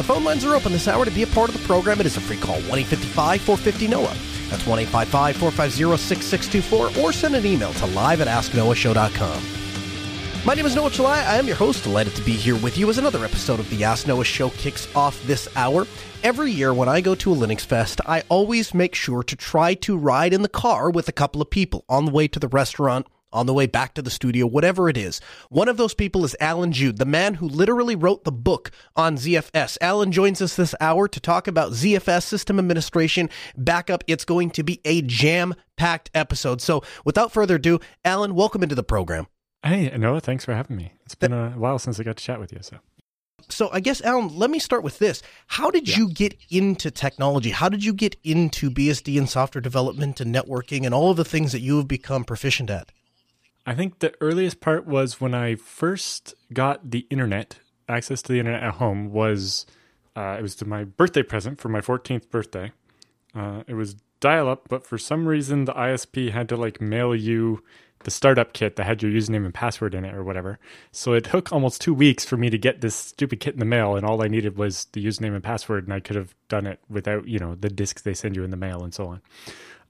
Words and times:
The 0.00 0.04
phone 0.04 0.24
lines 0.24 0.46
are 0.46 0.54
open 0.54 0.72
this 0.72 0.88
hour 0.88 1.04
to 1.04 1.10
be 1.10 1.24
a 1.24 1.26
part 1.26 1.50
of 1.50 1.60
the 1.60 1.66
program. 1.66 2.00
It 2.00 2.06
is 2.06 2.16
a 2.16 2.22
free 2.22 2.38
call 2.38 2.54
1 2.54 2.64
855 2.64 3.42
450 3.42 3.86
Noah. 3.86 4.16
That's 4.48 4.66
1 4.66 4.78
855 4.78 5.36
450 5.36 5.98
6624 5.98 7.04
or 7.04 7.12
send 7.12 7.36
an 7.36 7.44
email 7.44 7.74
to 7.74 7.84
live 7.88 8.22
at 8.22 8.26
asknoahshow.com. 8.26 9.42
My 10.46 10.54
name 10.54 10.64
is 10.64 10.74
Noah 10.74 10.88
Chelliah. 10.88 11.26
I 11.26 11.36
am 11.36 11.46
your 11.46 11.56
host. 11.56 11.84
Delighted 11.84 12.16
to 12.16 12.22
be 12.22 12.32
here 12.32 12.56
with 12.56 12.78
you 12.78 12.88
as 12.88 12.96
another 12.96 13.26
episode 13.26 13.60
of 13.60 13.68
the 13.68 13.84
Ask 13.84 14.06
Noah 14.06 14.24
Show 14.24 14.48
kicks 14.48 14.88
off 14.96 15.22
this 15.24 15.54
hour. 15.54 15.86
Every 16.22 16.50
year 16.50 16.72
when 16.72 16.88
I 16.88 17.02
go 17.02 17.14
to 17.16 17.34
a 17.34 17.36
Linux 17.36 17.60
Fest, 17.60 18.00
I 18.06 18.22
always 18.30 18.72
make 18.72 18.94
sure 18.94 19.22
to 19.22 19.36
try 19.36 19.74
to 19.74 19.98
ride 19.98 20.32
in 20.32 20.40
the 20.40 20.48
car 20.48 20.90
with 20.90 21.10
a 21.10 21.12
couple 21.12 21.42
of 21.42 21.50
people 21.50 21.84
on 21.90 22.06
the 22.06 22.10
way 22.10 22.26
to 22.26 22.38
the 22.38 22.48
restaurant, 22.48 23.06
on 23.32 23.46
the 23.46 23.54
way 23.54 23.66
back 23.66 23.94
to 23.94 24.02
the 24.02 24.10
studio, 24.10 24.46
whatever 24.46 24.88
it 24.88 24.96
is. 24.96 25.20
One 25.48 25.68
of 25.68 25.76
those 25.76 25.94
people 25.94 26.24
is 26.24 26.36
Allan 26.40 26.72
Jude, 26.72 26.98
the 26.98 27.04
man 27.04 27.34
who 27.34 27.48
literally 27.48 27.96
wrote 27.96 28.24
the 28.24 28.32
book 28.32 28.70
on 28.96 29.16
ZFS. 29.16 29.78
Allan 29.80 30.12
joins 30.12 30.42
us 30.42 30.56
this 30.56 30.74
hour 30.80 31.08
to 31.08 31.20
talk 31.20 31.46
about 31.46 31.72
ZFS 31.72 32.24
system 32.24 32.58
administration 32.58 33.30
backup. 33.56 34.04
It's 34.06 34.24
going 34.24 34.50
to 34.50 34.62
be 34.62 34.80
a 34.84 35.02
jam 35.02 35.54
packed 35.76 36.10
episode. 36.14 36.60
So 36.60 36.82
without 37.04 37.32
further 37.32 37.56
ado, 37.56 37.80
Allan, 38.04 38.34
welcome 38.34 38.62
into 38.62 38.74
the 38.74 38.82
program. 38.82 39.26
Hey, 39.62 39.90
Noah, 39.96 40.20
thanks 40.20 40.44
for 40.44 40.54
having 40.54 40.76
me. 40.76 40.92
It's 41.04 41.14
been 41.14 41.32
a 41.32 41.50
while 41.50 41.78
since 41.78 42.00
I 42.00 42.02
got 42.02 42.16
to 42.16 42.24
chat 42.24 42.40
with 42.40 42.52
you. 42.52 42.60
So, 42.62 42.78
so 43.48 43.68
I 43.72 43.80
guess, 43.80 44.00
Allan, 44.00 44.36
let 44.36 44.50
me 44.50 44.58
start 44.58 44.82
with 44.82 44.98
this. 44.98 45.22
How 45.46 45.70
did 45.70 45.88
yeah. 45.88 45.98
you 45.98 46.10
get 46.10 46.34
into 46.48 46.90
technology? 46.90 47.50
How 47.50 47.68
did 47.68 47.84
you 47.84 47.92
get 47.92 48.16
into 48.24 48.70
BSD 48.70 49.18
and 49.18 49.28
software 49.28 49.60
development 49.60 50.20
and 50.20 50.34
networking 50.34 50.84
and 50.86 50.94
all 50.94 51.10
of 51.10 51.18
the 51.18 51.24
things 51.24 51.52
that 51.52 51.60
you 51.60 51.76
have 51.76 51.88
become 51.88 52.24
proficient 52.24 52.70
at? 52.70 52.90
I 53.70 53.74
think 53.74 54.00
the 54.00 54.12
earliest 54.20 54.60
part 54.60 54.84
was 54.84 55.20
when 55.20 55.32
I 55.32 55.54
first 55.54 56.34
got 56.52 56.90
the 56.90 57.06
internet, 57.08 57.60
access 57.88 58.20
to 58.22 58.32
the 58.32 58.40
internet 58.40 58.64
at 58.64 58.74
home 58.74 59.12
was 59.12 59.64
uh, 60.16 60.34
it 60.36 60.42
was 60.42 60.66
my 60.66 60.82
birthday 60.82 61.22
present 61.22 61.60
for 61.60 61.68
my 61.68 61.80
14th 61.80 62.30
birthday. 62.30 62.72
Uh, 63.32 63.62
it 63.68 63.74
was 63.74 63.94
dial 64.18 64.48
up, 64.48 64.68
but 64.68 64.84
for 64.84 64.98
some 64.98 65.24
reason 65.24 65.66
the 65.66 65.72
ISP 65.74 66.32
had 66.32 66.48
to 66.48 66.56
like 66.56 66.80
mail 66.80 67.14
you 67.14 67.62
the 68.02 68.10
startup 68.10 68.54
kit 68.54 68.74
that 68.74 68.86
had 68.86 69.04
your 69.04 69.12
username 69.12 69.44
and 69.44 69.54
password 69.54 69.94
in 69.94 70.04
it 70.04 70.16
or 70.16 70.24
whatever. 70.24 70.58
So 70.90 71.12
it 71.12 71.26
took 71.26 71.52
almost 71.52 71.80
two 71.80 71.94
weeks 71.94 72.24
for 72.24 72.36
me 72.36 72.50
to 72.50 72.58
get 72.58 72.80
this 72.80 72.96
stupid 72.96 73.38
kit 73.38 73.54
in 73.54 73.60
the 73.60 73.66
mail, 73.66 73.94
and 73.94 74.04
all 74.04 74.20
I 74.24 74.26
needed 74.26 74.58
was 74.58 74.86
the 74.94 75.04
username 75.04 75.34
and 75.36 75.44
password, 75.44 75.84
and 75.84 75.92
I 75.92 76.00
could 76.00 76.16
have 76.16 76.34
done 76.48 76.66
it 76.66 76.80
without, 76.88 77.28
you 77.28 77.38
know, 77.38 77.54
the 77.54 77.68
discs 77.68 78.02
they 78.02 78.14
send 78.14 78.34
you 78.34 78.42
in 78.42 78.50
the 78.50 78.56
mail 78.56 78.82
and 78.82 78.92
so 78.92 79.06
on. 79.06 79.20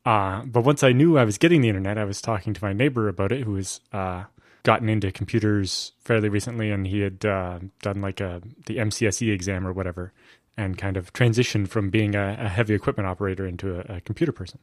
Uh, 0.05 0.43
but 0.45 0.65
once 0.65 0.83
I 0.83 0.93
knew 0.93 1.19
I 1.19 1.25
was 1.25 1.39
getting 1.39 1.61
the 1.61 1.69
internet, 1.69 1.98
I 1.98 2.05
was 2.05 2.23
talking 2.23 2.55
to 2.55 2.65
my 2.65 2.73
neighbor 2.73 3.09
about 3.09 3.33
it, 3.33 3.45
who 3.45 3.53
was 3.53 3.81
uh, 3.93 4.25
gotten 4.62 4.89
into 4.89 5.12
computers 5.12 5.93
fairly 6.01 6.29
recently, 6.29 6.70
and 6.70 6.87
he 6.87 7.01
had 7.01 7.25
uh, 7.25 7.59
done 7.83 8.01
like 8.01 8.21
a 8.21 8.41
the 8.67 8.78
MCSE 8.78 9.33
exam 9.33 9.67
or 9.67 9.73
whatever 9.73 10.12
and 10.61 10.77
kind 10.77 10.97
of 10.98 11.12
transitioned 11.12 11.69
from 11.69 11.89
being 11.89 12.15
a, 12.15 12.37
a 12.39 12.48
heavy 12.48 12.75
equipment 12.75 13.06
operator 13.06 13.47
into 13.47 13.78
a, 13.78 13.97
a, 13.97 14.01
computer 14.03 14.33
person. 14.33 14.59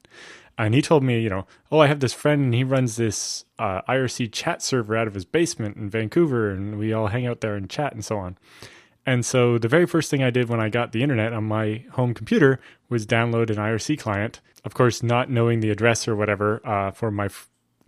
And 0.58 0.76
he 0.76 0.82
told 0.82 1.04
me, 1.04 1.20
you 1.20 1.30
know, 1.30 1.48
oh, 1.72 1.80
I 1.80 1.88
have 1.88 2.02
this 2.02 2.14
friend 2.14 2.46
and 2.46 2.54
he 2.54 2.64
runs 2.64 2.98
this 2.98 3.46
uh, 3.58 3.82
IRC 3.90 4.32
chat 4.32 4.62
server 4.62 4.96
out 4.96 5.08
of 5.08 5.16
his 5.16 5.26
basement 5.26 5.76
in 5.76 5.90
Vancouver, 5.90 6.52
and 6.52 6.78
we 6.78 6.94
all 6.94 7.08
hang 7.08 7.26
out 7.26 7.42
there 7.42 7.56
and 7.56 7.70
chat 7.70 7.94
and 7.94 8.06
so 8.06 8.18
on. 8.18 8.38
And 9.08 9.26
so 9.26 9.58
the 9.58 9.70
very 9.70 9.88
first 9.88 10.12
thing 10.12 10.22
I 10.22 10.30
did 10.30 10.50
when 10.50 10.60
I 10.60 10.68
got 10.68 10.92
the 10.92 11.02
internet 11.02 11.32
on 11.32 11.46
my 11.46 11.86
home 11.94 12.14
computer 12.14 12.60
was 12.90 13.08
download 13.08 13.50
an 13.50 13.56
IRC 13.56 13.98
client. 13.98 14.42
Of 14.66 14.74
course, 14.74 15.02
not 15.02 15.30
knowing 15.32 15.62
the 15.62 15.70
address 15.72 16.10
or 16.10 16.16
whatever 16.16 16.62
uh, 16.68 16.92
for 16.92 17.10
my 17.10 17.30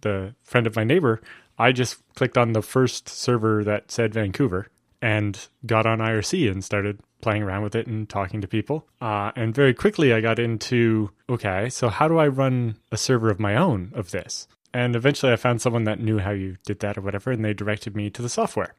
the 0.01 0.33
friend 0.43 0.65
of 0.65 0.77
my 0.77 0.85
neighbor, 0.85 1.21
I 1.57 1.73
just 1.73 1.97
clicked 2.15 2.37
on 2.37 2.53
the 2.53 2.61
first 2.61 3.09
server 3.09 3.65
that 3.65 3.91
said 3.91 4.13
Vancouver 4.13 4.69
and 5.01 5.49
got 5.65 5.85
on 5.85 5.99
IRC 5.99 6.49
and 6.49 6.63
started 6.63 7.01
playing 7.19 7.43
around 7.43 7.63
with 7.63 7.75
it 7.75 7.85
and 7.85 8.07
talking 8.07 8.39
to 8.39 8.47
people. 8.47 8.87
Uh, 9.01 9.33
and 9.35 9.53
very 9.53 9.73
quickly, 9.73 10.13
I 10.13 10.21
got 10.21 10.39
into 10.39 11.11
okay, 11.29 11.67
so 11.67 11.89
how 11.89 12.07
do 12.07 12.17
I 12.17 12.29
run 12.29 12.77
a 12.93 12.97
server 12.97 13.29
of 13.29 13.41
my 13.41 13.57
own 13.57 13.91
of 13.93 14.11
this? 14.11 14.47
And 14.73 14.95
eventually, 14.95 15.33
I 15.33 15.35
found 15.35 15.61
someone 15.61 15.83
that 15.83 15.99
knew 15.99 16.19
how 16.19 16.31
you 16.31 16.55
did 16.65 16.79
that 16.79 16.97
or 16.97 17.01
whatever, 17.01 17.29
and 17.29 17.43
they 17.43 17.53
directed 17.53 17.93
me 17.93 18.09
to 18.11 18.21
the 18.21 18.29
software. 18.29 18.73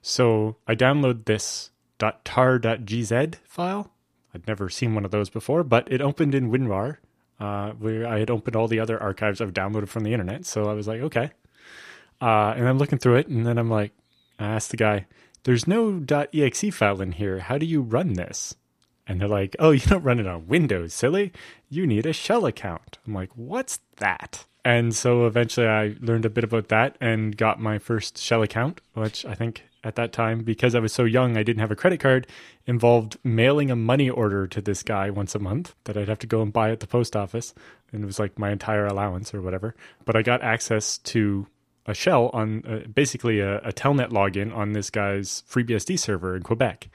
So 0.00 0.56
I 0.68 0.76
download 0.76 1.24
this 1.24 1.71
.tar.gz 2.02 3.34
file. 3.44 3.92
I'd 4.34 4.46
never 4.46 4.68
seen 4.68 4.94
one 4.94 5.04
of 5.04 5.10
those 5.10 5.30
before, 5.30 5.62
but 5.62 5.90
it 5.92 6.00
opened 6.00 6.34
in 6.34 6.50
WinRAR, 6.50 6.96
uh, 7.38 7.70
where 7.72 8.06
I 8.06 8.18
had 8.18 8.30
opened 8.30 8.56
all 8.56 8.68
the 8.68 8.80
other 8.80 9.00
archives 9.00 9.40
I've 9.40 9.52
downloaded 9.52 9.88
from 9.88 10.04
the 10.04 10.12
internet. 10.12 10.46
So 10.46 10.68
I 10.68 10.72
was 10.72 10.88
like, 10.88 11.00
okay. 11.02 11.30
Uh, 12.20 12.54
and 12.56 12.68
I'm 12.68 12.78
looking 12.78 12.98
through 12.98 13.16
it, 13.16 13.28
and 13.28 13.46
then 13.46 13.58
I'm 13.58 13.70
like, 13.70 13.92
I 14.38 14.46
asked 14.46 14.70
the 14.70 14.76
guy, 14.76 15.06
there's 15.44 15.66
no 15.66 16.02
.exe 16.32 16.74
file 16.74 17.00
in 17.00 17.12
here. 17.12 17.40
How 17.40 17.58
do 17.58 17.66
you 17.66 17.82
run 17.82 18.14
this? 18.14 18.54
And 19.06 19.20
they're 19.20 19.28
like, 19.28 19.56
oh, 19.58 19.70
you 19.72 19.80
don't 19.80 20.02
run 20.02 20.20
it 20.20 20.26
on 20.26 20.46
Windows, 20.46 20.94
silly. 20.94 21.32
You 21.68 21.86
need 21.86 22.06
a 22.06 22.12
shell 22.12 22.46
account. 22.46 22.98
I'm 23.06 23.14
like, 23.14 23.30
what's 23.34 23.80
that? 23.96 24.46
And 24.64 24.94
so 24.94 25.26
eventually 25.26 25.66
I 25.66 25.96
learned 26.00 26.24
a 26.24 26.30
bit 26.30 26.44
about 26.44 26.68
that 26.68 26.96
and 27.00 27.36
got 27.36 27.60
my 27.60 27.78
first 27.78 28.18
shell 28.18 28.42
account, 28.42 28.80
which 28.94 29.24
I 29.26 29.34
think 29.34 29.64
at 29.84 29.96
that 29.96 30.12
time, 30.12 30.42
because 30.42 30.74
I 30.74 30.80
was 30.80 30.92
so 30.92 31.04
young, 31.04 31.36
I 31.36 31.42
didn't 31.42 31.60
have 31.60 31.70
a 31.70 31.76
credit 31.76 32.00
card, 32.00 32.26
involved 32.66 33.16
mailing 33.24 33.70
a 33.70 33.76
money 33.76 34.08
order 34.08 34.46
to 34.46 34.60
this 34.60 34.82
guy 34.82 35.10
once 35.10 35.34
a 35.34 35.38
month 35.38 35.74
that 35.84 35.96
I'd 35.96 36.08
have 36.08 36.20
to 36.20 36.26
go 36.26 36.42
and 36.42 36.52
buy 36.52 36.70
at 36.70 36.80
the 36.80 36.86
post 36.86 37.16
office. 37.16 37.54
And 37.92 38.02
it 38.02 38.06
was 38.06 38.18
like 38.18 38.38
my 38.38 38.50
entire 38.50 38.86
allowance 38.86 39.34
or 39.34 39.42
whatever. 39.42 39.74
But 40.04 40.16
I 40.16 40.22
got 40.22 40.42
access 40.42 40.98
to 40.98 41.46
a 41.86 41.94
shell 41.94 42.30
on 42.32 42.64
uh, 42.66 42.88
basically 42.88 43.40
a, 43.40 43.58
a, 43.58 43.72
telnet 43.72 44.10
login 44.10 44.54
on 44.54 44.72
this 44.72 44.90
guy's 44.90 45.42
FreeBSD 45.50 45.98
server 45.98 46.36
in 46.36 46.42
Quebec, 46.42 46.88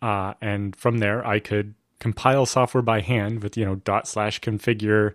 uh, 0.00 0.34
and 0.40 0.74
from 0.74 0.98
there 0.98 1.26
I 1.26 1.40
could 1.40 1.74
compile 1.98 2.46
software 2.46 2.82
by 2.82 3.00
hand 3.00 3.42
with 3.42 3.56
you 3.56 3.64
know 3.64 3.76
dot 3.76 4.08
slash 4.08 4.40
configure, 4.40 5.12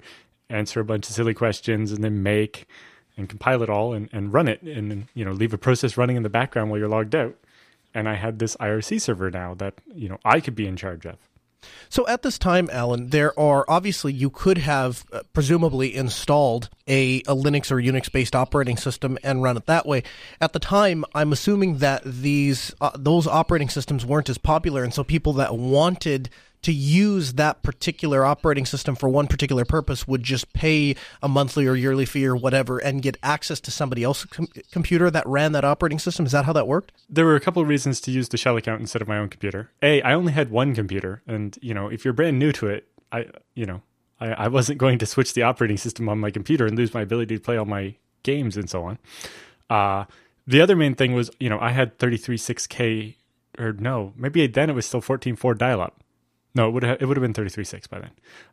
answer 0.50 0.80
a 0.80 0.86
bunch 0.86 1.10
of 1.10 1.16
silly 1.16 1.34
questions, 1.34 1.92
and 1.92 2.04
then 2.04 2.22
make 2.22 2.68
and 3.18 3.30
compile 3.30 3.64
it 3.64 3.70
all 3.70 3.94
and, 3.94 4.10
and 4.12 4.34
run 4.34 4.48
it, 4.48 4.62
and 4.62 5.08
you 5.14 5.26
know 5.26 5.32
leave 5.32 5.54
a 5.54 5.58
process 5.58 5.98
running 5.98 6.16
in 6.16 6.24
the 6.24 6.30
background 6.30 6.70
while 6.70 6.80
you're 6.80 6.90
logged 6.90 7.16
out. 7.16 7.36
And 7.94 8.10
I 8.10 8.16
had 8.16 8.40
this 8.40 8.58
IRC 8.58 9.02
server 9.02 9.32
now 9.32 9.54
that 9.56 9.76
you 9.94 10.10
know 10.10 10.20
I 10.26 10.40
could 10.40 10.56
be 10.56 10.68
in 10.68 10.76
charge 10.76 11.06
of. 11.06 11.18
So 11.90 12.08
at 12.08 12.22
this 12.22 12.38
time, 12.38 12.70
Allan, 12.72 13.10
there 13.10 13.38
are 13.40 13.66
obviously 13.68 14.14
you 14.14 14.30
could 14.30 14.58
have 14.60 15.06
uh, 15.12 15.22
presumably 15.34 15.96
installed 15.96 16.70
a, 16.88 17.20
a 17.22 17.36
Linux 17.36 17.72
or 17.72 17.78
Unix 17.78 18.12
based 18.12 18.36
operating 18.36 18.78
system 18.78 19.18
and 19.24 19.44
run 19.44 19.58
it 19.58 19.66
that 19.66 19.86
way. 19.86 20.04
At 20.42 20.54
the 20.54 20.60
time, 20.60 21.06
I'm 21.14 21.32
assuming 21.32 21.78
that 21.80 22.04
these 22.04 22.74
uh, 22.82 22.92
those 22.96 23.28
operating 23.28 23.70
systems 23.70 24.06
weren't 24.06 24.30
as 24.30 24.38
popular, 24.38 24.84
and 24.84 24.94
so 24.94 25.04
people 25.04 25.34
that 25.34 25.58
wanted 25.58 26.30
to 26.66 26.74
use 26.74 27.34
that 27.34 27.62
particular 27.62 28.26
operating 28.26 28.66
system 28.66 28.96
for 28.96 29.08
one 29.08 29.28
particular 29.28 29.66
purpose 29.66 30.08
would 30.08 30.24
just 30.24 30.52
pay 30.52 30.96
a 31.22 31.28
monthly 31.28 31.68
or 31.68 31.76
yearly 31.76 32.06
fee 32.06 32.26
or 32.26 32.36
whatever 32.36 32.80
and 32.80 33.04
get 33.04 33.18
access 33.22 33.60
to 33.60 33.70
somebody 33.70 34.04
else's 34.04 34.26
com- 34.26 34.48
computer 34.72 35.12
that 35.12 35.28
ran 35.28 35.52
that 35.52 35.64
operating 35.64 36.00
system. 36.00 36.26
Is 36.26 36.32
that 36.32 36.46
how 36.46 36.54
that 36.54 36.68
worked? 36.68 36.92
There 37.08 37.24
were 37.24 37.36
a 37.36 37.40
couple 37.40 37.62
of 37.62 37.68
reasons 37.68 38.02
to 38.02 38.12
use 38.12 38.30
the 38.30 38.38
shell 38.38 38.58
account 38.58 38.82
instead 38.82 39.04
of 39.04 39.08
my 39.08 39.20
own 39.20 39.30
computer. 39.30 39.70
A, 39.84 40.02
I 40.02 40.16
only 40.16 40.34
had 40.34 40.50
one 40.50 40.74
computer, 40.74 41.22
and 41.28 41.56
you 41.62 41.76
know, 41.76 41.88
if 41.88 42.04
you're 42.04 42.16
brand 42.16 42.40
new 42.40 42.52
to 42.54 42.68
it, 42.68 42.88
I, 43.12 43.28
you 43.54 43.68
know, 43.68 43.84
I, 44.20 44.30
I 44.30 44.48
wasn't 44.48 44.80
going 44.80 44.98
to 44.98 45.06
switch 45.06 45.36
the 45.36 45.44
operating 45.44 45.78
system 45.78 46.10
on 46.10 46.18
my 46.18 46.32
computer 46.32 46.66
and 46.66 46.76
lose 46.76 46.96
my 46.96 47.02
ability 47.02 47.36
to 47.36 47.42
play 47.42 47.58
all 47.58 47.66
my 47.66 47.96
games 48.24 48.58
and 48.58 48.68
so 48.68 48.86
on. 48.86 48.98
Uh, 49.70 50.06
the 50.48 50.62
other 50.62 50.76
main 50.76 50.96
thing 50.96 51.14
was, 51.14 51.30
you 51.40 51.48
know, 51.48 51.60
I 51.60 51.74
had 51.74 52.00
33.6K, 52.00 53.18
or 53.60 53.74
no, 53.74 54.14
maybe 54.16 54.48
then 54.48 54.72
it 54.72 54.74
was 54.74 54.88
still 54.88 55.02
14.4 55.02 55.56
dial 55.60 55.80
up. 55.80 56.02
No, 56.56 56.70
it 56.70 56.72
would 56.72 56.84
have 56.84 57.02
it 57.02 57.06
would 57.06 57.18
have 57.18 57.22
been 57.22 57.34
33.6 57.34 57.90
by 57.90 58.00
then. 58.00 58.12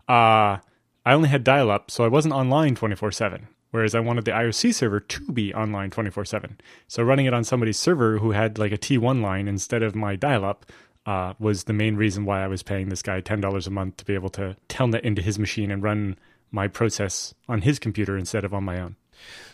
Uh, 0.08 0.58
I 1.04 1.14
only 1.14 1.28
had 1.28 1.44
dial 1.44 1.70
up, 1.70 1.90
so 1.90 2.04
I 2.04 2.08
wasn't 2.08 2.34
online 2.34 2.74
24 2.74 3.12
7. 3.12 3.48
Whereas 3.70 3.94
I 3.94 4.00
wanted 4.00 4.26
the 4.26 4.32
IRC 4.32 4.74
server 4.74 5.00
to 5.00 5.32
be 5.32 5.54
online 5.54 5.90
24 5.90 6.26
7. 6.26 6.60
So 6.88 7.02
running 7.02 7.26
it 7.26 7.32
on 7.32 7.42
somebody's 7.42 7.78
server 7.78 8.18
who 8.18 8.32
had 8.32 8.58
like 8.58 8.72
a 8.72 8.78
T1 8.78 9.22
line 9.22 9.48
instead 9.48 9.82
of 9.82 9.94
my 9.94 10.14
dial 10.14 10.44
up 10.44 10.66
uh, 11.06 11.32
was 11.38 11.64
the 11.64 11.72
main 11.72 11.96
reason 11.96 12.26
why 12.26 12.44
I 12.44 12.48
was 12.48 12.62
paying 12.62 12.90
this 12.90 13.02
guy 13.02 13.20
$10 13.20 13.66
a 13.66 13.70
month 13.70 13.96
to 13.96 14.04
be 14.04 14.14
able 14.14 14.28
to 14.30 14.56
telnet 14.68 15.00
into 15.00 15.22
his 15.22 15.38
machine 15.38 15.70
and 15.70 15.82
run 15.82 16.18
my 16.50 16.68
process 16.68 17.34
on 17.48 17.62
his 17.62 17.78
computer 17.78 18.16
instead 18.18 18.44
of 18.44 18.52
on 18.52 18.62
my 18.62 18.78
own. 18.78 18.96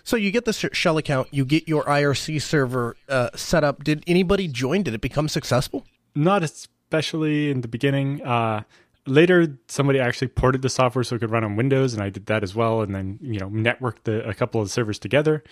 So 0.02 0.16
you 0.16 0.30
get 0.30 0.46
the 0.46 0.52
shell 0.52 0.98
account, 0.98 1.28
you 1.30 1.44
get 1.44 1.68
your 1.68 1.84
IRC 1.84 2.42
server 2.42 2.96
uh, 3.08 3.30
set 3.36 3.62
up. 3.62 3.84
Did 3.84 4.02
anybody 4.06 4.48
join? 4.48 4.82
Did 4.82 4.94
it 4.94 5.00
become 5.00 5.28
successful? 5.28 5.86
Not 6.14 6.42
especially 6.88 7.50
in 7.50 7.60
the 7.60 7.68
beginning. 7.68 8.22
Uh, 8.22 8.62
later 9.06 9.58
somebody 9.68 10.00
actually 10.00 10.28
ported 10.28 10.62
the 10.62 10.70
software 10.70 11.04
so 11.04 11.16
it 11.16 11.18
could 11.18 11.30
run 11.30 11.44
on 11.44 11.54
Windows, 11.54 11.92
and 11.92 12.02
I 12.02 12.08
did 12.08 12.26
that 12.26 12.42
as 12.42 12.54
well. 12.54 12.80
And 12.80 12.94
then 12.94 13.18
you 13.20 13.38
know 13.38 13.50
networked 13.50 14.04
the, 14.04 14.26
a 14.26 14.32
couple 14.32 14.60
of 14.62 14.70
servers 14.70 14.98
together, 14.98 15.44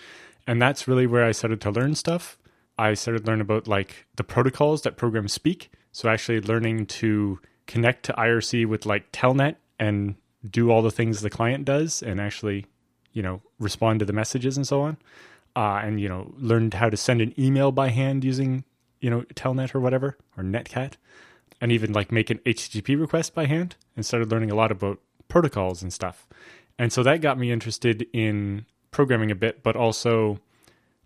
and 0.47 0.59
that's 0.59 0.87
really 0.87 1.05
where 1.05 1.23
I 1.23 1.31
started 1.31 1.61
to 1.61 1.71
learn 1.71 1.93
stuff. 1.93 2.39
I 2.79 2.95
started 2.95 3.25
to 3.25 3.31
learn 3.31 3.41
about 3.41 3.67
like 3.67 4.07
the 4.15 4.23
protocols 4.23 4.81
that 4.81 4.97
programs 4.97 5.33
speak. 5.33 5.71
So 5.91 6.09
actually 6.09 6.41
learning 6.41 6.87
to 6.87 7.39
connect 7.67 8.03
to 8.05 8.13
IRC 8.13 8.67
with 8.67 8.85
like 8.85 9.11
Telnet 9.11 9.55
and 9.79 10.15
do 10.47 10.71
all 10.71 10.81
the 10.81 10.91
things 10.91 11.21
the 11.21 11.29
client 11.29 11.65
does, 11.65 12.01
and 12.01 12.19
actually 12.19 12.65
you 13.13 13.21
know 13.21 13.41
respond 13.59 13.99
to 13.99 14.05
the 14.05 14.13
messages 14.13 14.57
and 14.57 14.67
so 14.67 14.81
on. 14.81 14.97
Uh, 15.55 15.81
and 15.83 16.01
you 16.01 16.09
know 16.09 16.33
learned 16.37 16.73
how 16.73 16.89
to 16.89 16.97
send 16.97 17.21
an 17.21 17.33
email 17.39 17.71
by 17.71 17.89
hand 17.89 18.23
using 18.23 18.63
you 18.99 19.09
know 19.09 19.21
Telnet 19.35 19.75
or 19.75 19.79
whatever 19.79 20.17
or 20.37 20.43
Netcat 20.43 20.93
and 21.61 21.71
even 21.71 21.93
like 21.93 22.11
make 22.11 22.29
an 22.29 22.39
HTTP 22.39 22.99
request 22.99 23.33
by 23.33 23.45
hand 23.45 23.75
and 23.95 24.05
started 24.05 24.31
learning 24.31 24.51
a 24.51 24.55
lot 24.55 24.71
about 24.71 24.99
protocols 25.27 25.81
and 25.81 25.91
stuff. 25.91 26.27
And 26.79 26.93
so 26.93 27.03
that 27.03 27.21
got 27.21 27.39
me 27.39 27.51
interested 27.51 28.07
in 28.13 28.65
programming 28.91 29.31
a 29.31 29.35
bit, 29.35 29.63
but 29.63 29.75
also, 29.75 30.39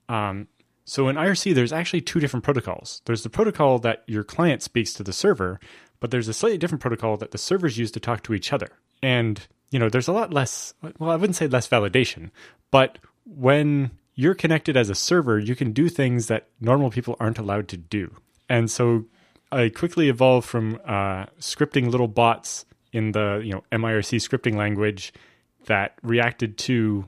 um, 0.10 0.48
so 0.86 1.08
in 1.08 1.16
IRC, 1.16 1.56
there's 1.56 1.72
actually 1.72 2.02
two 2.02 2.20
different 2.20 2.44
protocols. 2.44 3.02
There's 3.06 3.24
the 3.24 3.30
protocol 3.30 3.80
that 3.80 4.04
your 4.08 4.24
client 4.24 4.62
speaks 4.62 4.94
to 4.94 5.04
the 5.04 5.14
server, 5.14 5.60
but 6.00 6.12
there's 6.12 6.28
a 6.28 6.34
slightly 6.34 6.58
different 6.58 6.82
protocol 6.82 7.16
that 7.18 7.32
the 7.32 7.38
servers 7.38 7.78
use 7.78 7.92
to 7.92 8.00
talk 8.00 8.24
to 8.24 8.34
each 8.34 8.52
other. 8.52 8.70
And, 9.02 9.48
you 9.70 9.80
know, 9.80 9.90
there's 9.90 10.08
a 10.08 10.14
lot 10.14 10.34
less, 10.34 10.74
well, 11.00 11.12
I 11.12 11.16
wouldn't 11.16 11.38
say 11.38 11.48
less 11.48 11.70
validation, 11.70 12.32
but 12.72 13.00
when 13.26 13.92
you're 14.16 14.36
connected 14.36 14.76
as 14.76 14.90
a 14.90 14.96
server, 14.96 15.40
you 15.40 15.56
can 15.56 15.72
do 15.72 15.90
things 15.90 16.28
that 16.28 16.48
normal 16.60 16.90
people 16.92 17.16
aren't 17.20 17.38
allowed 17.38 17.68
to 17.70 17.78
do. 17.78 18.16
And 18.50 18.70
so 18.70 19.06
I 19.52 19.70
quickly 19.70 20.10
evolved 20.10 20.48
from 20.48 20.80
uh, 20.86 21.26
scripting 21.40 21.90
little 21.90 22.08
bots 22.08 22.66
in 22.94 23.14
the 23.14 23.42
you 23.44 23.52
know 23.52 23.64
MIRC 23.72 24.16
scripting 24.20 24.56
language 24.56 25.14
that 25.66 25.96
reacted 26.02 26.58
to 26.58 27.08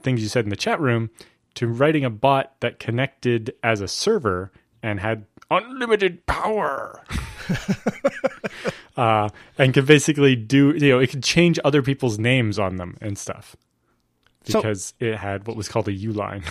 things 0.00 0.22
you 0.22 0.28
said 0.28 0.44
in 0.44 0.50
the 0.50 0.56
chat 0.56 0.80
room 0.80 1.10
to 1.54 1.66
writing 1.66 2.04
a 2.04 2.10
bot 2.10 2.54
that 2.60 2.78
connected 2.78 3.54
as 3.62 3.80
a 3.80 3.88
server 3.88 4.50
and 4.82 5.00
had 5.00 5.26
unlimited 5.50 6.24
power. 6.26 7.04
uh, 8.96 9.28
and 9.58 9.74
could 9.74 9.86
basically 9.86 10.36
do 10.36 10.74
you 10.76 10.90
know 10.90 10.98
it 10.98 11.10
could 11.10 11.22
change 11.22 11.58
other 11.64 11.82
people's 11.82 12.18
names 12.18 12.58
on 12.58 12.76
them 12.76 12.96
and 13.00 13.18
stuff 13.18 13.56
because 14.44 14.94
so, 14.98 15.06
it 15.06 15.16
had 15.16 15.46
what 15.46 15.56
was 15.56 15.68
called 15.68 15.88
a 15.88 15.92
U 15.92 16.12
line. 16.12 16.44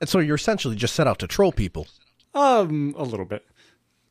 and 0.00 0.08
so 0.08 0.18
you're 0.18 0.36
essentially 0.36 0.76
just 0.76 0.94
set 0.94 1.06
out 1.06 1.18
to 1.20 1.26
troll 1.26 1.52
people. 1.52 1.86
Um, 2.34 2.94
a 2.96 3.02
little 3.02 3.26
bit 3.26 3.44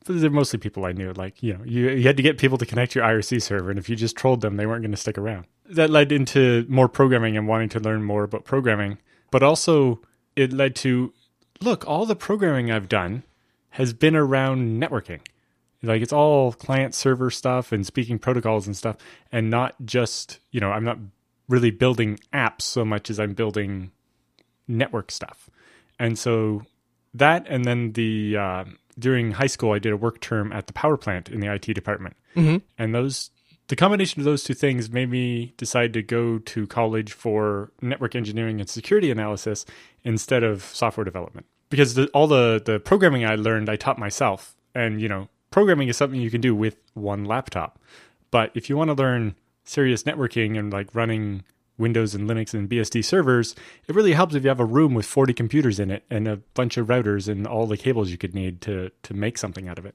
they're 0.04 0.30
mostly 0.30 0.58
people 0.58 0.84
I 0.84 0.92
knew. 0.92 1.12
Like, 1.12 1.42
you 1.42 1.54
know, 1.54 1.64
you, 1.64 1.90
you 1.90 2.02
had 2.04 2.16
to 2.16 2.22
get 2.22 2.38
people 2.38 2.58
to 2.58 2.66
connect 2.66 2.94
your 2.94 3.04
IRC 3.04 3.42
server, 3.42 3.70
and 3.70 3.78
if 3.78 3.88
you 3.88 3.96
just 3.96 4.16
trolled 4.16 4.40
them, 4.40 4.56
they 4.56 4.66
weren't 4.66 4.82
going 4.82 4.90
to 4.90 4.96
stick 4.96 5.18
around. 5.18 5.46
That 5.68 5.90
led 5.90 6.12
into 6.12 6.66
more 6.68 6.88
programming 6.88 7.36
and 7.36 7.46
wanting 7.46 7.68
to 7.70 7.80
learn 7.80 8.02
more 8.02 8.24
about 8.24 8.44
programming. 8.44 8.98
But 9.30 9.42
also, 9.42 10.00
it 10.36 10.52
led 10.52 10.74
to 10.76 11.12
look, 11.60 11.86
all 11.86 12.06
the 12.06 12.16
programming 12.16 12.70
I've 12.70 12.88
done 12.88 13.22
has 13.70 13.92
been 13.92 14.16
around 14.16 14.82
networking. 14.82 15.20
Like, 15.82 16.02
it's 16.02 16.12
all 16.12 16.52
client 16.52 16.94
server 16.94 17.30
stuff 17.30 17.72
and 17.72 17.86
speaking 17.86 18.18
protocols 18.18 18.66
and 18.66 18.76
stuff, 18.76 18.96
and 19.30 19.48
not 19.48 19.74
just, 19.84 20.40
you 20.50 20.60
know, 20.60 20.72
I'm 20.72 20.84
not 20.84 20.98
really 21.50 21.70
building 21.70 22.18
apps 22.32 22.62
so 22.62 22.84
much 22.84 23.10
as 23.10 23.20
I'm 23.20 23.34
building 23.34 23.90
network 24.66 25.10
stuff. 25.10 25.50
And 25.98 26.18
so 26.18 26.62
that, 27.12 27.46
and 27.48 27.64
then 27.64 27.92
the, 27.92 28.36
uh, 28.36 28.64
during 28.98 29.32
high 29.32 29.46
school, 29.46 29.72
I 29.72 29.78
did 29.78 29.92
a 29.92 29.96
work 29.96 30.20
term 30.20 30.52
at 30.52 30.66
the 30.66 30.72
power 30.72 30.96
plant 30.96 31.28
in 31.28 31.40
the 31.40 31.52
IT 31.52 31.74
department, 31.74 32.16
mm-hmm. 32.36 32.58
and 32.78 32.94
those 32.94 33.30
the 33.68 33.76
combination 33.76 34.20
of 34.20 34.24
those 34.24 34.42
two 34.42 34.52
things 34.52 34.90
made 34.90 35.08
me 35.08 35.54
decide 35.56 35.92
to 35.92 36.02
go 36.02 36.38
to 36.38 36.66
college 36.66 37.12
for 37.12 37.70
network 37.80 38.16
engineering 38.16 38.58
and 38.58 38.68
security 38.68 39.12
analysis 39.12 39.64
instead 40.02 40.42
of 40.42 40.64
software 40.64 41.04
development 41.04 41.46
because 41.70 41.94
the, 41.94 42.08
all 42.08 42.26
the 42.26 42.60
the 42.62 42.78
programming 42.78 43.24
I 43.24 43.36
learned 43.36 43.70
I 43.70 43.76
taught 43.76 43.98
myself, 43.98 44.54
and 44.74 45.00
you 45.00 45.08
know 45.08 45.28
programming 45.50 45.88
is 45.88 45.96
something 45.96 46.20
you 46.20 46.30
can 46.30 46.40
do 46.40 46.54
with 46.54 46.76
one 46.94 47.24
laptop, 47.24 47.78
but 48.30 48.50
if 48.54 48.68
you 48.68 48.76
want 48.76 48.88
to 48.88 48.94
learn 48.94 49.36
serious 49.64 50.02
networking 50.04 50.58
and 50.58 50.72
like 50.72 50.94
running 50.94 51.44
Windows 51.78 52.14
and 52.14 52.28
Linux 52.28 52.52
and 52.54 52.68
BSD 52.68 53.04
servers, 53.04 53.54
it 53.88 53.94
really 53.94 54.12
helps 54.12 54.34
if 54.34 54.44
you 54.44 54.48
have 54.48 54.60
a 54.60 54.64
room 54.64 54.94
with 54.94 55.06
40 55.06 55.32
computers 55.32 55.80
in 55.80 55.90
it 55.90 56.04
and 56.10 56.28
a 56.28 56.36
bunch 56.54 56.76
of 56.76 56.88
routers 56.88 57.28
and 57.28 57.46
all 57.46 57.66
the 57.66 57.76
cables 57.76 58.10
you 58.10 58.18
could 58.18 58.34
need 58.34 58.60
to 58.62 58.90
to 59.02 59.14
make 59.14 59.38
something 59.38 59.66
out 59.66 59.78
of 59.78 59.86
it. 59.86 59.94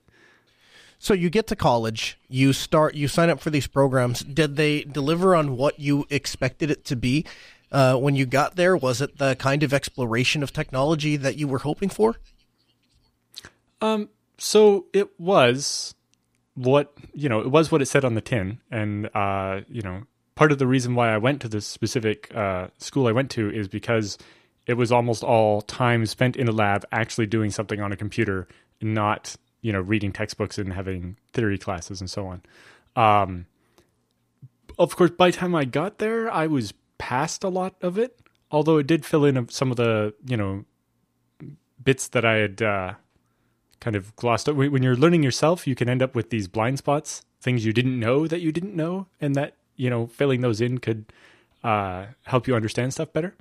So 0.98 1.14
you 1.14 1.30
get 1.30 1.48
to 1.48 1.56
college, 1.56 2.18
you 2.28 2.54
start, 2.54 2.96
you 2.96 3.08
sign 3.08 3.30
up 3.30 3.40
for 3.40 3.50
these 3.50 3.68
programs. 3.68 4.22
Did 4.22 4.56
they 4.56 4.84
deliver 4.84 5.36
on 5.36 5.58
what 5.58 5.80
you 5.80 6.06
expected 6.10 6.72
it 6.72 6.86
to 6.86 6.96
be 6.96 7.26
uh, 7.72 7.96
when 7.96 8.16
you 8.16 8.26
got 8.26 8.56
there? 8.56 8.76
Was 8.76 9.02
it 9.02 9.18
the 9.18 9.36
kind 9.36 9.62
of 9.62 9.74
exploration 9.74 10.42
of 10.42 10.54
technology 10.54 11.18
that 11.18 11.38
you 11.38 11.48
were 11.48 11.60
hoping 11.60 11.90
for? 11.90 12.16
Um, 13.82 14.10
so 14.38 14.86
it 14.94 15.20
was 15.20 15.96
what 16.56 16.94
you 17.14 17.30
know. 17.30 17.40
It 17.42 17.52
was 17.52 17.72
what 17.72 17.82
it 17.82 17.86
said 17.86 18.04
on 18.04 18.16
the 18.16 18.22
tin, 18.22 18.60
and 18.72 19.10
uh, 19.14 19.62
you 19.70 19.82
know, 19.82 20.04
part 20.36 20.52
of 20.52 20.58
the 20.58 20.68
reason 20.68 20.96
why 20.96 21.14
I 21.14 21.18
went 21.18 21.42
to 21.42 21.48
this 21.48 21.66
specific 21.66 22.34
uh, 22.36 22.68
school 22.78 23.08
I 23.08 23.12
went 23.12 23.30
to 23.32 23.50
is 23.50 23.68
because 23.68 24.18
it 24.66 24.74
was 24.74 24.92
almost 24.92 25.24
all 25.24 25.62
time 25.62 26.06
spent 26.06 26.36
in 26.36 26.48
a 26.48 26.52
lab 26.52 26.86
actually 26.92 27.28
doing 27.28 27.52
something 27.52 27.80
on 27.82 27.92
a 27.92 27.96
computer, 27.96 28.48
not 28.82 29.36
you 29.62 29.72
know 29.72 29.82
reading 29.82 30.12
textbooks 30.12 30.58
and 30.58 30.74
having 30.74 31.18
theory 31.34 31.58
classes 31.58 32.02
and 32.02 32.10
so 32.10 32.28
on. 32.28 32.42
Um, 32.96 33.46
of 34.80 34.96
course, 34.96 35.12
by 35.12 35.32
the 35.32 35.38
time 35.38 35.56
I 35.56 35.66
got 35.66 36.00
there, 36.00 36.32
I 36.32 36.48
was 36.48 36.74
past 36.98 37.44
a 37.44 37.50
lot 37.50 37.76
of 37.82 37.98
it. 37.98 38.20
Although 38.52 38.78
it 38.78 38.88
did 38.88 39.06
fill 39.06 39.26
in 39.26 39.50
some 39.50 39.72
of 39.72 39.78
the 39.78 40.14
you 40.26 40.38
know 40.38 40.66
bits 41.84 42.08
that 42.10 42.26
I 42.26 42.36
had 42.36 42.62
uh, 42.62 42.94
kind 43.80 43.96
of 43.96 44.16
glossed 44.16 44.50
over. 44.50 44.70
When 44.70 44.84
you're 44.84 44.96
learning 44.96 45.24
yourself, 45.24 45.68
you 45.68 45.76
can 45.76 45.90
end 45.90 46.02
up 46.02 46.16
with 46.16 46.30
these 46.30 46.48
blind 46.48 46.78
spots, 46.78 47.24
things 47.42 47.66
you 47.66 47.74
didn't 47.74 48.00
know 48.00 48.28
that 48.28 48.42
you 48.42 48.52
didn't 48.52 48.76
know, 48.76 49.08
and 49.22 49.36
that 49.36 49.56
you 49.76 49.90
know, 49.90 50.08
filling 50.08 50.42
those 50.42 50.62
in 50.62 50.78
could 50.78 51.06
uh, 51.64 52.06
help 52.24 52.48
you 52.48 52.56
understand 52.56 52.94
stuff 52.94 53.12
better. 53.14 53.36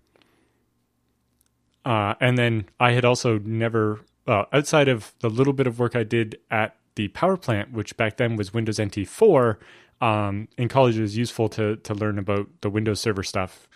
Uh, 1.85 2.15
and 2.21 2.39
then 2.39 2.67
I 2.81 2.93
had 2.93 3.05
also 3.05 3.39
never, 3.39 4.01
uh, 4.27 4.45
outside 4.53 4.89
of 4.89 5.13
the 5.21 5.29
little 5.29 5.53
bit 5.53 5.67
of 5.67 5.79
work 5.79 5.95
I 5.95 6.03
did 6.03 6.39
at 6.51 6.77
the 6.95 7.09
power 7.09 7.37
plant, 7.37 7.73
which 7.73 7.97
back 7.97 8.17
then 8.17 8.37
was 8.37 8.55
Windows 8.55 8.81
NT 8.81 9.07
4, 9.07 9.59
um, 10.01 10.49
in 10.57 10.69
college 10.69 10.99
it 10.99 11.03
was 11.03 11.17
useful 11.17 11.49
to, 11.51 11.77
to 11.77 11.95
learn 11.95 12.19
about 12.19 12.49
the 12.63 12.71
Windows 12.71 13.01
Server 13.01 13.23
stuff 13.23 13.69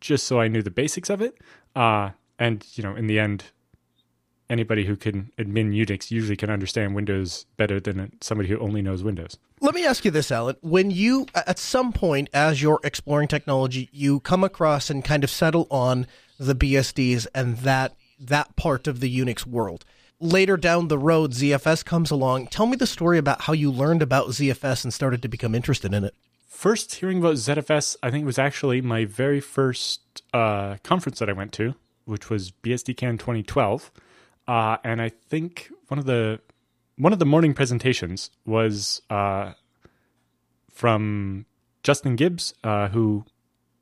just 0.00 0.26
so 0.26 0.40
I 0.40 0.48
knew 0.48 0.62
the 0.62 0.70
basics 0.70 1.08
of 1.08 1.22
it. 1.22 1.38
Uh, 1.74 2.10
and, 2.38 2.66
you 2.74 2.82
know, 2.82 2.94
in 2.94 3.06
the 3.06 3.18
end, 3.18 3.44
anybody 4.50 4.84
who 4.84 4.96
can 4.96 5.30
admin 5.38 5.74
Unix 5.74 6.10
usually 6.10 6.36
can 6.36 6.50
understand 6.50 6.94
Windows 6.94 7.46
better 7.56 7.80
than 7.80 8.12
somebody 8.20 8.48
who 8.48 8.58
only 8.58 8.82
knows 8.82 9.02
Windows. 9.02 9.36
Let 9.60 9.74
me 9.74 9.86
ask 9.86 10.04
you 10.04 10.10
this, 10.10 10.30
Allan. 10.30 10.56
When 10.60 10.90
you, 10.90 11.26
at 11.34 11.58
some 11.58 11.92
point, 11.92 12.28
as 12.34 12.60
you're 12.60 12.80
exploring 12.84 13.28
technology, 13.28 13.88
you 13.92 14.20
come 14.20 14.44
across 14.44 14.90
and 14.90 15.04
kind 15.04 15.24
of 15.24 15.30
settle 15.30 15.66
on 15.70 16.06
the 16.38 16.54
BSDs 16.54 17.26
and 17.34 17.58
that 17.58 17.94
that 18.18 18.56
part 18.56 18.86
of 18.86 19.00
the 19.00 19.18
Unix 19.18 19.46
world. 19.46 19.84
Later 20.20 20.56
down 20.56 20.88
the 20.88 20.98
road, 20.98 21.32
ZFS 21.32 21.84
comes 21.84 22.10
along. 22.10 22.46
Tell 22.46 22.66
me 22.66 22.76
the 22.76 22.86
story 22.86 23.18
about 23.18 23.42
how 23.42 23.52
you 23.52 23.70
learned 23.70 24.02
about 24.02 24.28
ZFS 24.28 24.84
and 24.84 24.94
started 24.94 25.20
to 25.22 25.28
become 25.28 25.54
interested 25.54 25.92
in 25.92 26.04
it. 26.04 26.14
First, 26.46 26.94
hearing 26.94 27.18
about 27.18 27.34
ZFS, 27.34 27.96
I 28.02 28.10
think 28.10 28.22
it 28.22 28.26
was 28.26 28.38
actually 28.38 28.80
my 28.80 29.04
very 29.04 29.40
first 29.40 30.22
uh, 30.32 30.76
conference 30.82 31.18
that 31.18 31.28
I 31.28 31.32
went 31.32 31.52
to, 31.54 31.74
which 32.04 32.30
was 32.30 32.52
BSDCan 32.52 33.18
2012. 33.18 33.90
Uh, 34.46 34.76
and 34.84 35.00
I 35.00 35.08
think 35.08 35.70
one 35.88 35.98
of 35.98 36.06
the 36.06 36.40
one 36.96 37.12
of 37.12 37.18
the 37.18 37.26
morning 37.26 37.54
presentations 37.54 38.30
was 38.46 39.02
uh, 39.10 39.52
from 40.70 41.46
Justin 41.82 42.14
Gibbs, 42.16 42.54
uh, 42.62 42.88
who 42.88 43.24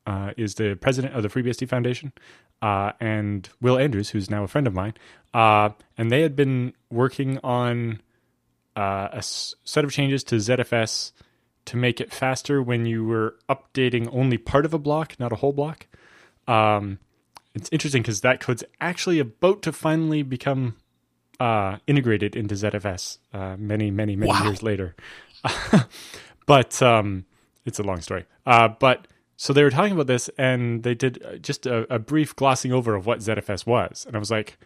uh, 0.06 0.32
is 0.36 0.54
the 0.54 0.76
president 0.76 1.14
of 1.14 1.22
the 1.22 1.28
FreeBSD 1.28 1.68
Foundation, 1.68 2.12
uh, 2.62 2.92
and 3.00 3.48
Will 3.60 3.78
Andrews, 3.78 4.10
who's 4.10 4.30
now 4.30 4.44
a 4.44 4.48
friend 4.48 4.66
of 4.66 4.74
mine. 4.74 4.94
Uh, 5.34 5.70
and 5.98 6.10
they 6.10 6.22
had 6.22 6.34
been 6.34 6.72
working 6.90 7.38
on 7.44 8.00
a 8.74 9.10
s- 9.16 9.54
set 9.64 9.84
of 9.84 9.92
changes 9.92 10.24
to 10.24 10.36
ZFS 10.36 11.12
to 11.66 11.76
make 11.76 12.00
it 12.00 12.12
faster 12.12 12.62
when 12.62 12.86
you 12.86 13.04
were 13.04 13.36
updating 13.48 14.08
only 14.12 14.38
part 14.38 14.64
of 14.64 14.74
a 14.74 14.78
block, 14.78 15.18
not 15.20 15.32
a 15.32 15.36
whole 15.36 15.52
block. 15.52 15.86
Um, 16.48 16.98
it's 17.54 17.68
interesting 17.72 18.02
because 18.02 18.20
that 18.22 18.40
code's 18.40 18.64
actually 18.80 19.18
about 19.18 19.62
to 19.62 19.72
finally 19.72 20.22
become 20.22 20.76
uh, 21.40 21.78
integrated 21.86 22.36
into 22.36 22.54
ZFS 22.54 23.18
uh, 23.32 23.56
many, 23.58 23.90
many, 23.90 24.16
many 24.16 24.30
wow. 24.30 24.44
years 24.44 24.62
later. 24.62 24.94
but 26.46 26.80
um, 26.82 27.24
it's 27.64 27.78
a 27.78 27.82
long 27.82 28.00
story. 28.00 28.24
Uh, 28.46 28.68
but 28.68 29.06
so 29.36 29.52
they 29.52 29.62
were 29.64 29.70
talking 29.70 29.92
about 29.92 30.06
this, 30.06 30.30
and 30.38 30.82
they 30.82 30.94
did 30.94 31.22
uh, 31.24 31.36
just 31.36 31.66
a, 31.66 31.92
a, 31.92 31.98
brief 31.98 32.34
glossing 32.36 32.72
over 32.72 32.94
of 32.94 33.06
what 33.06 33.18
ZFS 33.18 33.66
was, 33.66 34.04
and 34.06 34.14
I 34.14 34.18
was 34.18 34.30
like, 34.30 34.58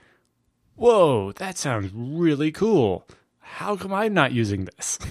"Whoa, 0.75 1.33
that 1.33 1.57
sounds 1.57 1.90
really 1.95 2.52
cool! 2.52 3.07
How 3.38 3.76
come 3.76 3.95
I'm 3.95 4.12
not 4.12 4.33
using 4.33 4.66
this?" 4.76 4.99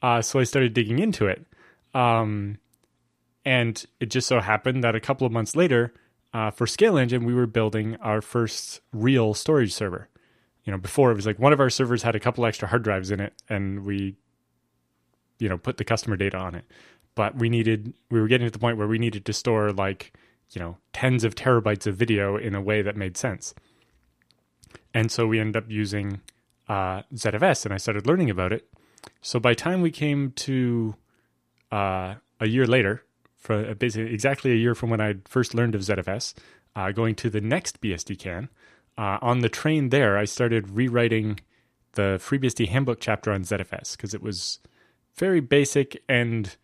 Uh, 0.00 0.22
so 0.22 0.38
I 0.38 0.44
started 0.44 0.74
digging 0.74 1.00
into 1.00 1.26
it. 1.26 1.44
Um, 1.92 2.58
and 3.44 3.84
it 3.98 4.10
just 4.10 4.28
so 4.28 4.40
happened 4.40 4.84
that 4.84 4.94
a 4.94 5.00
couple 5.00 5.26
of 5.26 5.32
months 5.32 5.56
later, 5.56 5.92
uh, 6.32 6.50
for 6.50 6.66
ScaleEngine, 6.66 7.24
we 7.24 7.34
were 7.34 7.46
building 7.46 7.96
our 7.96 8.20
first 8.20 8.80
real 8.92 9.34
storage 9.34 9.72
server. 9.72 10.08
You 10.64 10.72
know, 10.72 10.78
before 10.78 11.10
it 11.10 11.14
was 11.14 11.26
like 11.26 11.38
one 11.38 11.52
of 11.52 11.60
our 11.60 11.70
servers 11.70 12.02
had 12.02 12.14
a 12.14 12.20
couple 12.20 12.44
extra 12.44 12.68
hard 12.68 12.82
drives 12.82 13.10
in 13.10 13.20
it, 13.20 13.32
and 13.48 13.84
we, 13.84 14.16
you 15.38 15.48
know, 15.48 15.56
put 15.56 15.78
the 15.78 15.84
customer 15.84 16.16
data 16.16 16.36
on 16.36 16.54
it. 16.54 16.64
But 17.14 17.36
we 17.36 17.48
needed, 17.48 17.94
we 18.10 18.20
were 18.20 18.28
getting 18.28 18.46
to 18.46 18.50
the 18.50 18.58
point 18.58 18.76
where 18.76 18.86
we 18.86 18.98
needed 18.98 19.24
to 19.24 19.32
store 19.32 19.72
like, 19.72 20.12
you 20.50 20.60
know, 20.60 20.76
tens 20.92 21.24
of 21.24 21.34
terabytes 21.34 21.86
of 21.86 21.96
video 21.96 22.36
in 22.36 22.54
a 22.54 22.60
way 22.60 22.82
that 22.82 22.96
made 22.96 23.16
sense. 23.16 23.54
And 24.92 25.10
so 25.10 25.26
we 25.26 25.40
ended 25.40 25.56
up 25.62 25.70
using 25.70 26.20
uh, 26.68 27.02
ZFS, 27.14 27.64
and 27.64 27.72
I 27.72 27.78
started 27.78 28.06
learning 28.06 28.30
about 28.30 28.52
it. 28.52 28.68
So 29.22 29.40
by 29.40 29.54
time 29.54 29.80
we 29.80 29.90
came 29.90 30.32
to 30.32 30.94
uh, 31.72 32.16
a 32.40 32.46
year 32.46 32.66
later, 32.66 33.04
for 33.48 33.74
basically 33.76 34.12
exactly 34.12 34.52
a 34.52 34.56
year 34.56 34.74
from 34.74 34.90
when 34.90 35.00
I 35.00 35.14
first 35.24 35.54
learned 35.54 35.74
of 35.74 35.80
ZFS, 35.80 36.34
uh, 36.76 36.92
going 36.92 37.14
to 37.14 37.30
the 37.30 37.40
next 37.40 37.80
BSDCan, 37.80 38.50
uh, 38.98 39.16
on 39.22 39.38
the 39.38 39.48
train 39.48 39.88
there, 39.88 40.18
I 40.18 40.26
started 40.26 40.68
rewriting 40.68 41.40
the 41.92 42.20
FreeBSD 42.20 42.68
handbook 42.68 43.00
chapter 43.00 43.32
on 43.32 43.44
ZFS 43.44 43.96
because 43.96 44.12
it 44.12 44.20
was 44.22 44.58
very 45.16 45.40
basic 45.40 46.02
and 46.10 46.56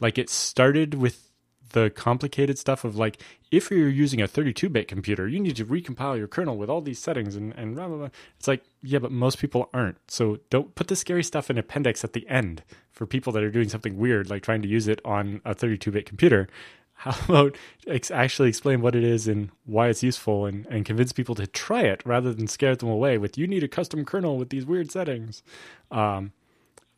like 0.00 0.18
it 0.18 0.28
started 0.28 0.94
with 0.94 1.30
the 1.72 1.90
complicated 1.90 2.58
stuff 2.58 2.84
of 2.84 2.96
like 2.96 3.18
if 3.50 3.70
you're 3.70 3.88
using 3.88 4.20
a 4.20 4.28
32-bit 4.28 4.88
computer 4.88 5.28
you 5.28 5.40
need 5.40 5.56
to 5.56 5.64
recompile 5.64 6.16
your 6.16 6.28
kernel 6.28 6.56
with 6.56 6.70
all 6.70 6.80
these 6.80 6.98
settings 6.98 7.36
and 7.36 7.52
and 7.56 7.76
blah, 7.76 7.88
blah, 7.88 7.96
blah. 7.96 8.08
it's 8.38 8.48
like 8.48 8.64
yeah 8.82 8.98
but 8.98 9.12
most 9.12 9.38
people 9.38 9.68
aren't. 9.74 9.98
So 10.08 10.38
don't 10.50 10.74
put 10.74 10.88
the 10.88 10.96
scary 10.96 11.24
stuff 11.24 11.50
in 11.50 11.58
appendix 11.58 12.04
at 12.04 12.12
the 12.12 12.28
end 12.28 12.62
for 12.90 13.06
people 13.06 13.32
that 13.32 13.42
are 13.42 13.50
doing 13.50 13.68
something 13.68 13.96
weird 13.98 14.30
like 14.30 14.42
trying 14.42 14.62
to 14.62 14.68
use 14.68 14.88
it 14.88 15.00
on 15.04 15.40
a 15.44 15.54
32-bit 15.54 16.06
computer. 16.06 16.48
How 17.02 17.16
about 17.24 17.56
ex- 17.88 18.12
actually 18.12 18.48
explain 18.48 18.80
what 18.80 18.94
it 18.94 19.02
is 19.02 19.26
and 19.26 19.50
why 19.64 19.88
it's 19.88 20.04
useful 20.04 20.46
and, 20.46 20.66
and 20.66 20.84
convince 20.84 21.12
people 21.12 21.34
to 21.34 21.48
try 21.48 21.82
it 21.82 22.00
rather 22.04 22.32
than 22.32 22.46
scare 22.46 22.76
them 22.76 22.90
away 22.90 23.18
with 23.18 23.36
you 23.36 23.48
need 23.48 23.64
a 23.64 23.68
custom 23.68 24.04
kernel 24.04 24.38
with 24.38 24.50
these 24.50 24.64
weird 24.64 24.92
settings. 24.92 25.42
Um, 25.90 26.32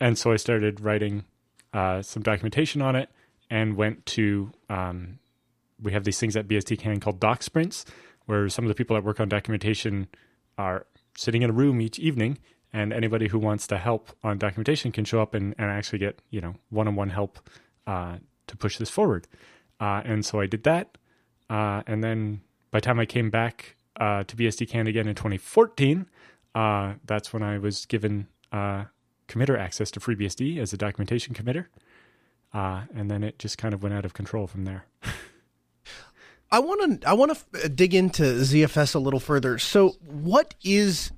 and 0.01 0.19
so 0.19 0.33
i 0.33 0.37
started 0.37 0.81
writing 0.81 1.25
uh, 1.73 2.03
some 2.03 2.23
documentation 2.23 2.83
on 2.83 2.95
it 2.95 3.09
and 3.51 3.77
went 3.77 4.07
to 4.07 4.51
um, 4.69 5.19
we 5.83 5.93
have 5.93 6.05
these 6.05 6.19
things 6.19 6.37
at 6.37 6.49
BSDCan 6.49 7.01
called 7.01 7.21
doc 7.21 7.43
sprints, 7.43 7.85
where 8.27 8.49
some 8.49 8.65
of 8.65 8.69
the 8.69 8.75
people 8.75 8.95
that 8.95 9.05
work 9.05 9.21
on 9.21 9.29
documentation 9.29 10.09
are 10.57 10.87
sitting 11.17 11.43
in 11.43 11.51
a 11.51 11.53
room 11.53 11.81
each 11.81 11.99
evening, 11.99 12.39
and 12.73 12.93
anybody 12.93 13.29
who 13.29 13.39
wants 13.39 13.67
to 13.69 13.79
help 13.79 14.11
on 14.23 14.39
documentation 14.39 14.93
can 14.93 15.05
show 15.05 15.21
up 15.21 15.35
and, 15.35 15.55
and 15.59 15.71
actually 15.71 15.99
get 15.99 16.23
you 16.31 16.41
know 16.41 16.55
one 16.71 16.89
on 16.89 16.97
one 16.97 17.11
help 17.11 17.39
uh, 17.87 18.17
to 18.47 18.57
push 18.57 18.79
this 18.79 18.91
forward. 18.91 19.27
Uh, 19.81 20.03
and 20.05 20.25
so 20.25 20.41
I 20.41 20.47
did 20.47 20.63
that, 20.65 20.97
uh, 21.51 21.83
and 21.87 22.03
then 22.03 22.41
by 22.71 22.79
the 22.79 22.87
time 22.87 22.99
I 22.99 23.07
came 23.07 23.31
back 23.31 23.77
uh, 24.01 24.25
to 24.25 24.37
BSDCan 24.37 24.89
again 24.89 25.07
in 25.07 25.15
2014, 25.15 26.07
uh, 26.55 26.95
that's 27.05 27.33
when 27.33 27.43
I 27.43 27.59
was 27.59 27.87
given 27.87 28.29
uh, 28.53 28.85
committer 29.29 29.59
access 29.59 29.91
to 29.93 30.01
FreeBSD 30.01 30.59
as 30.59 30.73
a 30.73 30.77
documentation 30.77 31.35
committer. 31.35 31.67
Uh, 32.55 32.83
and 32.95 33.11
then 33.11 33.25
it 33.25 33.39
just 33.39 33.59
kind 33.59 33.75
of 33.75 33.83
went 33.83 33.95
out 33.95 34.05
of 34.05 34.15
control 34.15 34.47
from 34.47 34.65
there. 34.65 34.87
I 36.53 36.61
want 36.61 37.03
to 37.03 37.09
I 37.09 37.15
want 37.15 37.37
to 37.53 37.69
dig 37.69 37.95
into 37.95 38.23
ZFS 38.23 38.95
a 38.95 39.01
little 39.01 39.19
further. 39.19 39.59
So, 39.59 39.97
what 40.07 40.55
is 40.63 41.11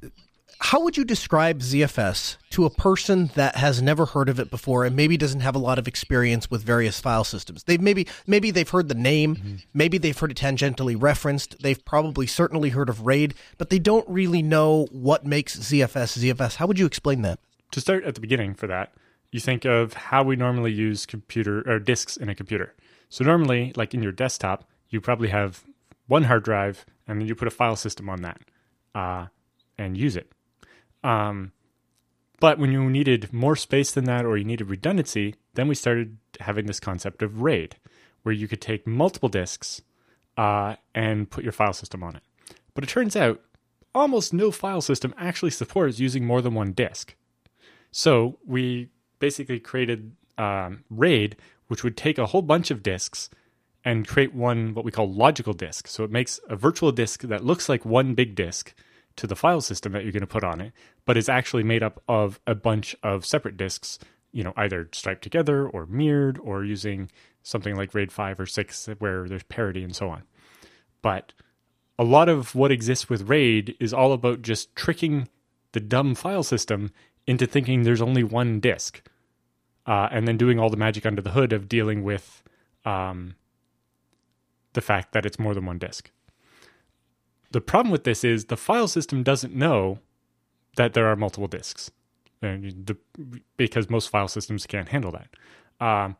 how 0.59 0.81
would 0.81 0.97
you 0.97 1.05
describe 1.05 1.61
ZFS 1.61 2.39
to 2.51 2.65
a 2.65 2.71
person 2.71 3.31
that 3.35 3.57
has 3.57 3.83
never 3.83 4.07
heard 4.07 4.31
of 4.31 4.41
it 4.41 4.51
before 4.51 4.87
and 4.87 4.97
maybe 4.97 5.19
doesn't 5.19 5.41
have 5.41 5.55
a 5.55 5.59
lot 5.59 5.79
of 5.79 5.87
experience 5.87 6.51
with 6.51 6.63
various 6.63 6.99
file 7.01 7.25
systems? 7.25 7.65
They 7.65 7.77
maybe 7.77 8.07
maybe 8.27 8.51
they've 8.51 8.69
heard 8.69 8.89
the 8.89 8.95
name, 8.95 9.37
mm-hmm. 9.37 9.55
maybe 9.75 9.99
they've 9.99 10.19
heard 10.19 10.31
it 10.31 10.39
tangentially 10.39 10.97
referenced, 10.99 11.61
they've 11.61 11.85
probably 11.85 12.27
certainly 12.27 12.71
heard 12.71 12.89
of 12.89 13.05
RAID, 13.05 13.35
but 13.59 13.69
they 13.69 13.79
don't 13.79 14.09
really 14.09 14.41
know 14.41 14.87
what 14.91 15.27
makes 15.27 15.59
ZFS 15.59 16.19
ZFS. 16.19 16.57
How 16.57 16.67
would 16.67 16.79
you 16.79 16.87
explain 16.87 17.21
that? 17.23 17.39
To 17.73 17.81
start 17.81 18.05
at 18.05 18.15
the 18.15 18.23
beginning 18.23 18.55
for 18.55 18.67
that, 18.69 18.93
you 19.31 19.41
think 19.41 19.65
of 19.65 19.93
how 19.95 20.23
we 20.23 20.37
normally 20.37 20.73
use 20.73 21.07
computer 21.07 21.63
or 21.71 21.79
disks 21.79 22.17
in 22.17 22.29
a 22.29 22.35
computer. 22.35 22.75
So 23.09 23.25
normally, 23.25 23.73
like 23.77 23.95
in 23.95 24.03
your 24.03 24.13
desktop, 24.13 24.69
you 24.89 25.01
probably 25.01 25.29
have 25.29 25.65
one 26.07 26.25
hard 26.25 26.45
drive, 26.45 26.87
and 27.07 27.21
then 27.21 27.29
you 27.29 27.35
put 27.35 27.49
a 27.49 27.53
file 27.53 27.77
system 27.77 28.09
on 28.09 28.23
that 28.23 28.41
uh, 28.95 29.27
and 29.79 29.97
use 29.97 30.17
it. 30.17 30.33
Um, 31.03 31.53
but 32.41 32.59
when 32.59 32.71
you 32.71 32.89
needed 32.91 33.33
more 33.33 33.57
space 33.57 33.93
than 33.93 34.05
that, 34.05 34.25
or 34.25 34.37
you 34.37 34.45
needed 34.45 34.69
redundancy, 34.69 35.35
then 35.55 35.69
we 35.69 35.75
started 35.75 36.19
having 36.41 36.67
this 36.67 36.81
concept 36.81 37.23
of 37.23 37.43
RAID, 37.43 37.77
where 38.23 38.35
you 38.35 38.49
could 38.49 38.61
take 38.61 38.87
multiple 38.87 39.29
disks 39.29 39.83
uh, 40.37 40.77
and 40.95 41.31
put 41.31 41.45
your 41.45 41.53
file 41.53 41.73
system 41.73 42.03
on 42.03 42.17
it. 42.17 42.23
But 42.75 42.85
it 42.85 42.91
turns 42.91 43.17
out 43.17 43.41
almost 43.95 44.35
no 44.35 44.51
file 44.51 44.83
system 44.83 45.15
actually 45.17 45.51
supports 45.51 45.99
using 45.99 46.25
more 46.25 46.43
than 46.43 46.55
one 46.55 46.73
disk. 46.73 47.17
So 47.91 48.39
we 48.47 48.91
basically 49.19 49.61
created 49.61 50.13
um, 50.39 50.85
RAID, 50.91 51.37
which 51.69 51.83
would 51.83 51.97
take 51.97 52.19
a 52.19 52.27
whole 52.27 52.43
bunch 52.43 52.71
of 52.71 52.83
disks 52.83 53.31
and 53.85 54.07
create 54.07 54.35
one 54.35 54.75
what 54.75 54.85
we 54.85 54.91
call 54.91 55.11
logical 55.11 55.53
disk. 55.53 55.87
So 55.87 56.05
it 56.05 56.11
makes 56.11 56.41
a 56.49 56.57
virtual 56.57 56.93
disk 56.93 57.23
that 57.23 57.45
looks 57.45 57.69
like 57.69 57.85
one 57.85 58.15
big 58.15 58.35
disk 58.35 58.75
to 59.17 59.27
the 59.27 59.37
file 59.37 59.61
system 59.61 59.93
that 59.93 60.03
you're 60.03 60.13
going 60.13 60.21
to 60.21 60.27
put 60.27 60.45
on 60.45 60.61
it, 60.61 60.73
but 61.05 61.17
is 61.17 61.29
actually 61.29 61.63
made 61.63 61.83
up 61.83 62.03
of 62.09 62.41
a 62.47 62.55
bunch 62.55 62.95
of 63.03 63.25
separate 63.25 63.57
disks, 63.57 63.99
you 64.33 64.43
know, 64.43 64.53
either 64.57 64.89
striped 64.93 65.23
together 65.23 65.67
or 65.69 65.87
mirrored 65.87 66.39
or 66.43 66.65
using 66.65 67.11
something 67.43 67.77
like 67.77 67.95
RAID 67.95 68.13
5 68.13 68.41
or 68.41 68.47
6 68.47 68.89
where 68.99 69.29
there's 69.29 69.45
parity 69.45 69.83
and 69.83 69.95
so 69.95 70.11
on. 70.11 70.25
But 71.01 71.33
a 71.99 72.05
lot 72.05 72.29
of 72.29 72.55
what 72.55 72.73
exists 72.73 73.09
with 73.09 73.29
RAID 73.29 73.77
is 73.81 73.95
all 73.95 74.13
about 74.13 74.43
just 74.43 74.75
tricking 74.75 75.29
the 75.73 75.81
dumb 75.81 76.15
file 76.15 76.43
system 76.43 76.91
into 77.27 77.47
thinking 77.47 77.83
there's 77.83 78.03
only 78.03 78.23
one 78.23 78.61
disk, 78.61 79.03
uh, 79.87 80.09
and 80.11 80.27
then 80.27 80.37
doing 80.37 80.59
all 80.59 80.71
the 80.71 80.77
magic 80.77 81.07
under 81.07 81.23
the 81.23 81.31
hood 81.31 81.53
of 81.53 81.69
dealing 81.69 82.03
with 82.03 82.43
um, 82.85 83.35
the 84.73 84.81
fact 84.81 85.13
that 85.13 85.27
it's 85.27 85.39
more 85.39 85.55
than 85.55 85.67
one 85.67 85.79
disk. 85.79 86.11
The 87.51 87.61
problem 87.61 87.91
with 87.91 88.05
this 88.05 88.25
is 88.25 88.47
the 88.47 88.57
file 88.57 88.89
system 88.89 89.23
doesn't 89.23 89.55
know 89.55 89.99
that 90.77 90.93
there 90.93 91.07
are 91.07 91.17
multiple 91.17 91.49
disks, 91.49 91.91
the, 92.41 92.97
because 93.57 93.89
most 93.89 94.09
file 94.09 94.29
systems 94.29 94.67
can't 94.67 94.89
handle 94.89 95.13
that. 95.13 95.29
Um, 95.85 96.17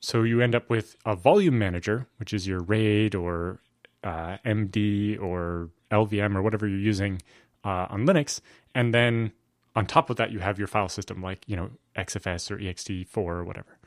so 0.00 0.22
you 0.22 0.40
end 0.40 0.54
up 0.54 0.68
with 0.68 0.96
a 1.04 1.14
volume 1.14 1.58
manager, 1.58 2.06
which 2.18 2.32
is 2.32 2.46
your 2.46 2.60
RAID 2.60 3.14
or 3.14 3.60
uh, 4.02 4.38
MD 4.44 5.20
or 5.20 5.70
LVM 5.90 6.34
or 6.34 6.42
whatever 6.42 6.66
you're 6.66 6.78
using 6.78 7.22
uh, 7.64 7.86
on 7.88 8.06
Linux, 8.06 8.40
and 8.74 8.92
then 8.92 9.32
on 9.74 9.86
top 9.86 10.10
of 10.10 10.16
that, 10.16 10.30
you 10.30 10.40
have 10.40 10.58
your 10.58 10.68
file 10.68 10.88
system 10.88 11.22
like, 11.22 11.44
you 11.46 11.56
know, 11.56 11.70
XFS 11.96 12.50
or 12.50 12.58
ext4 12.58 13.16
or 13.16 13.44
whatever. 13.44 13.78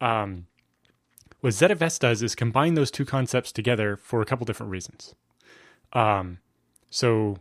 Um, 0.00 0.46
what 1.40 1.52
ZFS 1.52 1.98
does 1.98 2.22
is 2.22 2.34
combine 2.34 2.74
those 2.74 2.90
two 2.90 3.04
concepts 3.04 3.52
together 3.52 3.96
for 3.96 4.22
a 4.22 4.24
couple 4.24 4.46
different 4.46 4.72
reasons. 4.72 5.14
Um, 5.92 6.38
so 6.90 7.36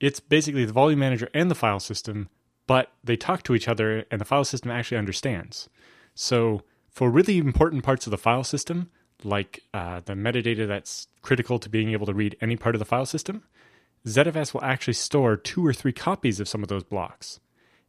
it's 0.00 0.20
basically 0.20 0.64
the 0.64 0.72
volume 0.72 1.00
manager 1.00 1.28
and 1.34 1.50
the 1.50 1.54
file 1.54 1.80
system, 1.80 2.30
but 2.66 2.92
they 3.02 3.16
talk 3.16 3.42
to 3.44 3.54
each 3.54 3.68
other 3.68 4.06
and 4.10 4.20
the 4.20 4.24
file 4.24 4.44
system 4.44 4.70
actually 4.70 4.96
understands. 4.96 5.68
So 6.14 6.62
for 6.88 7.10
really 7.10 7.38
important 7.38 7.84
parts 7.84 8.06
of 8.06 8.10
the 8.10 8.18
file 8.18 8.44
system, 8.44 8.90
like 9.22 9.62
uh, 9.74 10.00
the 10.04 10.14
metadata 10.14 10.66
that's 10.66 11.08
critical 11.22 11.58
to 11.58 11.68
being 11.68 11.90
able 11.90 12.06
to 12.06 12.14
read 12.14 12.36
any 12.40 12.56
part 12.56 12.74
of 12.74 12.78
the 12.78 12.84
file 12.84 13.06
system, 13.06 13.42
ZFS 14.06 14.52
will 14.52 14.64
actually 14.64 14.94
store 14.94 15.36
two 15.36 15.66
or 15.66 15.72
three 15.72 15.92
copies 15.92 16.40
of 16.40 16.48
some 16.48 16.62
of 16.62 16.68
those 16.68 16.84
blocks. 16.84 17.40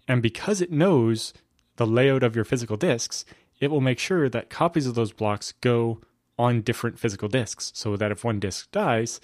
And 0.07 0.22
because 0.22 0.62
it 0.62 0.72
knows 0.72 1.34
the 1.75 1.88
layout 1.88 2.24
of 2.24 2.36
your 2.36 2.45
physical 2.45 2.77
disks, 2.77 3.25
it 3.60 3.69
will 3.69 3.81
make 3.81 4.00
sure 4.00 4.29
that 4.29 4.50
copies 4.50 4.88
of 4.88 4.95
those 4.95 5.12
blocks 5.12 5.53
go 5.62 6.01
on 6.38 6.62
different 6.62 7.00
physical 7.00 7.27
disks 7.27 7.72
so 7.75 7.95
that 7.95 8.12
if 8.12 8.24
one 8.24 8.39
disk 8.39 8.72
dies, 8.72 9.19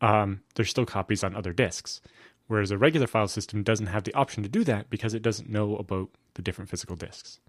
um, 0.00 0.42
there's 0.54 0.70
still 0.70 0.86
copies 0.86 1.24
on 1.24 1.34
other 1.34 1.52
disks. 1.52 2.00
Whereas 2.46 2.70
a 2.70 2.78
regular 2.78 3.06
file 3.06 3.28
system 3.28 3.62
doesn't 3.62 3.86
have 3.86 4.04
the 4.04 4.14
option 4.14 4.42
to 4.42 4.48
do 4.48 4.64
that 4.64 4.90
because 4.90 5.14
it 5.14 5.22
doesn't 5.22 5.48
know 5.48 5.76
about 5.76 6.10
the 6.34 6.42
different 6.42 6.70
physical 6.70 6.96
disks. 6.96 7.40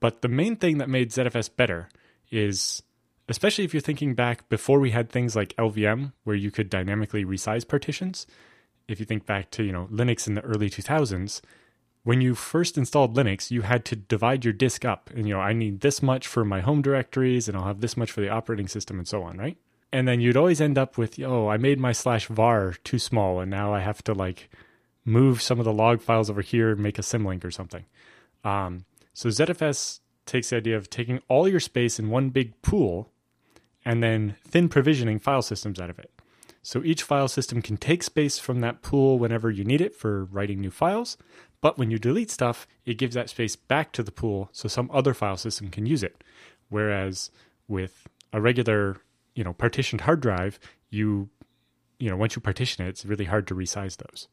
But 0.00 0.20
the 0.20 0.28
main 0.28 0.56
thing 0.56 0.78
that 0.78 0.90
made 0.90 1.10
ZFS 1.10 1.56
better 1.56 1.88
is 2.30 2.82
especially 3.28 3.64
if 3.64 3.72
you're 3.72 3.80
thinking 3.80 4.14
back 4.14 4.48
before 4.48 4.80
we 4.80 4.90
had 4.90 5.08
things 5.10 5.34
like 5.34 5.56
LVM, 5.56 6.12
where 6.24 6.36
you 6.36 6.50
could 6.50 6.70
dynamically 6.70 7.24
resize 7.24 7.66
partitions. 7.66 8.26
If 8.86 9.00
you 9.00 9.06
think 9.06 9.24
back 9.26 9.50
to 9.52 9.62
you 9.62 9.72
know 9.72 9.88
Linux 9.90 10.26
in 10.26 10.34
the 10.34 10.42
early 10.42 10.68
2000s, 10.68 11.40
when 12.02 12.20
you 12.20 12.34
first 12.34 12.76
installed 12.76 13.16
Linux, 13.16 13.50
you 13.50 13.62
had 13.62 13.84
to 13.86 13.96
divide 13.96 14.44
your 14.44 14.52
disk 14.52 14.84
up, 14.84 15.10
and 15.14 15.26
you 15.26 15.34
know 15.34 15.40
I 15.40 15.52
need 15.52 15.80
this 15.80 16.02
much 16.02 16.26
for 16.26 16.44
my 16.44 16.60
home 16.60 16.82
directories, 16.82 17.48
and 17.48 17.56
I'll 17.56 17.66
have 17.66 17.80
this 17.80 17.96
much 17.96 18.12
for 18.12 18.20
the 18.20 18.28
operating 18.28 18.68
system, 18.68 18.98
and 18.98 19.08
so 19.08 19.22
on, 19.22 19.38
right? 19.38 19.56
And 19.90 20.08
then 20.08 20.20
you'd 20.20 20.36
always 20.36 20.60
end 20.60 20.76
up 20.76 20.98
with, 20.98 21.20
oh, 21.20 21.46
I 21.48 21.56
made 21.56 21.78
my 21.78 21.92
slash 21.92 22.26
var 22.26 22.74
too 22.82 22.98
small, 22.98 23.40
and 23.40 23.50
now 23.50 23.72
I 23.72 23.80
have 23.80 24.02
to 24.04 24.12
like 24.12 24.50
move 25.04 25.40
some 25.40 25.58
of 25.58 25.64
the 25.64 25.72
log 25.72 26.02
files 26.02 26.28
over 26.28 26.42
here 26.42 26.72
and 26.72 26.80
make 26.80 26.98
a 26.98 27.02
symlink 27.02 27.44
or 27.44 27.50
something. 27.50 27.84
Um, 28.42 28.86
So 29.12 29.28
ZFS 29.28 30.00
takes 30.26 30.50
the 30.50 30.56
idea 30.56 30.76
of 30.76 30.90
taking 30.90 31.20
all 31.28 31.46
your 31.48 31.60
space 31.60 31.98
in 31.98 32.10
one 32.10 32.30
big 32.30 32.60
pool 32.60 33.12
and 33.84 34.02
then 34.02 34.36
thin 34.46 34.68
provisioning 34.68 35.18
file 35.18 35.42
systems 35.42 35.80
out 35.80 35.90
of 35.90 35.98
it. 35.98 36.10
So 36.62 36.82
each 36.82 37.02
file 37.02 37.28
system 37.28 37.60
can 37.60 37.76
take 37.76 38.02
space 38.02 38.38
from 38.38 38.60
that 38.60 38.80
pool 38.80 39.18
whenever 39.18 39.50
you 39.50 39.64
need 39.64 39.82
it 39.82 39.94
for 39.94 40.24
writing 40.24 40.60
new 40.60 40.70
files, 40.70 41.18
but 41.60 41.76
when 41.78 41.90
you 41.90 41.98
delete 41.98 42.30
stuff, 42.30 42.66
it 42.86 42.98
gives 42.98 43.14
that 43.14 43.28
space 43.28 43.56
back 43.56 43.92
to 43.92 44.02
the 44.02 44.12
pool 44.12 44.48
so 44.52 44.68
some 44.68 44.90
other 44.92 45.12
file 45.12 45.36
system 45.36 45.68
can 45.68 45.84
use 45.84 46.02
it. 46.02 46.24
Whereas 46.70 47.30
with 47.68 48.06
a 48.32 48.40
regular, 48.40 48.98
you 49.34 49.44
know, 49.44 49.52
partitioned 49.52 50.02
hard 50.02 50.20
drive, 50.20 50.58
you 50.90 51.28
you 51.98 52.10
know, 52.10 52.16
once 52.16 52.34
you 52.34 52.40
partition 52.40 52.84
it, 52.84 52.88
it's 52.88 53.04
really 53.06 53.24
hard 53.24 53.46
to 53.46 53.54
resize 53.54 53.96
those. 53.96 54.28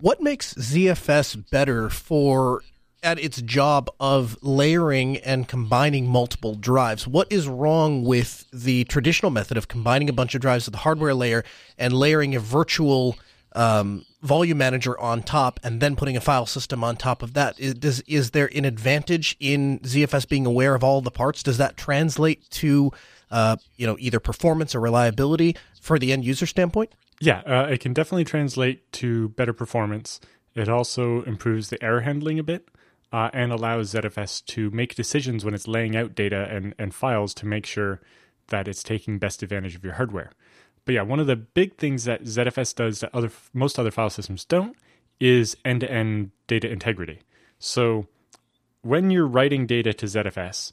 What 0.00 0.20
makes 0.20 0.54
ZFS 0.54 1.50
better 1.50 1.88
for 1.88 2.62
at 3.02 3.18
its 3.18 3.40
job 3.42 3.90
of 3.98 4.36
layering 4.42 5.16
and 5.18 5.48
combining 5.48 6.06
multiple 6.06 6.54
drives. 6.54 7.06
What 7.06 7.30
is 7.30 7.48
wrong 7.48 8.04
with 8.04 8.46
the 8.52 8.84
traditional 8.84 9.30
method 9.30 9.56
of 9.56 9.68
combining 9.68 10.08
a 10.08 10.12
bunch 10.12 10.34
of 10.34 10.40
drives 10.40 10.66
with 10.66 10.72
the 10.72 10.80
hardware 10.80 11.14
layer 11.14 11.44
and 11.78 11.92
layering 11.92 12.34
a 12.34 12.40
virtual 12.40 13.16
um, 13.52 14.04
volume 14.22 14.58
manager 14.58 14.98
on 15.00 15.22
top 15.22 15.58
and 15.62 15.80
then 15.80 15.96
putting 15.96 16.16
a 16.16 16.20
file 16.20 16.46
system 16.46 16.84
on 16.84 16.96
top 16.96 17.22
of 17.22 17.34
that? 17.34 17.58
Is, 17.58 17.74
does, 17.74 18.00
is 18.02 18.30
there 18.30 18.50
an 18.54 18.64
advantage 18.64 19.36
in 19.40 19.80
ZFS 19.80 20.28
being 20.28 20.46
aware 20.46 20.74
of 20.74 20.84
all 20.84 21.00
the 21.00 21.10
parts? 21.10 21.42
Does 21.42 21.58
that 21.58 21.76
translate 21.76 22.48
to 22.50 22.92
uh, 23.30 23.56
you 23.76 23.86
know 23.86 23.96
either 23.98 24.20
performance 24.20 24.74
or 24.74 24.80
reliability 24.80 25.56
for 25.80 25.98
the 25.98 26.12
end 26.12 26.24
user 26.24 26.46
standpoint? 26.46 26.92
Yeah, 27.20 27.42
uh, 27.46 27.66
it 27.70 27.80
can 27.80 27.92
definitely 27.92 28.24
translate 28.24 28.90
to 28.92 29.30
better 29.30 29.52
performance. 29.52 30.20
It 30.54 30.68
also 30.68 31.22
improves 31.22 31.68
the 31.68 31.82
error 31.82 32.00
handling 32.00 32.38
a 32.38 32.42
bit 32.42 32.68
uh, 33.12 33.30
and 33.32 33.52
allows 33.52 33.92
ZFS 33.92 34.44
to 34.46 34.70
make 34.70 34.94
decisions 34.94 35.44
when 35.44 35.54
it's 35.54 35.68
laying 35.68 35.96
out 35.96 36.14
data 36.14 36.48
and, 36.50 36.74
and 36.78 36.94
files 36.94 37.34
to 37.34 37.46
make 37.46 37.66
sure 37.66 38.00
that 38.48 38.68
it's 38.68 38.82
taking 38.82 39.18
best 39.18 39.42
advantage 39.42 39.74
of 39.74 39.84
your 39.84 39.94
hardware. 39.94 40.30
But 40.84 40.94
yeah, 40.94 41.02
one 41.02 41.20
of 41.20 41.26
the 41.26 41.36
big 41.36 41.76
things 41.76 42.04
that 42.04 42.24
ZFS 42.24 42.74
does 42.74 43.00
that 43.00 43.14
other 43.14 43.30
most 43.52 43.78
other 43.78 43.90
file 43.90 44.10
systems 44.10 44.44
don't 44.44 44.76
is 45.18 45.56
end-to-end 45.64 46.30
data 46.46 46.70
integrity. 46.70 47.20
So 47.58 48.06
when 48.82 49.10
you're 49.10 49.26
writing 49.26 49.66
data 49.66 49.92
to 49.92 50.06
ZFS, 50.06 50.72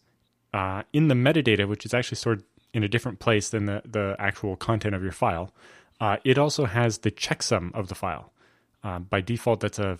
uh, 0.54 0.84
in 0.94 1.08
the 1.08 1.16
metadata, 1.16 1.68
which 1.68 1.86
is 1.86 1.94
actually 1.94 2.16
stored 2.16 2.44
in 2.74 2.84
a 2.84 2.88
different 2.88 3.20
place 3.20 3.50
than 3.50 3.66
the, 3.66 3.82
the 3.86 4.16
actual 4.18 4.56
content 4.56 4.96
of 4.96 5.04
your 5.04 5.12
file, 5.12 5.54
uh, 6.00 6.18
it 6.24 6.38
also 6.38 6.66
has 6.66 7.00
the 7.00 7.12
checksum 7.12 7.74
of 7.74 7.90
the 7.90 7.96
file. 7.96 8.32
Uh, 8.84 9.00
by 9.00 9.20
default, 9.20 9.60
that's 9.60 9.80
a 9.80 10.00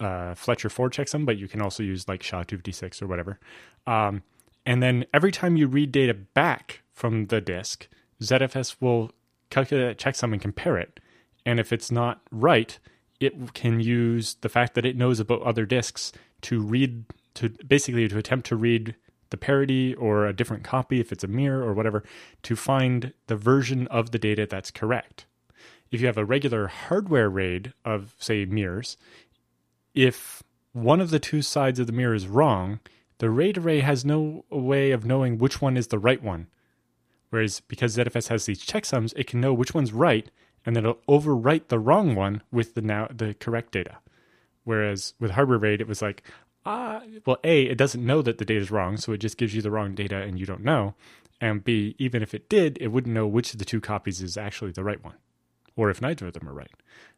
uh, 0.00 0.34
Fletcher 0.34 0.68
4 0.68 0.90
checksum, 0.90 1.24
but 1.24 1.38
you 1.38 1.46
can 1.46 1.60
also 1.60 1.82
use 1.82 2.08
like 2.08 2.22
SHA-256 2.22 3.02
or 3.02 3.06
whatever. 3.06 3.38
Um, 3.86 4.22
and 4.66 4.82
then 4.82 5.04
every 5.14 5.32
time 5.32 5.56
you 5.56 5.66
read 5.66 5.92
data 5.92 6.14
back 6.14 6.82
from 6.92 7.26
the 7.26 7.40
disk, 7.40 7.88
ZFS 8.22 8.76
will 8.80 9.12
calculate 9.50 9.98
that 9.98 10.02
checksum 10.02 10.32
and 10.32 10.40
compare 10.40 10.76
it. 10.76 11.00
And 11.46 11.58
if 11.58 11.72
it's 11.72 11.90
not 11.90 12.20
right, 12.30 12.78
it 13.20 13.54
can 13.54 13.80
use 13.80 14.34
the 14.40 14.48
fact 14.48 14.74
that 14.74 14.86
it 14.86 14.96
knows 14.96 15.20
about 15.20 15.42
other 15.42 15.66
disks 15.66 16.12
to 16.42 16.60
read 16.60 17.04
to 17.34 17.50
basically 17.66 18.08
to 18.08 18.18
attempt 18.18 18.46
to 18.48 18.56
read 18.56 18.96
the 19.30 19.36
parity 19.36 19.94
or 19.94 20.26
a 20.26 20.32
different 20.32 20.64
copy 20.64 21.00
if 21.00 21.12
it's 21.12 21.24
a 21.24 21.28
mirror 21.28 21.62
or 21.62 21.72
whatever 21.72 22.02
to 22.42 22.56
find 22.56 23.12
the 23.28 23.36
version 23.36 23.86
of 23.88 24.10
the 24.10 24.18
data 24.18 24.46
that's 24.50 24.70
correct. 24.70 25.26
If 25.90 26.00
you 26.00 26.06
have 26.06 26.18
a 26.18 26.24
regular 26.24 26.66
hardware 26.66 27.30
RAID 27.30 27.72
of 27.84 28.14
say 28.18 28.44
mirrors, 28.44 28.96
if 29.94 30.42
one 30.72 31.00
of 31.00 31.10
the 31.10 31.18
two 31.18 31.42
sides 31.42 31.78
of 31.78 31.86
the 31.86 31.92
mirror 31.92 32.14
is 32.14 32.28
wrong, 32.28 32.80
the 33.18 33.30
RAID 33.30 33.58
array 33.58 33.80
has 33.80 34.04
no 34.04 34.44
way 34.50 34.92
of 34.92 35.04
knowing 35.04 35.38
which 35.38 35.60
one 35.60 35.76
is 35.76 35.88
the 35.88 35.98
right 35.98 36.22
one. 36.22 36.46
Whereas 37.30 37.60
because 37.60 37.96
ZFS 37.96 38.28
has 38.28 38.46
these 38.46 38.64
checksums, 38.64 39.12
it 39.16 39.26
can 39.26 39.40
know 39.40 39.52
which 39.52 39.74
one's 39.74 39.92
right, 39.92 40.30
and 40.64 40.74
then 40.74 40.84
it'll 40.84 41.02
overwrite 41.08 41.68
the 41.68 41.78
wrong 41.78 42.14
one 42.14 42.42
with 42.50 42.74
the 42.74 42.82
now 42.82 43.08
the 43.10 43.34
correct 43.34 43.72
data. 43.72 43.98
Whereas 44.64 45.14
with 45.20 45.32
hardware 45.32 45.58
RAID, 45.58 45.80
it 45.80 45.88
was 45.88 46.02
like, 46.02 46.22
ah, 46.64 47.02
well, 47.26 47.38
A, 47.44 47.62
it 47.64 47.78
doesn't 47.78 48.04
know 48.04 48.22
that 48.22 48.38
the 48.38 48.44
data 48.44 48.60
is 48.60 48.70
wrong, 48.70 48.96
so 48.96 49.12
it 49.12 49.18
just 49.18 49.36
gives 49.36 49.54
you 49.54 49.62
the 49.62 49.70
wrong 49.70 49.94
data 49.94 50.16
and 50.16 50.38
you 50.38 50.46
don't 50.46 50.64
know. 50.64 50.94
And 51.40 51.64
B, 51.64 51.94
even 51.98 52.22
if 52.22 52.34
it 52.34 52.48
did, 52.48 52.78
it 52.80 52.88
wouldn't 52.88 53.14
know 53.14 53.26
which 53.26 53.52
of 53.52 53.58
the 53.58 53.64
two 53.64 53.80
copies 53.80 54.20
is 54.20 54.36
actually 54.36 54.72
the 54.72 54.84
right 54.84 55.02
one, 55.02 55.16
or 55.76 55.90
if 55.90 56.02
neither 56.02 56.26
of 56.26 56.34
them 56.34 56.48
are 56.48 56.54
right. 56.54 56.70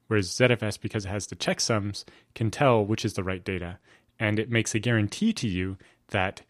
Whereas 0.06 0.28
ZFS, 0.28 0.80
because 0.80 1.04
it 1.04 1.08
has 1.08 1.26
the 1.26 1.36
checksums, 1.36 2.04
can 2.34 2.50
tell 2.50 2.84
which 2.84 3.04
is 3.04 3.14
the 3.14 3.24
right 3.24 3.44
data, 3.44 3.78
and 4.18 4.38
it 4.38 4.50
makes 4.50 4.74
a 4.74 4.78
guarantee 4.78 5.32
to 5.32 5.48
you 5.48 5.78
that 6.08 6.42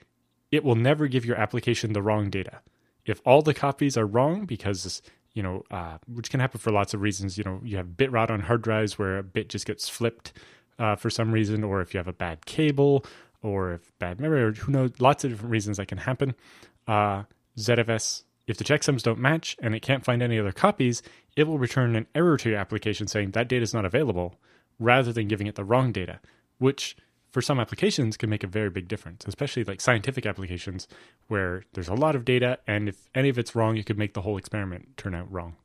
it 0.50 0.64
will 0.64 0.74
never 0.74 1.06
give 1.06 1.24
your 1.24 1.36
application 1.36 1.92
the 1.92 2.02
wrong 2.02 2.30
data. 2.30 2.60
If 3.04 3.20
all 3.24 3.42
the 3.42 3.54
copies 3.54 3.96
are 3.96 4.06
wrong, 4.06 4.46
because 4.46 5.02
you 5.34 5.42
know, 5.42 5.64
uh, 5.70 5.98
which 6.06 6.30
can 6.30 6.40
happen 6.40 6.60
for 6.60 6.70
lots 6.70 6.94
of 6.94 7.00
reasons. 7.00 7.38
You 7.38 7.44
know, 7.44 7.60
you 7.64 7.76
have 7.76 7.96
bit 7.96 8.12
rot 8.12 8.30
on 8.30 8.40
hard 8.40 8.62
drives 8.62 8.98
where 8.98 9.18
a 9.18 9.22
bit 9.22 9.48
just 9.48 9.66
gets 9.66 9.88
flipped 9.88 10.32
uh, 10.78 10.96
for 10.96 11.10
some 11.10 11.32
reason, 11.32 11.64
or 11.64 11.80
if 11.80 11.94
you 11.94 11.98
have 11.98 12.08
a 12.08 12.12
bad 12.12 12.44
cable, 12.44 13.04
or 13.42 13.74
if 13.74 13.98
bad 13.98 14.20
memory, 14.20 14.42
or 14.42 14.52
who 14.52 14.72
knows, 14.72 14.92
lots 14.98 15.24
of 15.24 15.30
different 15.30 15.50
reasons 15.50 15.78
that 15.78 15.88
can 15.88 15.98
happen. 15.98 16.34
Uh, 16.86 17.22
ZFS 17.58 18.24
if 18.46 18.57
the 18.57 18.64
checksums 18.64 19.02
don't 19.02 19.18
match 19.18 19.57
and 19.62 19.74
it 19.74 19.81
can't 19.81 20.05
find 20.05 20.22
any 20.22 20.38
other 20.38 20.52
copies, 20.52 21.02
it 21.37 21.44
will 21.44 21.59
return 21.59 21.96
an 21.96 22.07
error 22.14 22.37
to 22.37 22.50
your 22.50 22.59
application 22.59 23.07
saying 23.07 23.33
that 23.33 23.48
data 23.48 23.62
is 23.62 23.74
not 23.74 23.85
available 23.85 24.35
rather 24.78 25.12
than 25.12 25.28
giving 25.28 25.46
it 25.46 25.55
the 25.55 25.64
wrong 25.64 25.92
data, 25.92 26.20
which 26.59 26.96
for 27.31 27.40
some 27.40 27.61
applications 27.61 28.16
can 28.16 28.28
make 28.28 28.44
a 28.44 28.48
very 28.48 28.68
big 28.68 28.88
difference, 28.88 29.24
especially 29.26 29.64
like 29.64 29.81
scientific 29.81 30.26
applications 30.26 30.87
where 31.28 31.64
there's 31.72 31.88
a 31.88 31.94
lot 31.94 32.14
of 32.14 32.24
data 32.24 32.59
and 32.66 32.88
if 32.88 33.09
any 33.14 33.28
of 33.28 33.38
it's 33.38 33.55
wrong, 33.55 33.76
it 33.76 33.87
could 33.87 33.98
make 33.98 34.14
the 34.14 34.22
whole 34.22 34.37
experiment 34.37 34.96
turn 34.96 35.14
out 35.14 35.31
wrong 35.33 35.57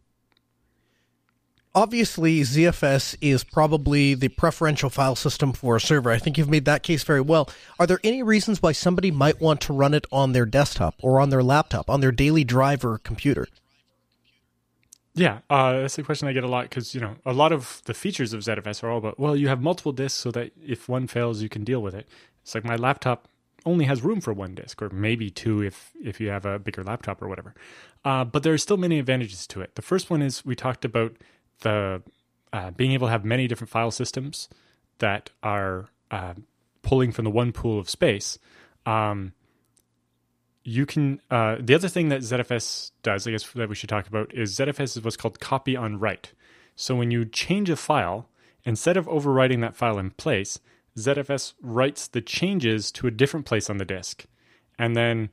obviously 1.77 2.41
ZFS 2.41 3.15
is 3.21 3.43
probably 3.43 4.15
the 4.15 4.29
preferential 4.29 4.89
file 4.89 5.15
system 5.15 5.53
for 5.53 5.75
a 5.75 5.79
server. 5.79 6.09
I 6.09 6.17
think 6.17 6.35
you've 6.35 6.49
made 6.49 6.65
that 6.65 6.81
case 6.81 7.03
very 7.03 7.21
well. 7.21 7.51
Are 7.79 7.85
there 7.85 7.99
any 8.03 8.23
reasons 8.23 8.63
why 8.63 8.71
somebody 8.71 9.11
might 9.11 9.39
want 9.39 9.61
to 9.61 9.73
run 9.73 9.93
it 9.93 10.07
on 10.11 10.31
their 10.31 10.47
desktop 10.47 10.95
or 11.03 11.19
on 11.19 11.29
their 11.29 11.43
laptop, 11.43 11.87
on 11.87 12.01
their 12.01 12.11
daily 12.11 12.43
driver 12.43 12.97
computer? 12.97 13.47
Yeah, 15.13 15.39
uh, 15.51 15.81
that's 15.81 15.99
a 15.99 16.03
question 16.03 16.27
I 16.27 16.33
get 16.33 16.43
a 16.43 16.47
lot 16.47 16.63
because 16.63 16.95
you 16.95 17.01
know 17.01 17.15
a 17.25 17.33
lot 17.33 17.51
of 17.51 17.83
the 17.85 17.93
features 17.93 18.33
of 18.33 18.41
ZFS 18.41 18.83
are 18.83 18.89
all 18.89 18.97
about 18.97 19.19
well, 19.19 19.35
you 19.35 19.47
have 19.47 19.61
multiple 19.61 19.91
disks 19.91 20.19
so 20.19 20.31
that 20.31 20.53
if 20.63 20.89
one 20.89 21.05
fails, 21.05 21.43
you 21.43 21.49
can 21.49 21.63
deal 21.63 21.81
with 21.83 21.93
it. 21.93 22.07
It's 22.41 22.55
like 22.55 22.65
my 22.65 22.75
laptop 22.75 23.27
only 23.65 23.85
has 23.85 24.01
room 24.03 24.21
for 24.21 24.33
one 24.33 24.55
disk, 24.55 24.81
or 24.81 24.89
maybe 24.89 25.29
two 25.29 25.61
if 25.61 25.91
if 26.03 26.19
you 26.19 26.29
have 26.29 26.45
a 26.45 26.57
bigger 26.57 26.83
laptop 26.83 27.21
or 27.21 27.27
whatever. 27.27 27.53
Uh, 28.03 28.23
but 28.23 28.41
there 28.41 28.53
are 28.53 28.57
still 28.57 28.77
many 28.77 28.97
advantages 28.97 29.45
to 29.47 29.61
it. 29.61 29.75
The 29.75 29.81
first 29.81 30.09
one 30.09 30.21
is 30.23 30.45
we 30.45 30.55
talked 30.55 30.85
about 30.85 31.17
the 31.61 32.01
uh, 32.53 32.71
being 32.71 32.91
able 32.91 33.07
to 33.07 33.11
have 33.11 33.25
many 33.25 33.47
different 33.47 33.69
file 33.69 33.91
systems 33.91 34.49
that 34.99 35.29
are 35.43 35.89
uh, 36.11 36.33
pulling 36.81 37.11
from 37.11 37.25
the 37.25 37.31
one 37.31 37.51
pool 37.51 37.79
of 37.79 37.89
space. 37.89 38.39
Um, 38.85 39.33
you 40.63 40.85
can. 40.85 41.21
Uh, 41.31 41.57
the 41.59 41.75
other 41.75 41.87
thing 41.87 42.09
that 42.09 42.21
ZFS 42.21 42.91
does, 43.03 43.27
I 43.27 43.31
guess, 43.31 43.49
that 43.51 43.69
we 43.69 43.75
should 43.75 43.89
talk 43.89 44.07
about 44.07 44.33
is 44.33 44.57
ZFS 44.57 44.97
is 44.97 45.03
what's 45.03 45.17
called 45.17 45.39
copy 45.39 45.75
on 45.75 45.99
write. 45.99 46.33
So 46.75 46.95
when 46.95 47.09
you 47.09 47.25
change 47.25 47.69
a 47.69 47.75
file, 47.75 48.29
instead 48.65 48.97
of 48.97 49.07
overwriting 49.07 49.61
that 49.61 49.75
file 49.75 49.97
in 49.97 50.11
place, 50.11 50.59
ZFS 50.97 51.53
writes 51.61 52.07
the 52.07 52.21
changes 52.21 52.91
to 52.93 53.07
a 53.07 53.11
different 53.11 53.45
place 53.45 53.69
on 53.69 53.77
the 53.77 53.85
disk, 53.85 54.25
and 54.77 54.95
then 54.95 55.29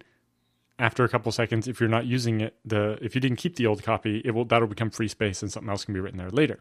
after 0.79 1.05
a 1.05 1.09
couple 1.09 1.31
seconds, 1.33 1.69
if 1.69 1.81
you're 1.81 1.89
not 1.89 2.07
using 2.07 2.41
it, 2.41 2.57
the 2.65 2.99
if 3.01 3.15
you 3.15 3.21
didn't 3.21 3.39
keep 3.39 3.57
the 3.57 3.67
old 3.67 3.83
copy, 3.83 4.21
it 4.25 4.33
will 4.33 4.45
that'll 4.45 4.69
become 4.69 4.91
free 4.91 5.09
space 5.09 5.43
and 5.43 5.53
something 5.53 5.71
else 5.71 5.85
can 5.85 5.95
be 5.95 6.01
written 6.01 6.19
there 6.19 6.31
later. 6.31 6.61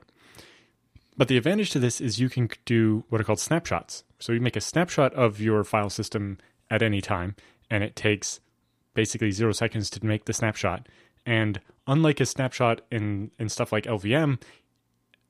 But 1.15 1.28
the 1.28 1.38
advantage 1.38 1.69
to 1.71 1.80
this 1.80 2.02
is 2.02 2.19
you 2.19 2.30
can 2.30 2.49
do 2.65 3.04
what 3.10 3.21
are 3.21 3.23
called 3.23 3.39
snapshots. 3.39 4.04
So 4.19 4.34
you 4.34 4.41
make 4.41 4.56
a 4.56 4.62
snapshot 4.62 5.13
of 5.13 5.39
your 5.39 5.63
file 5.63 5.89
system 5.89 6.39
at 6.71 6.82
any 6.82 7.02
time, 7.02 7.36
and 7.69 7.84
it 7.84 7.95
takes 7.95 8.39
basically 8.93 9.32
zero 9.32 9.52
seconds 9.52 9.89
to 9.91 10.06
make 10.06 10.26
the 10.26 10.34
snapshot. 10.34 10.88
And 11.26 11.62
unlike 11.88 12.19
a 12.19 12.26
snapshot 12.26 12.82
in, 12.91 13.32
in 13.38 13.49
stuff 13.49 13.71
like 13.71 13.86
LVM, 13.86 14.41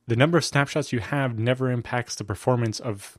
the 0.07 0.15
number 0.15 0.37
of 0.37 0.45
snapshots 0.45 0.93
you 0.93 0.99
have 0.99 1.37
never 1.37 1.69
impacts 1.69 2.15
the 2.15 2.23
performance 2.23 2.79
of 2.79 3.17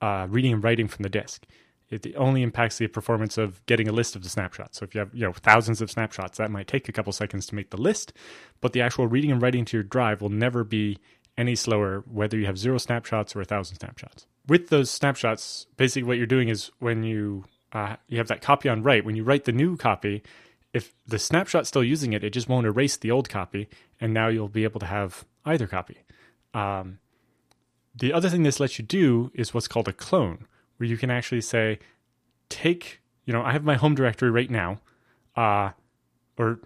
uh, 0.00 0.26
reading 0.28 0.52
and 0.52 0.64
writing 0.64 0.88
from 0.88 1.02
the 1.02 1.08
disk 1.08 1.46
it 1.90 2.14
only 2.16 2.42
impacts 2.42 2.78
the 2.78 2.86
performance 2.86 3.36
of 3.36 3.64
getting 3.66 3.88
a 3.88 3.92
list 3.92 4.14
of 4.14 4.22
the 4.22 4.28
snapshots. 4.28 4.78
So 4.78 4.84
if 4.84 4.94
you 4.94 5.00
have 5.00 5.14
you 5.14 5.22
know 5.22 5.32
thousands 5.32 5.80
of 5.80 5.90
snapshots, 5.90 6.38
that 6.38 6.50
might 6.50 6.68
take 6.68 6.88
a 6.88 6.92
couple 6.92 7.12
seconds 7.12 7.46
to 7.46 7.54
make 7.54 7.70
the 7.70 7.80
list, 7.80 8.12
but 8.60 8.72
the 8.72 8.80
actual 8.80 9.06
reading 9.06 9.32
and 9.32 9.42
writing 9.42 9.64
to 9.66 9.76
your 9.76 9.84
drive 9.84 10.20
will 10.20 10.28
never 10.28 10.64
be 10.64 10.98
any 11.36 11.56
slower 11.56 12.04
whether 12.06 12.38
you 12.38 12.46
have 12.46 12.58
zero 12.58 12.78
snapshots 12.78 13.34
or 13.34 13.40
a 13.40 13.44
thousand 13.44 13.76
snapshots. 13.76 14.26
With 14.46 14.68
those 14.68 14.90
snapshots, 14.90 15.66
basically 15.76 16.04
what 16.04 16.18
you're 16.18 16.26
doing 16.26 16.48
is 16.48 16.70
when 16.78 17.02
you 17.02 17.44
uh, 17.72 17.96
you 18.08 18.18
have 18.18 18.28
that 18.28 18.42
copy 18.42 18.68
on 18.68 18.82
write, 18.82 19.04
when 19.04 19.16
you 19.16 19.24
write 19.24 19.44
the 19.44 19.52
new 19.52 19.76
copy, 19.76 20.22
if 20.72 20.92
the 21.06 21.18
snapshot's 21.18 21.68
still 21.68 21.84
using 21.84 22.12
it, 22.12 22.24
it 22.24 22.30
just 22.30 22.48
won't 22.48 22.66
erase 22.66 22.96
the 22.96 23.10
old 23.10 23.28
copy, 23.28 23.68
and 24.00 24.14
now 24.14 24.28
you'll 24.28 24.48
be 24.48 24.64
able 24.64 24.80
to 24.80 24.86
have 24.86 25.24
either 25.44 25.66
copy. 25.66 25.98
Um, 26.54 26.98
the 27.94 28.12
other 28.12 28.28
thing 28.28 28.42
this 28.42 28.60
lets 28.60 28.78
you 28.78 28.84
do 28.84 29.30
is 29.34 29.52
what's 29.52 29.68
called 29.68 29.88
a 29.88 29.92
clone, 29.92 30.46
where 30.80 30.88
you 30.88 30.96
can 30.96 31.10
actually 31.10 31.42
say, 31.42 31.78
take, 32.48 33.02
you 33.26 33.34
know, 33.34 33.42
I 33.42 33.52
have 33.52 33.62
my 33.62 33.76
home 33.76 33.94
directory 33.94 34.30
right 34.30 34.48
now, 34.50 34.80
uh, 35.36 35.72
or 36.38 36.58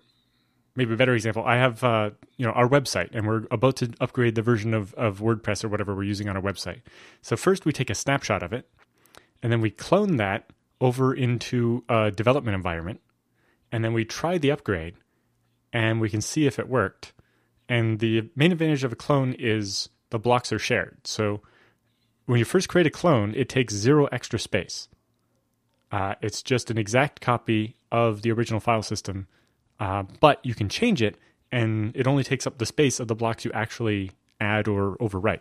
maybe 0.76 0.94
a 0.94 0.96
better 0.96 1.14
example, 1.14 1.42
I 1.44 1.56
have, 1.56 1.82
uh, 1.82 2.10
you 2.36 2.46
know, 2.46 2.52
our 2.52 2.68
website 2.68 3.08
and 3.12 3.26
we're 3.26 3.42
about 3.50 3.74
to 3.78 3.92
upgrade 4.00 4.36
the 4.36 4.42
version 4.42 4.72
of, 4.72 4.94
of 4.94 5.18
WordPress 5.18 5.64
or 5.64 5.68
whatever 5.68 5.96
we're 5.96 6.04
using 6.04 6.28
on 6.28 6.36
our 6.36 6.42
website. 6.42 6.82
So 7.22 7.36
first 7.36 7.64
we 7.64 7.72
take 7.72 7.90
a 7.90 7.94
snapshot 7.94 8.44
of 8.44 8.52
it 8.52 8.70
and 9.42 9.50
then 9.50 9.60
we 9.60 9.70
clone 9.70 10.16
that 10.18 10.52
over 10.80 11.12
into 11.12 11.82
a 11.88 12.12
development 12.12 12.54
environment 12.54 13.00
and 13.72 13.84
then 13.84 13.94
we 13.94 14.04
try 14.04 14.38
the 14.38 14.52
upgrade 14.52 14.94
and 15.72 16.00
we 16.00 16.08
can 16.08 16.20
see 16.20 16.46
if 16.46 16.60
it 16.60 16.68
worked. 16.68 17.12
And 17.68 17.98
the 17.98 18.30
main 18.36 18.52
advantage 18.52 18.84
of 18.84 18.92
a 18.92 18.96
clone 18.96 19.32
is 19.32 19.88
the 20.10 20.20
blocks 20.20 20.52
are 20.52 20.58
shared. 20.60 20.98
So 21.04 21.42
when 22.26 22.38
you 22.38 22.44
first 22.44 22.68
create 22.68 22.86
a 22.86 22.90
clone, 22.90 23.34
it 23.34 23.48
takes 23.48 23.74
zero 23.74 24.06
extra 24.06 24.38
space. 24.38 24.88
Uh, 25.92 26.14
it's 26.22 26.42
just 26.42 26.70
an 26.70 26.78
exact 26.78 27.20
copy 27.20 27.76
of 27.92 28.22
the 28.22 28.32
original 28.32 28.60
file 28.60 28.82
system, 28.82 29.26
uh, 29.78 30.02
but 30.20 30.44
you 30.44 30.54
can 30.54 30.68
change 30.68 31.02
it, 31.02 31.16
and 31.52 31.94
it 31.94 32.06
only 32.06 32.24
takes 32.24 32.46
up 32.46 32.58
the 32.58 32.66
space 32.66 32.98
of 32.98 33.08
the 33.08 33.14
blocks 33.14 33.44
you 33.44 33.52
actually 33.52 34.10
add 34.40 34.66
or 34.66 34.96
overwrite. 34.96 35.40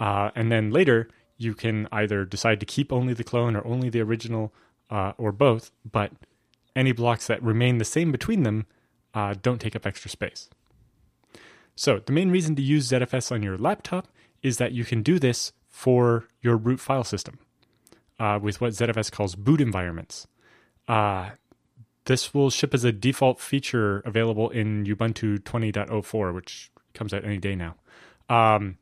Uh, 0.00 0.30
and 0.34 0.50
then 0.50 0.70
later, 0.70 1.08
you 1.36 1.54
can 1.54 1.86
either 1.92 2.24
decide 2.24 2.60
to 2.60 2.66
keep 2.66 2.92
only 2.92 3.12
the 3.12 3.24
clone 3.24 3.56
or 3.56 3.66
only 3.66 3.90
the 3.90 4.00
original, 4.00 4.52
uh, 4.90 5.12
or 5.18 5.32
both. 5.32 5.70
But 5.90 6.12
any 6.74 6.92
blocks 6.92 7.26
that 7.26 7.42
remain 7.42 7.78
the 7.78 7.84
same 7.84 8.12
between 8.12 8.42
them 8.42 8.66
uh, 9.14 9.34
don't 9.40 9.60
take 9.60 9.76
up 9.76 9.86
extra 9.86 10.10
space. 10.10 10.48
So 11.74 12.00
the 12.04 12.12
main 12.12 12.30
reason 12.30 12.56
to 12.56 12.62
use 12.62 12.90
ZFS 12.90 13.30
on 13.30 13.42
your 13.42 13.58
laptop 13.58 14.08
is 14.42 14.58
that 14.58 14.72
you 14.72 14.84
can 14.84 15.02
do 15.02 15.18
this 15.18 15.52
for 15.78 16.26
your 16.42 16.56
root 16.56 16.80
file 16.80 17.04
system 17.04 17.38
uh, 18.18 18.36
with 18.42 18.60
what 18.60 18.72
ZFS 18.72 19.12
calls 19.12 19.36
boot 19.36 19.60
environments. 19.60 20.26
Uh, 20.88 21.30
this 22.06 22.34
will 22.34 22.50
ship 22.50 22.74
as 22.74 22.82
a 22.82 22.90
default 22.90 23.38
feature 23.38 24.00
available 24.00 24.50
in 24.50 24.84
Ubuntu 24.84 25.38
20.04, 25.38 26.34
which 26.34 26.72
comes 26.94 27.14
out 27.14 27.24
any 27.24 27.38
day 27.38 27.54
now, 27.54 27.76
um, 28.28 28.76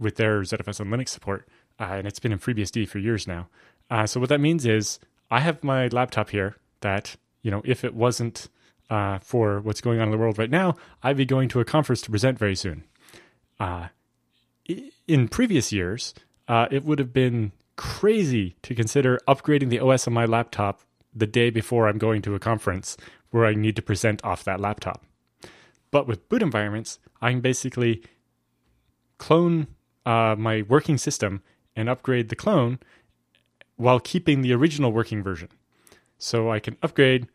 with 0.00 0.16
their 0.16 0.40
ZFS 0.40 0.80
on 0.80 0.88
Linux 0.88 1.10
support. 1.10 1.46
Uh, 1.78 1.94
and 1.98 2.08
it's 2.08 2.18
been 2.18 2.32
in 2.32 2.40
FreeBSD 2.40 2.88
for 2.88 2.98
years 2.98 3.28
now. 3.28 3.46
Uh, 3.88 4.04
so 4.04 4.18
what 4.18 4.30
that 4.30 4.40
means 4.40 4.66
is 4.66 4.98
I 5.30 5.38
have 5.38 5.62
my 5.62 5.86
laptop 5.86 6.30
here 6.30 6.56
that, 6.80 7.14
you 7.42 7.52
know, 7.52 7.62
if 7.64 7.84
it 7.84 7.94
wasn't 7.94 8.48
uh, 8.90 9.20
for 9.20 9.60
what's 9.60 9.80
going 9.80 10.00
on 10.00 10.08
in 10.08 10.10
the 10.10 10.18
world 10.18 10.38
right 10.38 10.50
now, 10.50 10.74
I'd 11.04 11.16
be 11.16 11.24
going 11.24 11.48
to 11.50 11.60
a 11.60 11.64
conference 11.64 12.00
to 12.02 12.10
present 12.10 12.36
very 12.36 12.56
soon. 12.56 12.82
Uh, 13.60 13.88
in 15.06 15.28
previous 15.28 15.72
years, 15.72 16.14
uh, 16.48 16.66
it 16.70 16.84
would 16.84 16.98
have 16.98 17.12
been 17.12 17.52
crazy 17.76 18.56
to 18.62 18.74
consider 18.74 19.18
upgrading 19.26 19.70
the 19.70 19.80
OS 19.80 20.06
on 20.06 20.12
my 20.12 20.26
laptop 20.26 20.80
the 21.14 21.26
day 21.26 21.50
before 21.50 21.88
I'm 21.88 21.98
going 21.98 22.22
to 22.22 22.34
a 22.34 22.38
conference 22.38 22.96
where 23.30 23.46
I 23.46 23.54
need 23.54 23.76
to 23.76 23.82
present 23.82 24.24
off 24.24 24.44
that 24.44 24.60
laptop. 24.60 25.04
But 25.90 26.06
with 26.06 26.28
boot 26.28 26.42
environments, 26.42 26.98
I 27.20 27.30
can 27.30 27.40
basically 27.40 28.02
clone 29.18 29.66
uh, 30.06 30.36
my 30.38 30.62
working 30.62 30.98
system 30.98 31.42
and 31.74 31.88
upgrade 31.88 32.28
the 32.28 32.36
clone 32.36 32.78
while 33.76 34.00
keeping 34.00 34.42
the 34.42 34.52
original 34.52 34.92
working 34.92 35.22
version. 35.22 35.48
So 36.18 36.50
I 36.50 36.60
can 36.60 36.76
upgrade, 36.82 37.28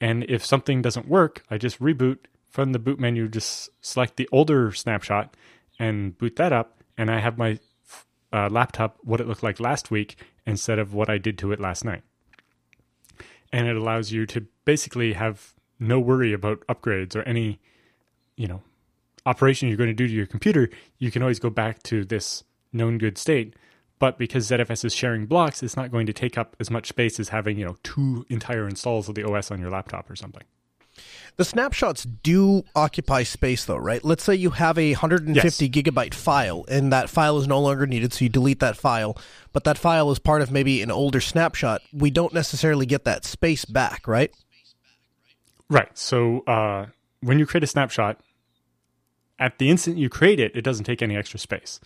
and 0.00 0.24
if 0.28 0.44
something 0.44 0.82
doesn't 0.82 1.08
work, 1.08 1.44
I 1.50 1.58
just 1.58 1.80
reboot 1.80 2.18
from 2.48 2.72
the 2.72 2.78
boot 2.78 2.98
menu, 2.98 3.28
just 3.28 3.70
select 3.80 4.16
the 4.16 4.28
older 4.32 4.72
snapshot 4.72 5.36
and 5.82 6.16
boot 6.16 6.36
that 6.36 6.52
up, 6.52 6.84
and 6.96 7.10
I 7.10 7.18
have 7.18 7.36
my 7.36 7.58
uh, 8.32 8.48
laptop 8.48 8.98
what 9.02 9.20
it 9.20 9.26
looked 9.26 9.42
like 9.42 9.58
last 9.58 9.90
week 9.90 10.16
instead 10.46 10.78
of 10.78 10.94
what 10.94 11.10
I 11.10 11.18
did 11.18 11.36
to 11.38 11.50
it 11.50 11.58
last 11.58 11.84
night. 11.84 12.02
And 13.52 13.66
it 13.66 13.74
allows 13.74 14.12
you 14.12 14.24
to 14.26 14.46
basically 14.64 15.14
have 15.14 15.54
no 15.80 15.98
worry 15.98 16.32
about 16.32 16.64
upgrades 16.68 17.16
or 17.16 17.22
any, 17.22 17.60
you 18.36 18.46
know, 18.46 18.62
operation 19.26 19.68
you're 19.68 19.76
going 19.76 19.90
to 19.90 19.94
do 19.94 20.06
to 20.06 20.14
your 20.14 20.26
computer. 20.26 20.70
You 20.98 21.10
can 21.10 21.20
always 21.20 21.40
go 21.40 21.50
back 21.50 21.82
to 21.84 22.04
this 22.04 22.44
known 22.72 22.96
good 22.96 23.18
state. 23.18 23.54
But 23.98 24.18
because 24.18 24.48
ZFS 24.48 24.84
is 24.84 24.94
sharing 24.94 25.26
blocks, 25.26 25.64
it's 25.64 25.76
not 25.76 25.90
going 25.90 26.06
to 26.06 26.12
take 26.12 26.38
up 26.38 26.56
as 26.60 26.70
much 26.70 26.88
space 26.88 27.18
as 27.18 27.30
having, 27.30 27.58
you 27.58 27.64
know, 27.64 27.76
two 27.82 28.24
entire 28.28 28.68
installs 28.68 29.08
of 29.08 29.16
the 29.16 29.24
OS 29.24 29.50
on 29.50 29.60
your 29.60 29.70
laptop 29.70 30.08
or 30.08 30.16
something. 30.16 30.44
The 31.36 31.44
snapshots 31.44 32.04
do 32.04 32.64
occupy 32.76 33.22
space, 33.22 33.64
though, 33.64 33.78
right? 33.78 34.04
Let's 34.04 34.22
say 34.22 34.34
you 34.34 34.50
have 34.50 34.78
a 34.78 34.92
150 34.92 35.34
yes. 35.34 35.58
gigabyte 35.58 36.14
file, 36.14 36.64
and 36.68 36.92
that 36.92 37.08
file 37.08 37.38
is 37.38 37.48
no 37.48 37.60
longer 37.60 37.86
needed, 37.86 38.12
so 38.12 38.24
you 38.24 38.28
delete 38.28 38.60
that 38.60 38.76
file. 38.76 39.16
But 39.52 39.64
that 39.64 39.78
file 39.78 40.10
is 40.10 40.18
part 40.18 40.42
of 40.42 40.50
maybe 40.50 40.82
an 40.82 40.90
older 40.90 41.20
snapshot. 41.20 41.80
We 41.92 42.10
don't 42.10 42.34
necessarily 42.34 42.84
get 42.84 43.04
that 43.04 43.24
space 43.24 43.64
back, 43.64 44.06
right? 44.06 44.30
Right. 45.70 45.96
So 45.96 46.40
uh, 46.40 46.86
when 47.22 47.38
you 47.38 47.46
create 47.46 47.64
a 47.64 47.66
snapshot, 47.66 48.20
at 49.38 49.58
the 49.58 49.70
instant 49.70 49.96
you 49.96 50.10
create 50.10 50.38
it, 50.38 50.54
it 50.54 50.62
doesn't 50.62 50.84
take 50.84 51.00
any 51.00 51.16
extra 51.16 51.38
space. 51.38 51.80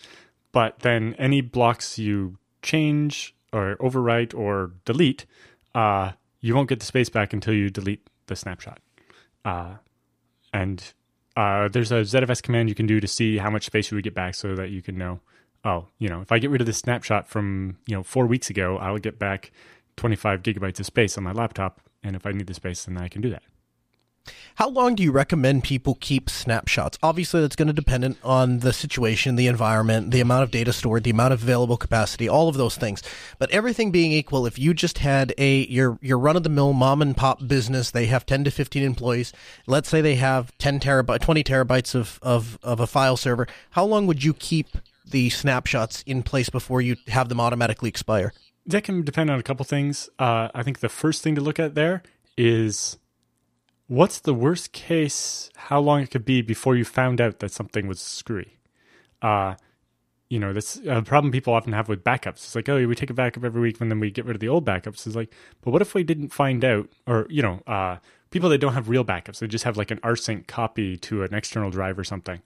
But 0.51 0.79
then 0.79 1.15
any 1.17 1.39
blocks 1.41 1.97
you 1.97 2.37
change 2.61 3.33
or 3.53 3.77
overwrite 3.77 4.35
or 4.35 4.71
delete, 4.83 5.25
uh, 5.73 6.11
you 6.41 6.53
won't 6.53 6.69
get 6.69 6.79
the 6.79 6.85
space 6.85 7.09
back 7.09 7.31
until 7.31 7.53
you 7.53 7.69
delete 7.69 8.09
the 8.27 8.35
snapshot. 8.35 8.79
Uh, 9.47 9.77
and 10.51 10.93
uh, 11.37 11.69
there's 11.69 11.91
a 11.91 12.01
ZFS 12.01 12.43
command 12.43 12.67
you 12.67 12.75
can 12.75 12.85
do 12.85 12.99
to 12.99 13.07
see 13.07 13.37
how 13.37 13.49
much 13.49 13.65
space 13.65 13.89
you 13.89 13.95
would 13.95 14.03
get 14.03 14.13
back 14.13 14.35
so 14.35 14.55
that 14.55 14.71
you 14.71 14.81
can 14.81 14.97
know, 14.97 15.21
oh, 15.63 15.87
you 15.99 16.09
know, 16.09 16.19
if 16.19 16.33
I 16.33 16.39
get 16.39 16.49
rid 16.49 16.59
of 16.59 16.67
this 16.67 16.79
snapshot 16.79 17.29
from, 17.29 17.77
you 17.87 17.95
know, 17.95 18.03
four 18.03 18.27
weeks 18.27 18.49
ago, 18.49 18.77
I'll 18.77 18.97
get 18.97 19.17
back 19.17 19.51
25 19.95 20.43
gigabytes 20.43 20.81
of 20.81 20.85
space 20.85 21.17
on 21.17 21.23
my 21.23 21.31
laptop. 21.31 21.79
And 22.03 22.15
if 22.15 22.25
I 22.25 22.31
need 22.31 22.47
the 22.47 22.53
space, 22.53 22.83
then 22.83 22.97
I 22.97 23.07
can 23.07 23.21
do 23.21 23.29
that. 23.29 23.43
How 24.55 24.69
long 24.69 24.95
do 24.95 25.03
you 25.03 25.11
recommend 25.11 25.63
people 25.63 25.97
keep 25.99 26.29
snapshots? 26.29 26.97
Obviously, 27.03 27.41
that's 27.41 27.55
going 27.55 27.67
to 27.67 27.73
depend 27.73 28.17
on 28.23 28.59
the 28.59 28.73
situation, 28.73 29.35
the 29.35 29.47
environment, 29.47 30.11
the 30.11 30.21
amount 30.21 30.43
of 30.43 30.51
data 30.51 30.73
stored, 30.73 31.03
the 31.03 31.11
amount 31.11 31.33
of 31.33 31.43
available 31.43 31.77
capacity, 31.77 32.27
all 32.27 32.49
of 32.49 32.57
those 32.57 32.75
things. 32.75 33.03
But 33.39 33.51
everything 33.51 33.91
being 33.91 34.11
equal, 34.11 34.45
if 34.45 34.57
you 34.57 34.73
just 34.73 34.99
had 34.99 35.33
a 35.37 35.65
your 35.67 35.99
your 36.01 36.17
run 36.17 36.35
of 36.35 36.43
the 36.43 36.49
mill 36.49 36.73
mom 36.73 37.01
and 37.01 37.15
pop 37.15 37.47
business, 37.47 37.91
they 37.91 38.07
have 38.07 38.25
10 38.25 38.43
to 38.45 38.51
15 38.51 38.83
employees. 38.83 39.33
Let's 39.67 39.89
say 39.89 40.01
they 40.01 40.15
have 40.15 40.55
10 40.57 40.79
terabyte, 40.79 41.21
20 41.21 41.43
terabytes 41.43 41.95
of, 41.95 42.19
of, 42.21 42.57
of 42.63 42.79
a 42.79 42.87
file 42.87 43.17
server. 43.17 43.47
How 43.71 43.85
long 43.85 44.07
would 44.07 44.23
you 44.23 44.33
keep 44.33 44.77
the 45.09 45.29
snapshots 45.29 46.03
in 46.05 46.23
place 46.23 46.49
before 46.49 46.81
you 46.81 46.95
have 47.07 47.29
them 47.29 47.39
automatically 47.39 47.89
expire? 47.89 48.33
That 48.65 48.83
can 48.83 49.03
depend 49.03 49.29
on 49.29 49.39
a 49.39 49.43
couple 49.43 49.63
things. 49.65 50.09
Uh, 50.19 50.49
I 50.53 50.63
think 50.63 50.79
the 50.79 50.89
first 50.89 51.21
thing 51.23 51.35
to 51.35 51.41
look 51.41 51.59
at 51.59 51.75
there 51.75 52.03
is 52.37 52.97
what's 53.87 54.19
the 54.19 54.33
worst 54.33 54.71
case 54.71 55.49
how 55.55 55.79
long 55.79 56.01
it 56.01 56.11
could 56.11 56.25
be 56.25 56.41
before 56.41 56.75
you 56.75 56.85
found 56.85 57.19
out 57.19 57.39
that 57.39 57.51
something 57.51 57.87
was 57.87 57.99
screwy? 57.99 58.57
Uh 59.21 59.55
you 60.29 60.39
know 60.39 60.51
that's 60.51 60.81
a 60.85 61.01
problem 61.01 61.31
people 61.31 61.53
often 61.53 61.73
have 61.73 61.87
with 61.87 62.03
backups. 62.03 62.43
It's 62.43 62.55
like 62.55 62.69
oh 62.69 62.85
we 62.85 62.95
take 62.95 63.09
a 63.09 63.13
backup 63.13 63.43
every 63.43 63.61
week 63.61 63.79
and 63.79 63.89
then 63.89 63.99
we 63.99 64.11
get 64.11 64.25
rid 64.25 64.35
of 64.35 64.41
the 64.41 64.49
old 64.49 64.65
backups. 64.65 65.07
It's 65.07 65.15
like 65.15 65.33
but 65.61 65.71
what 65.71 65.81
if 65.81 65.93
we 65.93 66.03
didn't 66.03 66.29
find 66.29 66.63
out? 66.63 66.89
Or 67.05 67.27
you 67.29 67.41
know 67.41 67.61
uh 67.67 67.97
people 68.29 68.49
that 68.49 68.57
don't 68.57 68.73
have 68.73 68.89
real 68.89 69.05
backups 69.05 69.39
they 69.39 69.47
just 69.47 69.63
have 69.63 69.77
like 69.77 69.89
an 69.89 69.99
rsync 69.99 70.47
copy 70.47 70.97
to 70.97 71.23
an 71.23 71.33
external 71.33 71.69
drive 71.71 71.97
or 71.97 72.03
something. 72.03 72.41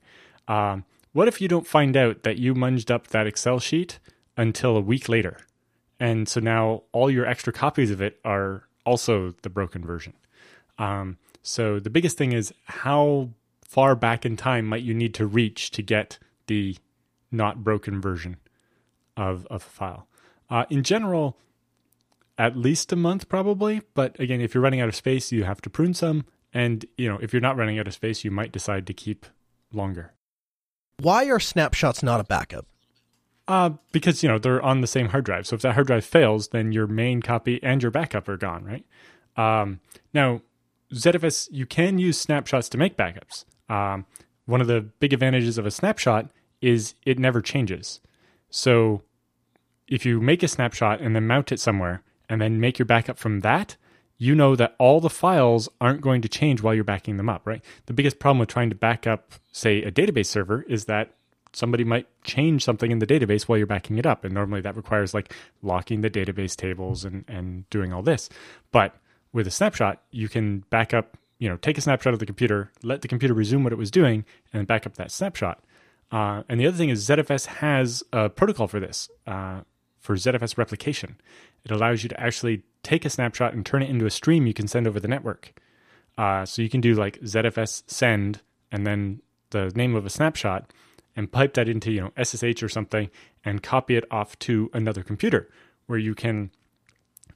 Um 0.48 0.84
what 1.12 1.28
if 1.28 1.40
you 1.40 1.48
don't 1.48 1.66
find 1.66 1.96
out 1.96 2.22
that 2.22 2.38
you 2.38 2.54
munged 2.54 2.90
up 2.90 3.08
that 3.08 3.26
excel 3.26 3.58
sheet 3.58 3.98
until 4.36 4.76
a 4.76 4.80
week 4.80 5.08
later? 5.08 5.38
And 6.00 6.28
so 6.28 6.40
now 6.40 6.82
all 6.92 7.10
your 7.10 7.26
extra 7.26 7.52
copies 7.52 7.90
of 7.90 8.00
it 8.00 8.18
are 8.24 8.64
also 8.84 9.34
the 9.42 9.50
broken 9.50 9.84
version. 9.84 10.14
Um, 10.78 11.18
so 11.42 11.78
the 11.78 11.90
biggest 11.90 12.16
thing 12.16 12.32
is 12.32 12.52
how 12.64 13.30
far 13.64 13.94
back 13.96 14.24
in 14.24 14.36
time 14.36 14.66
might 14.66 14.82
you 14.82 14.94
need 14.94 15.14
to 15.14 15.26
reach 15.26 15.70
to 15.72 15.82
get 15.82 16.18
the 16.46 16.76
not 17.30 17.64
broken 17.64 18.00
version 18.00 18.36
of, 19.16 19.46
of 19.46 19.64
a 19.64 19.70
file. 19.70 20.06
Uh, 20.50 20.64
in 20.68 20.82
general, 20.82 21.36
at 22.38 22.56
least 22.56 22.92
a 22.92 22.96
month 22.96 23.28
probably. 23.28 23.82
But 23.94 24.18
again, 24.20 24.40
if 24.40 24.54
you're 24.54 24.62
running 24.62 24.80
out 24.80 24.88
of 24.88 24.94
space, 24.94 25.32
you 25.32 25.44
have 25.44 25.60
to 25.62 25.70
prune 25.70 25.94
some. 25.94 26.24
And 26.52 26.84
you 26.96 27.08
know, 27.08 27.18
if 27.20 27.32
you're 27.32 27.40
not 27.40 27.56
running 27.56 27.78
out 27.78 27.86
of 27.86 27.94
space, 27.94 28.24
you 28.24 28.30
might 28.30 28.52
decide 28.52 28.86
to 28.86 28.94
keep 28.94 29.26
longer. 29.72 30.12
Why 30.98 31.24
are 31.26 31.40
snapshots 31.40 32.02
not 32.02 32.20
a 32.20 32.24
backup? 32.24 32.66
Uh, 33.48 33.70
because 33.90 34.22
you 34.22 34.28
know 34.28 34.38
they're 34.38 34.62
on 34.62 34.82
the 34.82 34.86
same 34.86 35.08
hard 35.08 35.24
drive. 35.24 35.46
So 35.46 35.56
if 35.56 35.62
that 35.62 35.74
hard 35.74 35.86
drive 35.86 36.04
fails, 36.04 36.48
then 36.48 36.72
your 36.72 36.86
main 36.86 37.22
copy 37.22 37.60
and 37.62 37.82
your 37.82 37.90
backup 37.90 38.28
are 38.28 38.36
gone, 38.36 38.64
right? 38.64 38.84
Um, 39.36 39.80
now, 40.12 40.42
ZFS, 40.92 41.48
you 41.50 41.66
can 41.66 41.98
use 41.98 42.18
snapshots 42.18 42.68
to 42.70 42.78
make 42.78 42.96
backups. 42.96 43.44
Um, 43.68 44.06
one 44.46 44.60
of 44.60 44.66
the 44.66 44.80
big 44.80 45.12
advantages 45.12 45.58
of 45.58 45.66
a 45.66 45.70
snapshot 45.70 46.30
is 46.60 46.94
it 47.04 47.18
never 47.18 47.40
changes. 47.40 48.00
So 48.50 49.02
if 49.88 50.04
you 50.04 50.20
make 50.20 50.42
a 50.42 50.48
snapshot 50.48 51.00
and 51.00 51.16
then 51.16 51.26
mount 51.26 51.52
it 51.52 51.60
somewhere 51.60 52.02
and 52.28 52.40
then 52.40 52.60
make 52.60 52.78
your 52.78 52.86
backup 52.86 53.18
from 53.18 53.40
that, 53.40 53.76
you 54.18 54.34
know 54.34 54.54
that 54.54 54.76
all 54.78 55.00
the 55.00 55.10
files 55.10 55.68
aren't 55.80 56.00
going 56.00 56.22
to 56.22 56.28
change 56.28 56.62
while 56.62 56.74
you're 56.74 56.84
backing 56.84 57.16
them 57.16 57.28
up, 57.28 57.46
right? 57.46 57.64
The 57.86 57.92
biggest 57.92 58.18
problem 58.18 58.38
with 58.38 58.48
trying 58.48 58.70
to 58.70 58.76
back 58.76 59.06
up, 59.06 59.32
say, 59.50 59.82
a 59.82 59.90
database 59.90 60.26
server 60.26 60.62
is 60.62 60.84
that 60.84 61.14
somebody 61.52 61.84
might 61.84 62.06
change 62.22 62.64
something 62.64 62.90
in 62.90 62.98
the 62.98 63.06
database 63.06 63.42
while 63.42 63.58
you're 63.58 63.66
backing 63.66 63.98
it 63.98 64.06
up. 64.06 64.24
And 64.24 64.32
normally 64.32 64.60
that 64.60 64.76
requires 64.76 65.12
like 65.12 65.34
locking 65.60 66.00
the 66.00 66.10
database 66.10 66.56
tables 66.56 67.04
and, 67.04 67.24
and 67.28 67.68
doing 67.68 67.92
all 67.92 68.02
this. 68.02 68.28
But 68.70 68.94
with 69.32 69.46
a 69.46 69.50
snapshot, 69.50 70.02
you 70.10 70.28
can 70.28 70.60
back 70.70 70.92
up, 70.92 71.16
you 71.38 71.48
know, 71.48 71.56
take 71.56 71.78
a 71.78 71.80
snapshot 71.80 72.12
of 72.12 72.20
the 72.20 72.26
computer, 72.26 72.70
let 72.82 73.02
the 73.02 73.08
computer 73.08 73.34
resume 73.34 73.64
what 73.64 73.72
it 73.72 73.78
was 73.78 73.90
doing, 73.90 74.24
and 74.52 74.66
back 74.66 74.86
up 74.86 74.94
that 74.94 75.10
snapshot. 75.10 75.62
Uh, 76.10 76.42
and 76.48 76.60
the 76.60 76.66
other 76.66 76.76
thing 76.76 76.90
is 76.90 77.08
ZFS 77.08 77.46
has 77.46 78.02
a 78.12 78.28
protocol 78.28 78.68
for 78.68 78.78
this, 78.78 79.08
uh, 79.26 79.60
for 79.98 80.14
ZFS 80.16 80.58
replication. 80.58 81.16
It 81.64 81.70
allows 81.70 82.02
you 82.02 82.08
to 82.10 82.20
actually 82.20 82.62
take 82.82 83.04
a 83.04 83.10
snapshot 83.10 83.54
and 83.54 83.64
turn 83.64 83.82
it 83.82 83.88
into 83.88 84.04
a 84.04 84.10
stream 84.10 84.46
you 84.46 84.54
can 84.54 84.68
send 84.68 84.86
over 84.86 85.00
the 85.00 85.08
network. 85.08 85.54
Uh, 86.18 86.44
so 86.44 86.60
you 86.60 86.68
can 86.68 86.80
do 86.80 86.94
like 86.94 87.18
ZFS 87.20 87.84
send 87.86 88.40
and 88.70 88.86
then 88.86 89.22
the 89.50 89.72
name 89.74 89.94
of 89.94 90.04
a 90.04 90.10
snapshot 90.10 90.72
and 91.16 91.30
pipe 91.30 91.54
that 91.54 91.68
into 91.68 91.92
you 91.92 92.00
know 92.00 92.22
SSH 92.22 92.62
or 92.62 92.68
something 92.68 93.10
and 93.44 93.62
copy 93.62 93.96
it 93.96 94.04
off 94.10 94.38
to 94.40 94.70
another 94.72 95.02
computer 95.02 95.48
where 95.86 95.98
you 95.98 96.14
can 96.14 96.50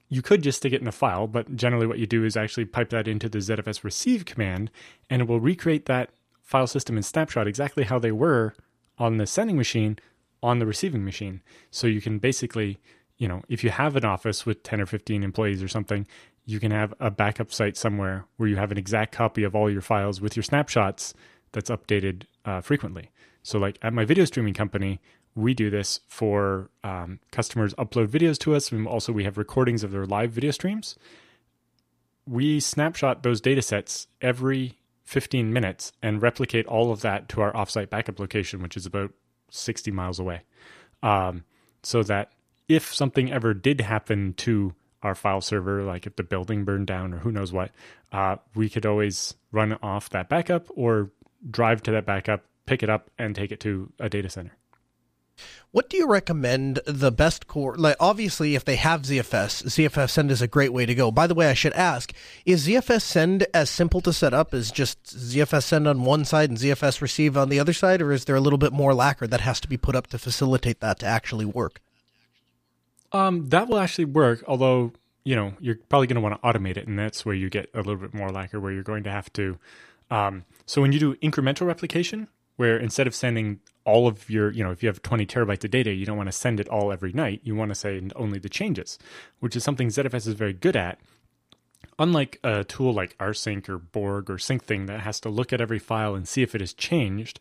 you 0.08 0.22
could 0.22 0.42
just 0.42 0.58
stick 0.58 0.72
it 0.72 0.80
in 0.80 0.86
a 0.86 0.92
file, 0.92 1.26
but 1.26 1.56
generally 1.56 1.86
what 1.86 1.98
you 1.98 2.06
do 2.06 2.24
is 2.24 2.36
actually 2.36 2.64
pipe 2.64 2.90
that 2.90 3.08
into 3.08 3.28
the 3.28 3.38
ZFS 3.38 3.82
receive 3.82 4.24
command 4.24 4.70
and 5.10 5.22
it 5.22 5.28
will 5.28 5.40
recreate 5.40 5.86
that 5.86 6.10
file 6.42 6.66
system 6.66 6.96
and 6.96 7.04
snapshot 7.04 7.48
exactly 7.48 7.84
how 7.84 7.98
they 7.98 8.12
were 8.12 8.54
on 8.98 9.16
the 9.16 9.26
sending 9.26 9.56
machine 9.56 9.98
on 10.42 10.58
the 10.58 10.66
receiving 10.66 11.04
machine. 11.04 11.42
So 11.70 11.86
you 11.86 12.00
can 12.00 12.18
basically, 12.18 12.78
you 13.18 13.26
know, 13.26 13.42
if 13.48 13.64
you 13.64 13.70
have 13.70 13.96
an 13.96 14.04
office 14.04 14.46
with 14.46 14.62
10 14.62 14.80
or 14.80 14.86
15 14.86 15.22
employees 15.24 15.62
or 15.62 15.68
something, 15.68 16.06
you 16.44 16.60
can 16.60 16.70
have 16.70 16.94
a 17.00 17.10
backup 17.10 17.52
site 17.52 17.76
somewhere 17.76 18.24
where 18.36 18.48
you 18.48 18.56
have 18.56 18.70
an 18.70 18.78
exact 18.78 19.12
copy 19.12 19.42
of 19.42 19.56
all 19.56 19.68
your 19.68 19.80
files 19.80 20.20
with 20.20 20.36
your 20.36 20.44
snapshots 20.44 21.14
that's 21.52 21.70
updated 21.70 22.24
uh, 22.44 22.60
frequently. 22.60 23.10
So, 23.42 23.58
like 23.58 23.78
at 23.82 23.92
my 23.92 24.04
video 24.04 24.24
streaming 24.24 24.54
company, 24.54 25.00
we 25.36 25.52
do 25.54 25.70
this 25.70 26.00
for 26.08 26.70
um, 26.82 27.20
customers 27.30 27.74
upload 27.74 28.08
videos 28.08 28.38
to 28.38 28.54
us. 28.56 28.72
And 28.72 28.88
also, 28.88 29.12
we 29.12 29.24
have 29.24 29.38
recordings 29.38 29.84
of 29.84 29.92
their 29.92 30.06
live 30.06 30.32
video 30.32 30.50
streams. 30.50 30.96
We 32.26 32.58
snapshot 32.58 33.22
those 33.22 33.40
data 33.40 33.62
sets 33.62 34.08
every 34.20 34.78
15 35.04 35.52
minutes 35.52 35.92
and 36.02 36.20
replicate 36.20 36.66
all 36.66 36.90
of 36.90 37.02
that 37.02 37.28
to 37.28 37.42
our 37.42 37.52
offsite 37.52 37.90
backup 37.90 38.18
location, 38.18 38.62
which 38.62 38.76
is 38.76 38.86
about 38.86 39.12
60 39.50 39.90
miles 39.92 40.18
away. 40.18 40.40
Um, 41.02 41.44
so 41.82 42.02
that 42.02 42.32
if 42.68 42.92
something 42.92 43.30
ever 43.30 43.54
did 43.54 43.80
happen 43.82 44.34
to 44.38 44.74
our 45.02 45.14
file 45.14 45.40
server, 45.40 45.84
like 45.84 46.06
if 46.06 46.16
the 46.16 46.24
building 46.24 46.64
burned 46.64 46.88
down 46.88 47.14
or 47.14 47.18
who 47.18 47.30
knows 47.30 47.52
what, 47.52 47.70
uh, 48.10 48.36
we 48.54 48.68
could 48.68 48.86
always 48.86 49.34
run 49.52 49.78
off 49.82 50.10
that 50.10 50.28
backup 50.28 50.66
or 50.74 51.12
drive 51.48 51.82
to 51.84 51.92
that 51.92 52.06
backup, 52.06 52.44
pick 52.64 52.82
it 52.82 52.90
up 52.90 53.10
and 53.18 53.36
take 53.36 53.52
it 53.52 53.60
to 53.60 53.92
a 54.00 54.08
data 54.08 54.28
center. 54.28 54.56
What 55.70 55.90
do 55.90 55.96
you 55.96 56.08
recommend 56.08 56.80
the 56.86 57.12
best 57.12 57.46
core? 57.46 57.76
Like, 57.76 57.96
obviously, 58.00 58.54
if 58.54 58.64
they 58.64 58.76
have 58.76 59.02
ZFS, 59.02 59.64
ZFS 59.64 60.10
send 60.10 60.30
is 60.30 60.40
a 60.40 60.46
great 60.46 60.72
way 60.72 60.86
to 60.86 60.94
go. 60.94 61.10
By 61.10 61.26
the 61.26 61.34
way, 61.34 61.50
I 61.50 61.54
should 61.54 61.74
ask: 61.74 62.12
Is 62.44 62.66
ZFS 62.66 63.02
send 63.02 63.46
as 63.52 63.68
simple 63.68 64.00
to 64.00 64.12
set 64.12 64.32
up 64.32 64.54
as 64.54 64.70
just 64.70 65.02
ZFS 65.04 65.64
send 65.64 65.86
on 65.86 66.04
one 66.04 66.24
side 66.24 66.48
and 66.48 66.58
ZFS 66.58 67.00
receive 67.00 67.36
on 67.36 67.50
the 67.50 67.60
other 67.60 67.74
side, 67.74 68.00
or 68.00 68.12
is 68.12 68.24
there 68.24 68.36
a 68.36 68.40
little 68.40 68.58
bit 68.58 68.72
more 68.72 68.94
lacquer 68.94 69.26
that 69.26 69.42
has 69.42 69.60
to 69.60 69.68
be 69.68 69.76
put 69.76 69.94
up 69.94 70.06
to 70.08 70.18
facilitate 70.18 70.80
that 70.80 70.98
to 71.00 71.06
actually 71.06 71.44
work? 71.44 71.80
Um, 73.12 73.48
that 73.50 73.68
will 73.68 73.78
actually 73.78 74.06
work, 74.06 74.42
although 74.46 74.92
you 75.24 75.36
know 75.36 75.52
you're 75.60 75.78
probably 75.88 76.06
going 76.06 76.16
to 76.16 76.22
want 76.22 76.40
to 76.40 76.48
automate 76.48 76.78
it, 76.78 76.86
and 76.86 76.98
that's 76.98 77.26
where 77.26 77.34
you 77.34 77.50
get 77.50 77.68
a 77.74 77.78
little 77.78 77.96
bit 77.96 78.14
more 78.14 78.30
lacquer, 78.30 78.60
where 78.60 78.72
you're 78.72 78.82
going 78.82 79.04
to 79.04 79.10
have 79.10 79.30
to 79.34 79.58
um, 80.10 80.44
so 80.66 80.80
when 80.80 80.92
you 80.92 80.98
do 80.98 81.14
incremental 81.16 81.66
replication, 81.66 82.28
where 82.56 82.78
instead 82.78 83.06
of 83.06 83.14
sending 83.14 83.60
all 83.84 84.08
of 84.08 84.28
your, 84.28 84.50
you 84.50 84.64
know, 84.64 84.72
if 84.72 84.82
you 84.82 84.88
have 84.88 85.02
20 85.02 85.24
terabytes 85.26 85.64
of 85.64 85.70
data, 85.70 85.92
you 85.92 86.04
don't 86.04 86.16
want 86.16 86.28
to 86.28 86.32
send 86.32 86.58
it 86.58 86.68
all 86.68 86.92
every 86.92 87.12
night. 87.12 87.40
You 87.44 87.54
want 87.54 87.70
to 87.70 87.74
send 87.74 88.12
only 88.16 88.38
the 88.38 88.48
changes, 88.48 88.98
which 89.38 89.54
is 89.54 89.62
something 89.62 89.88
ZFS 89.88 90.26
is 90.26 90.34
very 90.34 90.52
good 90.52 90.76
at. 90.76 90.98
Unlike 91.98 92.40
a 92.42 92.64
tool 92.64 92.92
like 92.92 93.16
rsync 93.18 93.68
or 93.68 93.78
Borg 93.78 94.28
or 94.28 94.36
SyncThing 94.36 94.86
that 94.88 95.00
has 95.00 95.20
to 95.20 95.30
look 95.30 95.52
at 95.52 95.60
every 95.60 95.78
file 95.78 96.14
and 96.14 96.26
see 96.26 96.42
if 96.42 96.54
it 96.54 96.60
has 96.60 96.74
changed, 96.74 97.40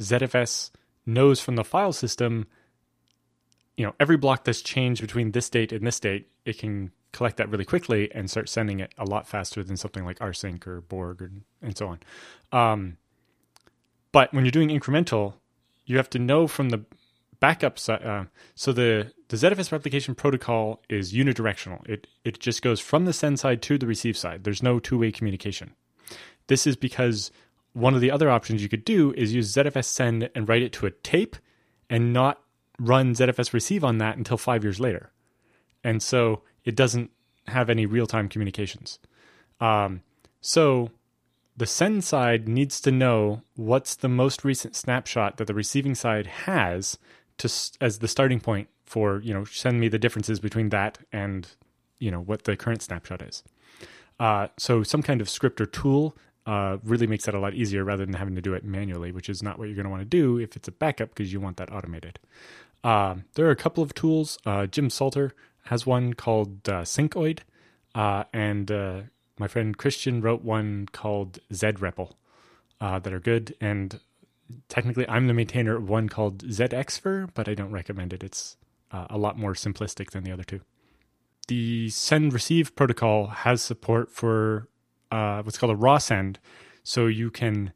ZFS 0.00 0.70
knows 1.06 1.40
from 1.40 1.56
the 1.56 1.64
file 1.64 1.92
system, 1.92 2.46
you 3.76 3.84
know, 3.84 3.94
every 3.98 4.16
block 4.16 4.44
that's 4.44 4.62
changed 4.62 5.00
between 5.00 5.32
this 5.32 5.48
date 5.48 5.72
and 5.72 5.86
this 5.86 5.98
date, 5.98 6.28
it 6.44 6.58
can 6.58 6.92
collect 7.12 7.38
that 7.38 7.48
really 7.48 7.64
quickly 7.64 8.12
and 8.14 8.30
start 8.30 8.48
sending 8.48 8.80
it 8.80 8.92
a 8.98 9.04
lot 9.04 9.26
faster 9.26 9.64
than 9.64 9.76
something 9.76 10.04
like 10.04 10.18
rsync 10.18 10.66
or 10.66 10.82
Borg 10.82 11.22
or, 11.22 11.30
and 11.62 11.76
so 11.76 11.88
on. 11.88 12.00
Um, 12.52 12.98
but 14.16 14.32
when 14.32 14.46
you're 14.46 14.50
doing 14.50 14.70
incremental, 14.70 15.34
you 15.84 15.98
have 15.98 16.08
to 16.08 16.18
know 16.18 16.46
from 16.46 16.70
the 16.70 16.86
backup 17.38 17.78
side. 17.78 18.02
Uh, 18.02 18.24
so 18.54 18.72
the 18.72 19.12
the 19.28 19.36
ZFS 19.36 19.70
replication 19.70 20.14
protocol 20.14 20.82
is 20.88 21.12
unidirectional. 21.12 21.86
It 21.86 22.06
it 22.24 22.40
just 22.40 22.62
goes 22.62 22.80
from 22.80 23.04
the 23.04 23.12
send 23.12 23.38
side 23.38 23.60
to 23.60 23.76
the 23.76 23.86
receive 23.86 24.16
side. 24.16 24.44
There's 24.44 24.62
no 24.62 24.78
two 24.78 24.96
way 24.96 25.12
communication. 25.12 25.74
This 26.46 26.66
is 26.66 26.76
because 26.76 27.30
one 27.74 27.94
of 27.94 28.00
the 28.00 28.10
other 28.10 28.30
options 28.30 28.62
you 28.62 28.70
could 28.70 28.86
do 28.86 29.12
is 29.18 29.34
use 29.34 29.52
ZFS 29.52 29.84
send 29.84 30.30
and 30.34 30.48
write 30.48 30.62
it 30.62 30.72
to 30.72 30.86
a 30.86 30.92
tape, 30.92 31.36
and 31.90 32.14
not 32.14 32.40
run 32.78 33.12
ZFS 33.12 33.52
receive 33.52 33.84
on 33.84 33.98
that 33.98 34.16
until 34.16 34.38
five 34.38 34.64
years 34.64 34.80
later. 34.80 35.12
And 35.84 36.02
so 36.02 36.40
it 36.64 36.74
doesn't 36.74 37.10
have 37.48 37.68
any 37.68 37.84
real 37.84 38.06
time 38.06 38.30
communications. 38.30 38.98
Um, 39.60 40.00
so 40.40 40.90
the 41.56 41.66
send 41.66 42.04
side 42.04 42.48
needs 42.48 42.80
to 42.82 42.90
know 42.90 43.42
what's 43.54 43.94
the 43.94 44.08
most 44.08 44.44
recent 44.44 44.76
snapshot 44.76 45.38
that 45.38 45.46
the 45.46 45.54
receiving 45.54 45.94
side 45.94 46.26
has 46.26 46.98
to 47.38 47.48
as 47.80 47.98
the 47.98 48.08
starting 48.08 48.40
point 48.40 48.68
for 48.84 49.20
you 49.20 49.32
know 49.32 49.44
send 49.44 49.80
me 49.80 49.88
the 49.88 49.98
differences 49.98 50.40
between 50.40 50.68
that 50.70 50.98
and 51.12 51.48
you 51.98 52.10
know 52.10 52.20
what 52.20 52.44
the 52.44 52.56
current 52.56 52.82
snapshot 52.82 53.22
is. 53.22 53.42
Uh, 54.18 54.48
so 54.58 54.82
some 54.82 55.02
kind 55.02 55.20
of 55.20 55.28
script 55.28 55.60
or 55.60 55.66
tool 55.66 56.16
uh, 56.46 56.78
really 56.84 57.06
makes 57.06 57.24
that 57.24 57.34
a 57.34 57.38
lot 57.38 57.54
easier 57.54 57.84
rather 57.84 58.06
than 58.06 58.14
having 58.14 58.34
to 58.34 58.40
do 58.40 58.54
it 58.54 58.64
manually, 58.64 59.12
which 59.12 59.28
is 59.28 59.42
not 59.42 59.58
what 59.58 59.66
you're 59.66 59.74
going 59.74 59.84
to 59.84 59.90
want 59.90 60.00
to 60.00 60.06
do 60.06 60.38
if 60.38 60.56
it's 60.56 60.68
a 60.68 60.72
backup 60.72 61.10
because 61.10 61.32
you 61.32 61.40
want 61.40 61.56
that 61.56 61.72
automated. 61.72 62.18
Uh, 62.84 63.16
there 63.34 63.46
are 63.46 63.50
a 63.50 63.56
couple 63.56 63.82
of 63.82 63.92
tools. 63.94 64.38
Uh, 64.46 64.66
Jim 64.66 64.88
Salter 64.88 65.34
has 65.64 65.84
one 65.84 66.14
called 66.14 66.68
uh, 66.68 66.82
Syncoid, 66.82 67.40
uh, 67.94 68.24
and 68.32 68.70
my 69.38 69.48
friend 69.48 69.76
Christian 69.76 70.20
wrote 70.20 70.42
one 70.42 70.86
called 70.92 71.38
ZREPL 71.52 72.12
uh, 72.80 72.98
that 72.98 73.12
are 73.12 73.20
good. 73.20 73.54
And 73.60 74.00
technically, 74.68 75.08
I'm 75.08 75.26
the 75.26 75.34
maintainer 75.34 75.76
of 75.76 75.88
one 75.88 76.08
called 76.08 76.44
ZXfer, 76.44 77.30
but 77.34 77.48
I 77.48 77.54
don't 77.54 77.70
recommend 77.70 78.12
it. 78.12 78.22
It's 78.22 78.56
uh, 78.92 79.06
a 79.10 79.18
lot 79.18 79.38
more 79.38 79.54
simplistic 79.54 80.10
than 80.10 80.24
the 80.24 80.32
other 80.32 80.44
two. 80.44 80.60
The 81.48 81.90
send 81.90 82.32
receive 82.32 82.74
protocol 82.74 83.28
has 83.28 83.62
support 83.62 84.10
for 84.10 84.68
uh, 85.10 85.42
what's 85.42 85.58
called 85.58 85.72
a 85.72 85.76
raw 85.76 85.98
send. 85.98 86.38
So 86.82 87.06
you 87.06 87.30
can, 87.30 87.72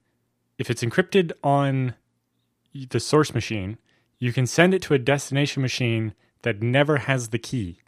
if 0.58 0.70
it's 0.70 0.82
encrypted 0.82 1.32
on 1.42 1.94
the 2.72 3.00
source 3.00 3.34
machine, 3.34 3.78
you 4.18 4.32
can 4.32 4.46
send 4.46 4.74
it 4.74 4.82
to 4.82 4.94
a 4.94 4.98
destination 4.98 5.62
machine 5.62 6.14
that 6.42 6.62
never 6.62 6.98
has 6.98 7.28
the 7.28 7.38
key. 7.38 7.80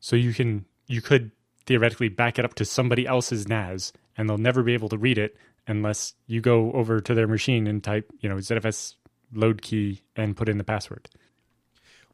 So 0.00 0.16
you 0.16 0.32
can 0.34 0.66
you 0.86 1.00
could 1.00 1.30
theoretically 1.66 2.08
back 2.08 2.38
it 2.38 2.44
up 2.44 2.54
to 2.54 2.64
somebody 2.64 3.06
else's 3.06 3.48
NAS 3.48 3.92
and 4.16 4.28
they'll 4.28 4.38
never 4.38 4.62
be 4.62 4.74
able 4.74 4.88
to 4.90 4.98
read 4.98 5.18
it 5.18 5.36
unless 5.66 6.14
you 6.26 6.40
go 6.40 6.72
over 6.72 7.00
to 7.00 7.14
their 7.14 7.26
machine 7.26 7.66
and 7.66 7.82
type, 7.82 8.10
you 8.20 8.28
know, 8.28 8.36
ZFS 8.36 8.94
load 9.32 9.62
key 9.62 10.02
and 10.14 10.36
put 10.36 10.48
in 10.48 10.58
the 10.58 10.64
password. 10.64 11.08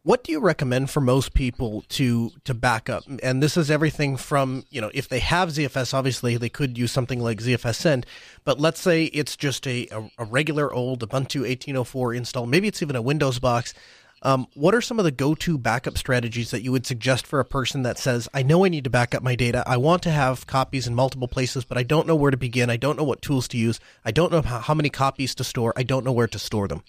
What 0.03 0.25
do 0.25 0.33
you 0.33 0.41
recommend 0.41 0.89
for 0.89 1.03
most 1.03 1.35
people 1.35 1.85
to 1.91 2.31
to 2.45 2.55
back 2.55 2.89
up? 2.89 3.03
And 3.23 3.43
this 3.43 3.59
is 3.59 3.71
everything 3.71 4.17
from, 4.17 4.65
you 4.71 4.81
know, 4.81 4.91
if 4.95 5.11
they 5.11 5.19
have 5.19 5.51
ZFS, 5.51 5.93
obviously 5.93 6.39
they 6.39 6.49
could 6.49 6.79
use 6.79 6.91
something 6.91 7.21
like 7.21 7.39
ZFS 7.39 7.75
send, 7.75 8.07
but 8.43 8.59
let's 8.59 8.81
say 8.81 9.05
it's 9.05 9.37
just 9.37 9.67
a, 9.67 9.87
a, 10.17 10.25
regular 10.25 10.73
old 10.73 11.01
Ubuntu 11.01 11.41
1804 11.41 12.15
install, 12.15 12.47
maybe 12.47 12.67
it's 12.67 12.81
even 12.81 12.97
a 12.97 13.03
Windows 13.03 13.41
box 13.41 13.75
um, 14.23 14.47
what 14.55 14.75
are 14.75 14.81
some 14.81 14.99
of 14.99 15.05
the 15.05 15.11
go-to 15.11 15.57
backup 15.57 15.97
strategies 15.97 16.51
that 16.51 16.63
you 16.63 16.73
would 16.73 16.87
suggest 16.87 17.27
for 17.27 17.41
a 17.41 17.45
person 17.45 17.83
that 17.83 17.99
says, 17.99 18.29
"I 18.35 18.43
know 18.43 18.65
I 18.65 18.69
need 18.69 18.85
to 18.85 18.91
back 18.91 19.15
up 19.15 19.23
my 19.23 19.35
data. 19.35 19.65
I 19.67 19.77
want 19.77 20.03
to 20.03 20.11
have 20.11 20.47
copies 20.47 20.87
in 20.87 20.95
multiple 20.95 21.29
places, 21.29 21.65
but 21.65 21.79
I 21.79 21.83
don't 21.83 22.07
know 22.07 22.17
where 22.17 22.31
to 22.31 22.37
begin. 22.37 22.69
I 22.71 22.77
don't 22.77 22.99
know 22.99 23.05
what 23.05 23.23
tools 23.23 23.49
to 23.49 23.57
use. 23.57 23.81
I 24.05 24.11
don't 24.11 24.31
know 24.31 24.43
how, 24.43 24.61
how 24.61 24.75
many 24.75 24.91
copies 24.91 25.35
to 25.37 25.45
store. 25.45 25.73
I 25.77 25.83
don't 25.83 26.05
know 26.05 26.13
where 26.13 26.29
to 26.29 26.39
store 26.39 26.69
them." 26.69 26.83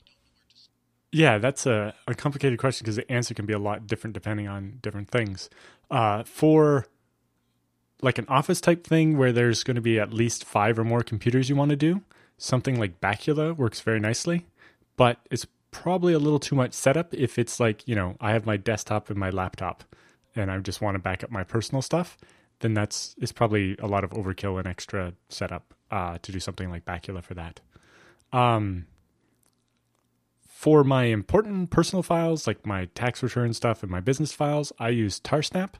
Yeah, 1.11 1.39
that's 1.39 1.65
a, 1.65 1.93
a 2.07 2.15
complicated 2.15 2.57
question 2.57 2.85
because 2.85 2.95
the 2.95 3.11
answer 3.11 3.33
can 3.33 3.45
be 3.45 3.53
a 3.53 3.59
lot 3.59 3.85
different 3.85 4.13
depending 4.13 4.47
on 4.47 4.79
different 4.81 5.09
things. 5.09 5.49
Uh, 5.89 6.23
for 6.23 6.87
like 8.01 8.17
an 8.17 8.25
office 8.27 8.61
type 8.61 8.85
thing 8.85 9.17
where 9.17 9.31
there's 9.31 9.63
going 9.63 9.75
to 9.75 9.81
be 9.81 9.99
at 9.99 10.13
least 10.13 10.43
five 10.45 10.79
or 10.79 10.83
more 10.83 11.03
computers 11.03 11.49
you 11.49 11.55
want 11.55 11.69
to 11.69 11.75
do, 11.75 12.01
something 12.37 12.79
like 12.79 12.99
Bacula 13.01 13.55
works 13.55 13.81
very 13.81 13.99
nicely, 13.99 14.45
but 14.95 15.19
it's 15.29 15.45
probably 15.71 16.13
a 16.13 16.19
little 16.19 16.39
too 16.39 16.55
much 16.55 16.73
setup 16.73 17.13
if 17.13 17.39
it's 17.39 17.59
like, 17.59 17.87
you 17.87 17.95
know, 17.95 18.15
I 18.19 18.31
have 18.31 18.45
my 18.45 18.57
desktop 18.57 19.09
and 19.09 19.17
my 19.17 19.29
laptop 19.29 19.83
and 20.35 20.51
I 20.51 20.57
just 20.59 20.81
want 20.81 20.95
to 20.95 20.99
back 20.99 21.23
up 21.23 21.31
my 21.31 21.43
personal 21.43 21.81
stuff, 21.81 22.17
then 22.59 22.73
that's 22.73 23.15
it's 23.17 23.31
probably 23.31 23.75
a 23.79 23.87
lot 23.87 24.03
of 24.03 24.11
overkill 24.11 24.57
and 24.57 24.67
extra 24.67 25.13
setup 25.29 25.73
uh, 25.89 26.17
to 26.21 26.31
do 26.31 26.39
something 26.39 26.69
like 26.69 26.85
Bacula 26.85 27.23
for 27.23 27.33
that. 27.33 27.59
Um, 28.31 28.85
for 30.47 30.83
my 30.83 31.05
important 31.05 31.71
personal 31.71 32.03
files, 32.03 32.45
like 32.45 32.65
my 32.65 32.85
tax 32.93 33.23
return 33.23 33.53
stuff 33.53 33.81
and 33.81 33.91
my 33.91 33.99
business 33.99 34.31
files, 34.31 34.71
I 34.77 34.89
use 34.89 35.19
Tarsnap 35.19 35.73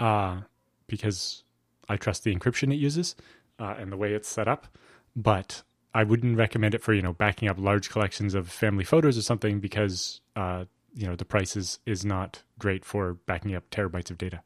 uh, 0.00 0.40
because 0.86 1.44
I 1.88 1.96
trust 1.96 2.24
the 2.24 2.34
encryption 2.34 2.72
it 2.72 2.76
uses 2.76 3.14
uh, 3.58 3.74
and 3.78 3.92
the 3.92 3.96
way 3.96 4.14
it's 4.14 4.28
set 4.28 4.48
up. 4.48 4.66
But 5.14 5.62
I 5.96 6.02
wouldn't 6.02 6.36
recommend 6.36 6.74
it 6.74 6.82
for 6.82 6.92
you 6.92 7.00
know 7.00 7.14
backing 7.14 7.48
up 7.48 7.58
large 7.58 7.88
collections 7.88 8.34
of 8.34 8.50
family 8.50 8.84
photos 8.84 9.16
or 9.16 9.22
something 9.22 9.60
because 9.60 10.20
uh, 10.36 10.66
you 10.94 11.06
know 11.06 11.16
the 11.16 11.24
price 11.24 11.56
is 11.56 11.78
is 11.86 12.04
not 12.04 12.42
great 12.58 12.84
for 12.84 13.14
backing 13.14 13.54
up 13.54 13.70
terabytes 13.70 14.10
of 14.10 14.18
data. 14.18 14.42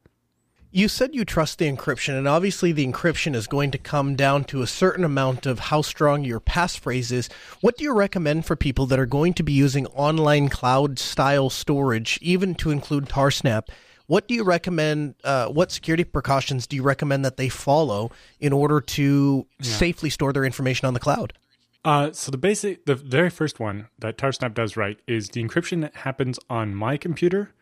You 0.70 0.86
said 0.86 1.12
you 1.12 1.24
trust 1.24 1.58
the 1.58 1.68
encryption, 1.68 2.16
and 2.16 2.28
obviously 2.28 2.70
the 2.70 2.86
encryption 2.86 3.34
is 3.34 3.48
going 3.48 3.72
to 3.72 3.78
come 3.78 4.14
down 4.14 4.44
to 4.44 4.62
a 4.62 4.68
certain 4.68 5.02
amount 5.02 5.44
of 5.44 5.58
how 5.58 5.82
strong 5.82 6.22
your 6.22 6.38
passphrase 6.38 7.10
is. 7.10 7.28
What 7.60 7.76
do 7.76 7.82
you 7.82 7.92
recommend 7.92 8.46
for 8.46 8.54
people 8.54 8.86
that 8.86 9.00
are 9.00 9.06
going 9.06 9.34
to 9.34 9.42
be 9.42 9.52
using 9.52 9.88
online 9.88 10.48
cloud 10.50 11.00
style 11.00 11.50
storage, 11.50 12.20
even 12.22 12.54
to 12.56 12.70
include 12.70 13.06
Tarsnap? 13.06 13.70
What 14.06 14.28
do 14.28 14.34
you 14.34 14.44
recommend? 14.44 15.16
Uh, 15.24 15.48
what 15.48 15.72
security 15.72 16.04
precautions 16.04 16.68
do 16.68 16.76
you 16.76 16.84
recommend 16.84 17.24
that 17.24 17.36
they 17.36 17.48
follow 17.48 18.12
in 18.38 18.52
order 18.52 18.80
to 18.80 19.46
yeah. 19.58 19.64
safely 19.64 20.10
store 20.10 20.32
their 20.32 20.44
information 20.44 20.86
on 20.86 20.94
the 20.94 21.00
cloud? 21.00 21.32
Uh, 21.85 22.12
so 22.12 22.31
the 22.31 22.38
basic, 22.38 22.85
the 22.85 22.95
very 22.95 23.31
first 23.31 23.59
one 23.59 23.88
that 23.99 24.19
Tarsnap 24.19 24.55
does 24.55 24.77
right 24.77 24.99
is 25.07 25.31
the 25.31 25.43
encryption 25.43 25.81
that 25.81 25.97
happens 25.97 26.38
on 26.51 26.75
my 26.75 26.97
computer, 26.97 27.53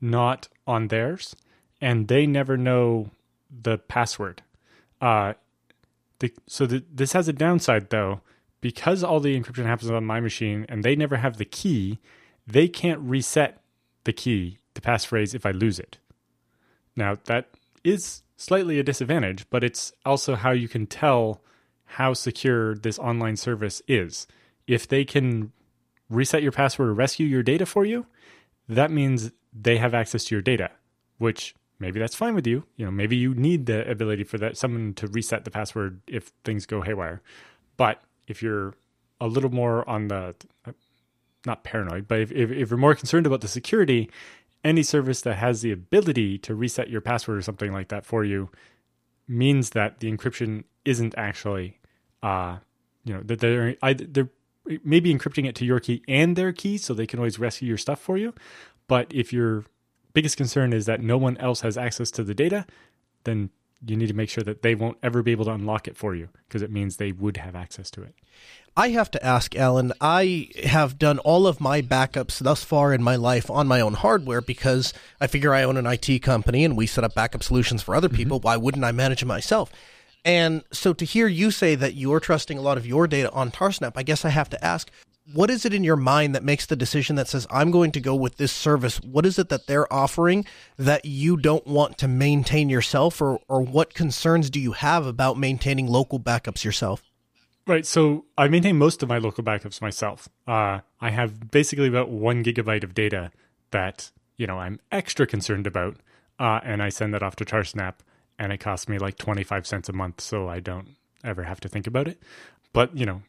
not 0.00 0.48
on 0.66 0.88
theirs 0.88 1.36
and 1.80 2.08
they 2.08 2.26
never 2.26 2.56
know 2.56 3.10
the 3.50 3.78
password. 3.78 4.42
Uh, 5.00 5.34
the, 6.18 6.32
so 6.46 6.66
the, 6.66 6.84
this 6.92 7.12
has 7.12 7.28
a 7.28 7.32
downside 7.32 7.90
though, 7.90 8.20
because 8.60 9.04
all 9.04 9.20
the 9.20 9.38
encryption 9.38 9.66
happens 9.66 9.90
on 9.90 10.04
my 10.04 10.20
machine 10.20 10.66
and 10.68 10.82
they 10.82 10.96
never 10.96 11.16
have 11.16 11.36
the 11.36 11.44
key, 11.44 11.98
they 12.46 12.68
can't 12.68 13.00
reset 13.00 13.62
the 14.04 14.12
key, 14.12 14.58
the 14.74 14.80
passphrase, 14.80 15.34
if 15.34 15.46
I 15.46 15.50
lose 15.50 15.78
it. 15.78 15.98
Now 16.96 17.18
that 17.24 17.50
is 17.84 18.22
slightly 18.36 18.78
a 18.78 18.82
disadvantage, 18.82 19.46
but 19.50 19.62
it's 19.62 19.92
also 20.04 20.34
how 20.34 20.50
you 20.50 20.68
can 20.68 20.86
tell 20.86 21.40
how 21.92 22.12
secure 22.12 22.74
this 22.74 22.98
online 22.98 23.36
service 23.36 23.82
is. 23.88 24.26
If 24.66 24.86
they 24.86 25.04
can 25.04 25.52
reset 26.10 26.42
your 26.42 26.52
password 26.52 26.88
or 26.88 26.94
rescue 26.94 27.26
your 27.26 27.42
data 27.42 27.66
for 27.66 27.84
you, 27.84 28.06
that 28.68 28.90
means 28.90 29.32
they 29.52 29.78
have 29.78 29.94
access 29.94 30.24
to 30.24 30.34
your 30.34 30.42
data, 30.42 30.70
which 31.16 31.54
maybe 31.78 31.98
that's 31.98 32.14
fine 32.14 32.34
with 32.34 32.46
you. 32.46 32.64
You 32.76 32.84
know, 32.84 32.90
maybe 32.90 33.16
you 33.16 33.34
need 33.34 33.66
the 33.66 33.88
ability 33.90 34.24
for 34.24 34.38
that 34.38 34.56
someone 34.56 34.94
to 34.94 35.06
reset 35.06 35.44
the 35.44 35.50
password 35.50 36.00
if 36.06 36.32
things 36.44 36.66
go 36.66 36.82
haywire. 36.82 37.22
But 37.76 38.02
if 38.26 38.42
you're 38.42 38.74
a 39.20 39.26
little 39.26 39.50
more 39.50 39.88
on 39.88 40.08
the 40.08 40.34
not 41.46 41.64
paranoid, 41.64 42.06
but 42.06 42.20
if, 42.20 42.32
if, 42.32 42.50
if 42.50 42.70
you're 42.70 42.78
more 42.78 42.94
concerned 42.94 43.26
about 43.26 43.40
the 43.40 43.48
security, 43.48 44.10
any 44.62 44.82
service 44.82 45.22
that 45.22 45.36
has 45.36 45.62
the 45.62 45.72
ability 45.72 46.36
to 46.38 46.54
reset 46.54 46.90
your 46.90 47.00
password 47.00 47.38
or 47.38 47.42
something 47.42 47.72
like 47.72 47.88
that 47.88 48.04
for 48.04 48.24
you 48.24 48.50
means 49.26 49.70
that 49.70 50.00
the 50.00 50.10
encryption 50.10 50.64
isn't 50.88 51.14
actually, 51.16 51.78
uh, 52.22 52.56
you 53.04 53.14
know, 53.14 53.22
that 53.24 53.40
they're 53.40 53.76
they're 53.94 54.30
maybe 54.84 55.14
encrypting 55.14 55.46
it 55.46 55.54
to 55.56 55.64
your 55.64 55.80
key 55.80 56.02
and 56.08 56.34
their 56.36 56.52
key, 56.52 56.78
so 56.78 56.94
they 56.94 57.06
can 57.06 57.18
always 57.18 57.38
rescue 57.38 57.68
your 57.68 57.78
stuff 57.78 58.00
for 58.00 58.16
you. 58.16 58.34
But 58.86 59.12
if 59.14 59.32
you're 59.32 59.64
biggest 60.14 60.36
concern 60.36 60.72
is 60.72 60.86
that 60.86 61.00
no 61.00 61.16
one 61.18 61.36
else 61.36 61.60
has 61.60 61.76
access 61.76 62.10
to 62.10 62.24
the 62.24 62.34
data, 62.34 62.66
then 63.24 63.50
you 63.86 63.96
need 63.96 64.08
to 64.08 64.14
make 64.14 64.28
sure 64.28 64.42
that 64.42 64.62
they 64.62 64.74
won't 64.74 64.98
ever 65.02 65.22
be 65.22 65.30
able 65.30 65.44
to 65.44 65.52
unlock 65.52 65.86
it 65.86 65.96
for 65.96 66.14
you 66.14 66.28
because 66.48 66.62
it 66.62 66.72
means 66.72 66.96
they 66.96 67.12
would 67.12 67.36
have 67.36 67.54
access 67.54 67.90
to 67.92 68.02
it. 68.02 68.14
I 68.76 68.88
have 68.90 69.10
to 69.12 69.24
ask, 69.24 69.54
Allan, 69.56 69.92
I 70.00 70.50
have 70.64 70.98
done 70.98 71.18
all 71.20 71.46
of 71.46 71.60
my 71.60 71.82
backups 71.82 72.38
thus 72.38 72.64
far 72.64 72.92
in 72.92 73.02
my 73.02 73.16
life 73.16 73.50
on 73.50 73.68
my 73.68 73.80
own 73.80 73.94
hardware 73.94 74.40
because 74.40 74.92
I 75.20 75.26
figure 75.26 75.54
I 75.54 75.62
own 75.62 75.76
an 75.76 75.86
IT 75.86 76.22
company 76.22 76.64
and 76.64 76.76
we 76.76 76.86
set 76.86 77.04
up 77.04 77.14
backup 77.14 77.42
solutions 77.42 77.82
for 77.82 77.94
other 77.94 78.08
mm-hmm. 78.08 78.16
people. 78.16 78.38
Mm-hmm. 78.38 78.46
Why 78.46 78.56
wouldn't 78.56 78.84
I 78.84 78.92
manage 78.92 79.22
it 79.22 79.26
myself? 79.26 79.70
And 80.24 80.62
so 80.72 80.92
to 80.92 81.04
hear 81.04 81.26
you 81.26 81.50
say 81.50 81.74
that 81.74 81.94
you're 81.94 82.20
trusting 82.20 82.58
a 82.58 82.62
lot 82.62 82.76
of 82.76 82.86
your 82.86 83.06
data 83.06 83.30
on 83.32 83.50
Tarsnap, 83.50 83.92
I 83.96 84.02
guess 84.02 84.24
I 84.24 84.30
have 84.30 84.50
to 84.50 84.64
ask, 84.64 84.90
what 85.32 85.50
is 85.50 85.64
it 85.64 85.74
in 85.74 85.84
your 85.84 85.96
mind 85.96 86.34
that 86.34 86.42
makes 86.42 86.66
the 86.66 86.76
decision 86.76 87.16
that 87.16 87.28
says 87.28 87.46
i'm 87.50 87.70
going 87.70 87.92
to 87.92 88.00
go 88.00 88.14
with 88.14 88.38
this 88.38 88.52
service 88.52 88.98
what 89.02 89.26
is 89.26 89.38
it 89.38 89.50
that 89.50 89.66
they're 89.66 89.92
offering 89.92 90.44
that 90.78 91.04
you 91.04 91.36
don't 91.36 91.66
want 91.66 91.98
to 91.98 92.08
maintain 92.08 92.68
yourself? 92.68 93.20
Or, 93.20 93.40
or 93.48 93.60
what 93.60 93.94
concerns 93.94 94.50
do 94.50 94.60
you 94.60 94.72
have 94.72 95.06
about 95.06 95.38
maintaining 95.38 95.86
local 95.86 96.20
backups 96.20 96.64
yourself? 96.64 97.02
Right. 97.66 97.84
So 97.84 98.24
i 98.36 98.48
maintain 98.48 98.78
most 98.78 99.02
of 99.02 99.08
my 99.08 99.18
local 99.18 99.44
backups 99.44 99.82
myself. 99.82 100.28
Uh, 100.46 100.80
i 101.00 101.10
have 101.10 101.50
basically 101.50 101.88
about 101.88 102.08
one 102.08 102.42
gigabyte 102.42 102.84
of 102.84 102.94
data 102.94 103.30
that 103.70 104.10
you 104.36 104.46
know 104.46 104.58
i'm 104.58 104.80
extra 104.90 105.26
concerned 105.26 105.66
about 105.66 105.96
uh, 106.38 106.60
and 106.64 106.82
i 106.82 106.88
send 106.88 107.12
that 107.12 107.22
off 107.22 107.36
to 107.36 107.44
tarsnap 107.44 107.94
and 108.38 108.52
it 108.52 108.58
costs 108.58 108.88
me 108.88 108.98
like 108.98 109.16
25 109.18 109.66
cents 109.66 109.88
a 109.88 109.92
month 109.92 110.20
so 110.20 110.48
i 110.48 110.60
don't 110.60 110.96
ever 111.24 111.42
have 111.42 111.60
to 111.60 111.68
think 111.68 111.86
about 111.86 112.08
it 112.08 112.22
but 112.72 112.96
you 112.96 113.06
know 113.06 113.22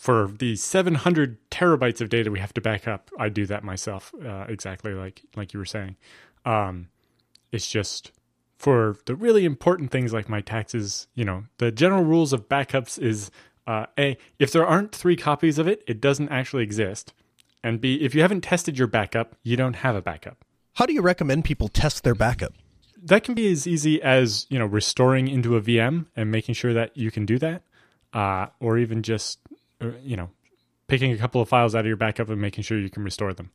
for 0.00 0.32
the 0.38 0.56
700 0.56 1.36
terabytes 1.50 2.00
of 2.00 2.08
data 2.08 2.30
we 2.30 2.38
have 2.38 2.54
to 2.54 2.60
back 2.62 2.88
up, 2.88 3.10
I 3.18 3.28
do 3.28 3.44
that 3.44 3.62
myself, 3.62 4.14
uh, 4.24 4.46
exactly 4.48 4.94
like 4.94 5.20
like 5.36 5.52
you 5.52 5.58
were 5.58 5.66
saying. 5.66 5.96
Um, 6.46 6.88
it's 7.52 7.70
just 7.70 8.10
for 8.56 8.96
the 9.04 9.14
really 9.14 9.44
important 9.44 9.90
things 9.90 10.14
like 10.14 10.26
my 10.26 10.40
taxes. 10.40 11.06
You 11.14 11.26
know, 11.26 11.44
the 11.58 11.70
general 11.70 12.02
rules 12.02 12.32
of 12.32 12.48
backups 12.48 12.98
is 12.98 13.30
uh, 13.66 13.86
a 13.98 14.16
if 14.38 14.50
there 14.52 14.66
aren't 14.66 14.94
three 14.94 15.16
copies 15.16 15.58
of 15.58 15.68
it, 15.68 15.84
it 15.86 16.00
doesn't 16.00 16.30
actually 16.30 16.62
exist, 16.62 17.12
and 17.62 17.78
b 17.78 17.96
if 17.96 18.14
you 18.14 18.22
haven't 18.22 18.40
tested 18.40 18.78
your 18.78 18.88
backup, 18.88 19.36
you 19.42 19.54
don't 19.54 19.76
have 19.76 19.94
a 19.94 20.00
backup. 20.00 20.46
How 20.76 20.86
do 20.86 20.94
you 20.94 21.02
recommend 21.02 21.44
people 21.44 21.68
test 21.68 22.04
their 22.04 22.14
backup? 22.14 22.54
That 23.02 23.24
can 23.24 23.34
be 23.34 23.50
as 23.50 23.66
easy 23.66 24.02
as 24.02 24.46
you 24.50 24.58
know 24.58 24.66
restoring 24.66 25.28
into 25.28 25.56
a 25.56 25.60
VM 25.60 26.06
and 26.16 26.30
making 26.30 26.54
sure 26.54 26.74
that 26.74 26.96
you 26.96 27.10
can 27.10 27.26
do 27.26 27.38
that, 27.38 27.62
uh, 28.12 28.46
or 28.60 28.78
even 28.78 29.02
just 29.02 29.38
you 30.02 30.16
know, 30.16 30.30
picking 30.86 31.12
a 31.12 31.18
couple 31.18 31.40
of 31.40 31.48
files 31.48 31.74
out 31.74 31.80
of 31.80 31.86
your 31.86 31.96
backup 31.96 32.28
and 32.28 32.40
making 32.40 32.64
sure 32.64 32.78
you 32.78 32.90
can 32.90 33.04
restore 33.04 33.32
them. 33.32 33.50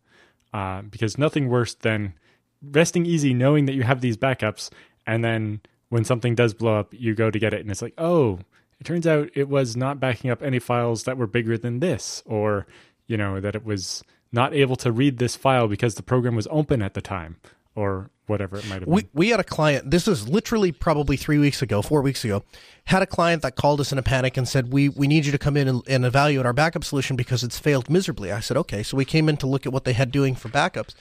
Uh, 0.54 0.82
because 0.84 1.18
nothing 1.18 1.50
worse 1.50 1.74
than 1.76 2.14
resting 2.62 3.06
easy 3.06 3.34
knowing 3.34 3.66
that 3.66 3.74
you 3.74 3.84
have 3.84 4.02
these 4.02 4.18
backups 4.18 4.70
and 5.06 5.24
then 5.24 5.62
when 5.90 6.04
something 6.04 6.34
does 6.34 6.54
blow 6.54 6.80
up, 6.80 6.94
you 6.94 7.14
go 7.14 7.30
to 7.30 7.40
get 7.40 7.54
it 7.54 7.62
and 7.62 7.70
it's 7.70 7.82
like, 7.82 7.94
oh, 7.98 8.40
it 8.80 8.86
turns 8.86 9.06
out 9.06 9.30
it 9.36 9.48
was 9.48 9.78
not 9.78 10.00
backing 10.00 10.32
up 10.32 10.42
any 10.42 10.60
files 10.60 11.04
that 11.04 11.18
were 11.18 11.28
bigger 11.28 11.58
than 11.58 11.80
this, 11.80 12.24
or, 12.26 12.66
you 13.08 13.18
know, 13.18 13.40
that 13.40 13.56
it 13.56 13.64
was 13.64 14.04
not 14.32 14.54
able 14.54 14.76
to 14.78 14.92
read 14.92 15.18
this 15.18 15.36
file 15.36 15.68
because 15.68 15.96
the 15.96 16.04
program 16.04 16.36
was 16.36 16.48
open 16.50 16.82
at 16.82 16.94
the 16.96 17.02
time, 17.02 17.38
or 17.76 18.10
whatever 18.28 18.58
it 18.58 18.68
might 18.68 18.82
have 18.82 18.88
we, 18.88 19.04
been. 19.04 19.12
We 19.14 19.30
had 19.30 19.40
a 19.40 19.44
client, 19.44 19.92
this 19.92 20.08
is 20.08 20.28
literally 20.28 20.72
probably 20.72 21.18
three 21.18 21.38
weeks 21.38 21.62
ago, 21.62 21.82
four 21.82 22.02
weeks 22.02 22.24
ago, 22.24 22.44
had 22.86 23.02
a 23.02 23.06
client 23.06 23.42
that 23.44 23.56
called 23.56 23.80
us 23.80 23.92
in 23.92 23.98
a 23.98 24.04
panic 24.04 24.38
and 24.38 24.48
said, 24.48 24.72
we, 24.72 24.90
we 24.90 25.08
need 25.08 25.26
you 25.26 25.32
to 25.32 25.38
come 25.38 25.58
in 25.58 25.68
and, 25.68 25.82
and 25.88 26.06
evaluate 26.06 26.46
our 26.46 26.54
backup 26.54 26.84
solution 26.84 27.16
because 27.16 27.44
it's 27.44 27.60
failed 27.60 27.90
miserably. 27.90 28.32
I 28.32 28.40
said, 28.40 28.58
okay. 28.58 28.82
So 28.82 28.98
we 28.98 29.06
came 29.06 29.30
in 29.30 29.38
to 29.38 29.48
look 29.48 29.66
at 29.66 29.74
what 29.74 29.84
they 29.84 29.94
had 29.94 30.12
doing 30.12 30.36
for 30.36 30.50
backups. 30.50 30.96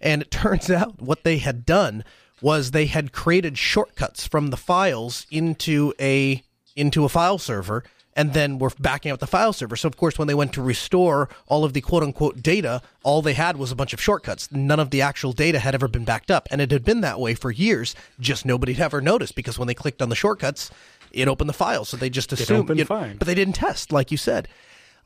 And 0.00 0.22
it 0.22 0.30
turns 0.30 0.70
out 0.70 1.00
what 1.00 1.24
they 1.24 1.38
had 1.38 1.64
done 1.64 2.04
was 2.42 2.70
they 2.70 2.86
had 2.86 3.12
created 3.12 3.56
shortcuts 3.56 4.26
from 4.26 4.50
the 4.50 4.56
files 4.56 5.26
into 5.30 5.94
a 6.00 6.42
into 6.74 7.06
a 7.06 7.08
file 7.08 7.38
server 7.38 7.82
and 8.16 8.32
then 8.32 8.58
we're 8.58 8.70
backing 8.80 9.12
up 9.12 9.20
the 9.20 9.26
file 9.26 9.52
server. 9.52 9.76
So 9.76 9.86
of 9.86 9.96
course, 9.96 10.18
when 10.18 10.26
they 10.26 10.34
went 10.34 10.54
to 10.54 10.62
restore 10.62 11.28
all 11.46 11.64
of 11.64 11.74
the 11.74 11.80
quote 11.82 12.02
unquote 12.02 12.42
data, 12.42 12.82
all 13.04 13.22
they 13.22 13.34
had 13.34 13.58
was 13.58 13.70
a 13.70 13.76
bunch 13.76 13.92
of 13.92 14.00
shortcuts. 14.00 14.50
None 14.50 14.80
of 14.80 14.90
the 14.90 15.02
actual 15.02 15.32
data 15.32 15.58
had 15.58 15.74
ever 15.74 15.86
been 15.86 16.04
backed 16.04 16.30
up, 16.30 16.48
and 16.50 16.60
it 16.60 16.70
had 16.72 16.84
been 16.84 17.02
that 17.02 17.20
way 17.20 17.34
for 17.34 17.50
years. 17.50 17.94
Just 18.18 18.46
nobody 18.46 18.72
had 18.72 18.86
ever 18.86 19.00
noticed 19.00 19.36
because 19.36 19.58
when 19.58 19.68
they 19.68 19.74
clicked 19.74 20.00
on 20.02 20.08
the 20.08 20.16
shortcuts, 20.16 20.70
it 21.12 21.28
opened 21.28 21.48
the 21.48 21.54
file. 21.54 21.84
So 21.84 21.96
they 21.96 22.10
just 22.10 22.32
assumed, 22.32 22.68
you 22.70 22.74
know, 22.76 22.84
fine. 22.84 23.18
but 23.18 23.26
they 23.26 23.34
didn't 23.34 23.54
test, 23.54 23.92
like 23.92 24.10
you 24.10 24.16
said. 24.16 24.48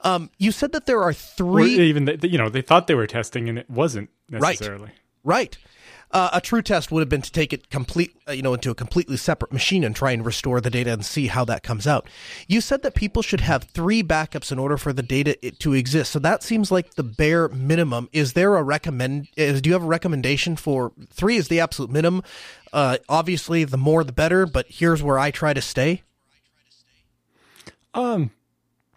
Um, 0.03 0.31
you 0.39 0.51
said 0.51 0.73
that 0.73 0.87
there 0.87 1.03
are 1.03 1.13
three. 1.13 1.79
Or 1.79 1.83
even 1.83 2.05
the, 2.07 2.29
you 2.29 2.39
know 2.39 2.49
they 2.49 2.63
thought 2.63 2.87
they 2.87 2.95
were 2.95 3.07
testing 3.07 3.49
and 3.49 3.59
it 3.59 3.69
wasn't 3.69 4.09
necessarily. 4.29 4.85
Right. 4.85 4.95
Right. 5.23 5.59
Uh, 6.13 6.31
a 6.33 6.41
true 6.41 6.61
test 6.61 6.91
would 6.91 7.01
have 7.01 7.09
been 7.09 7.23
to 7.23 7.31
take 7.31 7.53
it 7.53 7.71
complete, 7.71 8.17
uh, 8.29 8.33
you 8.33 8.43
know, 8.43 8.53
into 8.53 8.71
a 8.71 8.75
completely 8.75 9.17
separate 9.17 9.53
machine 9.53 9.85
and 9.85 9.95
try 9.95 10.11
and 10.11 10.27
restore 10.27 10.61
the 10.61 10.71
data 10.71 10.93
and 10.93 11.05
see 11.05 11.29
how 11.29 11.45
that 11.45 11.63
comes 11.63 11.87
out. 11.87 12.09
You 12.49 12.61
said 12.61 12.83
that 12.83 12.95
people 12.95 13.23
should 13.23 13.43
have 13.43 13.65
three 13.65 14.03
backups 14.03 14.51
in 14.51 14.59
order 14.59 14.77
for 14.77 14.93
the 14.93 15.05
data 15.05 15.37
to 15.61 15.73
exist. 15.73 16.11
So 16.11 16.19
that 16.19 16.43
seems 16.43 16.73
like 16.73 16.95
the 16.95 17.05
bare 17.05 17.49
minimum. 17.49 18.09
Is 18.13 18.33
there 18.33 18.57
a 18.57 18.63
recommend? 18.63 19.29
Is, 19.37 19.63
do 19.63 19.71
you 19.71 19.75
have 19.75 19.85
a 19.85 19.87
recommendation 19.87 20.57
for 20.57 20.93
three? 21.11 21.37
Is 21.37 21.47
the 21.47 21.61
absolute 21.61 21.91
minimum? 21.91 22.25
Uh, 22.73 22.99
obviously, 23.09 23.63
the 23.63 23.79
more 23.79 24.03
the 24.03 24.13
better. 24.13 24.47
But 24.47 24.67
here's 24.69 25.03
where 25.03 25.19
I 25.19 25.31
try 25.31 25.53
to 25.53 25.63
stay. 25.63 26.03
Um, 27.95 28.33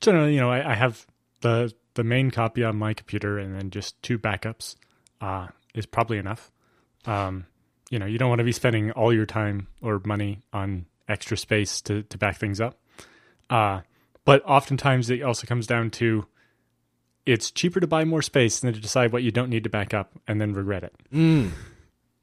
generally, 0.01 0.33
you 0.33 0.39
know, 0.39 0.51
I, 0.51 0.71
I 0.71 0.75
have 0.75 1.05
the 1.41 1.73
the 1.93 2.03
main 2.03 2.31
copy 2.31 2.63
on 2.63 2.75
my 2.75 2.95
computer, 2.95 3.37
and 3.37 3.55
then 3.55 3.69
just 3.69 4.01
two 4.01 4.17
backups. 4.17 4.75
Uh, 5.21 5.47
is 5.73 5.85
probably 5.85 6.17
enough. 6.17 6.51
Um, 7.05 7.45
you 7.89 7.99
know, 7.99 8.05
you 8.05 8.17
don't 8.17 8.29
want 8.29 8.39
to 8.39 8.45
be 8.45 8.51
spending 8.51 8.91
all 8.91 9.13
your 9.13 9.25
time 9.25 9.67
or 9.81 10.01
money 10.05 10.41
on 10.51 10.85
extra 11.07 11.37
space 11.37 11.81
to, 11.81 12.03
to 12.03 12.17
back 12.17 12.37
things 12.37 12.59
up. 12.59 12.79
Uh, 13.49 13.81
but 14.25 14.43
oftentimes 14.45 15.09
it 15.09 15.21
also 15.21 15.45
comes 15.45 15.67
down 15.67 15.89
to 15.91 16.25
it's 17.25 17.51
cheaper 17.51 17.79
to 17.79 17.87
buy 17.87 18.03
more 18.03 18.21
space 18.21 18.59
than 18.59 18.73
to 18.73 18.79
decide 18.79 19.13
what 19.13 19.23
you 19.23 19.31
don't 19.31 19.49
need 19.49 19.63
to 19.63 19.69
back 19.69 19.93
up 19.93 20.11
and 20.27 20.41
then 20.41 20.53
regret 20.53 20.83
it. 20.83 20.93
Mm. 21.13 21.51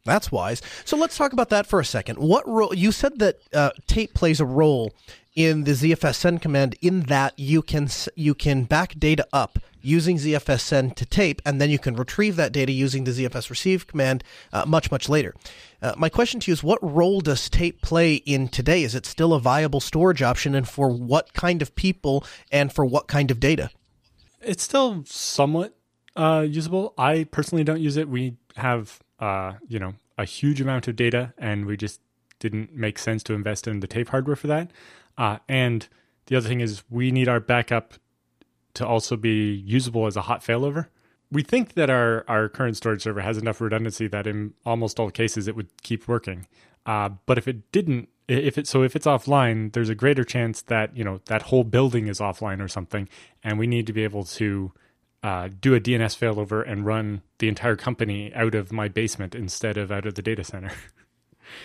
That's 0.04 0.32
wise. 0.32 0.62
So 0.84 0.96
let's 0.96 1.16
talk 1.16 1.32
about 1.32 1.50
that 1.50 1.66
for 1.66 1.80
a 1.80 1.84
second. 1.84 2.18
What 2.18 2.48
role 2.48 2.74
you 2.74 2.92
said 2.92 3.18
that 3.18 3.38
uh, 3.52 3.70
tape 3.86 4.14
plays 4.14 4.40
a 4.40 4.46
role 4.46 4.92
in 5.34 5.64
the 5.64 5.72
ZFS 5.72 6.16
send 6.16 6.42
command 6.42 6.76
in 6.80 7.02
that 7.02 7.38
you 7.38 7.62
can 7.62 7.88
you 8.16 8.34
can 8.34 8.64
back 8.64 8.98
data 8.98 9.26
up 9.32 9.58
using 9.82 10.16
ZFS 10.16 10.60
send 10.60 10.96
to 10.96 11.06
tape, 11.06 11.40
and 11.44 11.60
then 11.60 11.70
you 11.70 11.78
can 11.78 11.94
retrieve 11.94 12.36
that 12.36 12.52
data 12.52 12.72
using 12.72 13.04
the 13.04 13.10
ZFS 13.10 13.50
receive 13.50 13.86
command 13.86 14.24
uh, 14.52 14.64
much 14.66 14.90
much 14.90 15.08
later. 15.08 15.34
Uh, 15.80 15.94
my 15.96 16.08
question 16.08 16.40
to 16.40 16.50
you 16.50 16.52
is: 16.52 16.62
What 16.62 16.78
role 16.82 17.20
does 17.20 17.48
tape 17.48 17.82
play 17.82 18.14
in 18.14 18.48
today? 18.48 18.82
Is 18.82 18.94
it 18.94 19.06
still 19.06 19.32
a 19.32 19.40
viable 19.40 19.80
storage 19.80 20.22
option, 20.22 20.54
and 20.54 20.68
for 20.68 20.90
what 20.90 21.32
kind 21.34 21.62
of 21.62 21.74
people 21.74 22.24
and 22.50 22.72
for 22.72 22.84
what 22.84 23.06
kind 23.06 23.30
of 23.30 23.40
data? 23.40 23.70
It's 24.40 24.62
still 24.62 25.04
somewhat 25.06 25.76
uh, 26.16 26.46
usable. 26.48 26.94
I 26.96 27.24
personally 27.24 27.64
don't 27.64 27.80
use 27.80 27.96
it. 27.96 28.08
We 28.08 28.36
have 28.56 29.00
uh, 29.20 29.54
you 29.68 29.78
know 29.78 29.94
a 30.18 30.24
huge 30.24 30.60
amount 30.60 30.88
of 30.88 30.96
data, 30.96 31.32
and 31.38 31.66
we 31.66 31.76
just 31.76 32.00
didn't 32.40 32.74
make 32.74 32.98
sense 32.98 33.22
to 33.22 33.34
invest 33.34 33.68
in 33.68 33.80
the 33.80 33.86
tape 33.86 34.08
hardware 34.08 34.36
for 34.36 34.48
that. 34.48 34.72
Uh, 35.16 35.38
and 35.48 35.88
the 36.26 36.36
other 36.36 36.48
thing 36.48 36.60
is 36.60 36.82
we 36.90 37.10
need 37.10 37.28
our 37.28 37.40
backup 37.40 37.94
to 38.74 38.86
also 38.86 39.16
be 39.16 39.52
usable 39.52 40.06
as 40.06 40.16
a 40.16 40.22
hot 40.22 40.42
failover. 40.42 40.86
We 41.30 41.42
think 41.42 41.74
that 41.74 41.90
our, 41.90 42.24
our 42.26 42.48
current 42.48 42.76
storage 42.76 43.02
server 43.02 43.20
has 43.20 43.38
enough 43.38 43.60
redundancy 43.60 44.08
that 44.08 44.26
in 44.26 44.54
almost 44.64 44.98
all 44.98 45.10
cases 45.10 45.46
it 45.46 45.54
would 45.54 45.68
keep 45.82 46.08
working. 46.08 46.46
Uh, 46.86 47.10
but 47.26 47.38
if 47.38 47.46
it 47.46 47.70
didn't, 47.72 48.08
if 48.26 48.56
it 48.58 48.66
so 48.66 48.82
if 48.82 48.96
it's 48.96 49.06
offline, 49.06 49.72
there's 49.72 49.88
a 49.88 49.94
greater 49.94 50.24
chance 50.24 50.62
that 50.62 50.96
you 50.96 51.04
know 51.04 51.20
that 51.26 51.42
whole 51.42 51.64
building 51.64 52.08
is 52.08 52.20
offline 52.20 52.62
or 52.62 52.68
something, 52.68 53.08
and 53.44 53.58
we 53.58 53.66
need 53.66 53.86
to 53.86 53.92
be 53.92 54.04
able 54.04 54.24
to 54.24 54.72
uh, 55.22 55.48
do 55.60 55.74
a 55.74 55.80
DNS 55.80 56.16
failover 56.16 56.66
and 56.66 56.86
run 56.86 57.22
the 57.38 57.48
entire 57.48 57.76
company 57.76 58.32
out 58.34 58.54
of 58.54 58.72
my 58.72 58.88
basement 58.88 59.34
instead 59.34 59.76
of 59.76 59.92
out 59.92 60.06
of 60.06 60.14
the 60.14 60.22
data 60.22 60.44
center. 60.44 60.70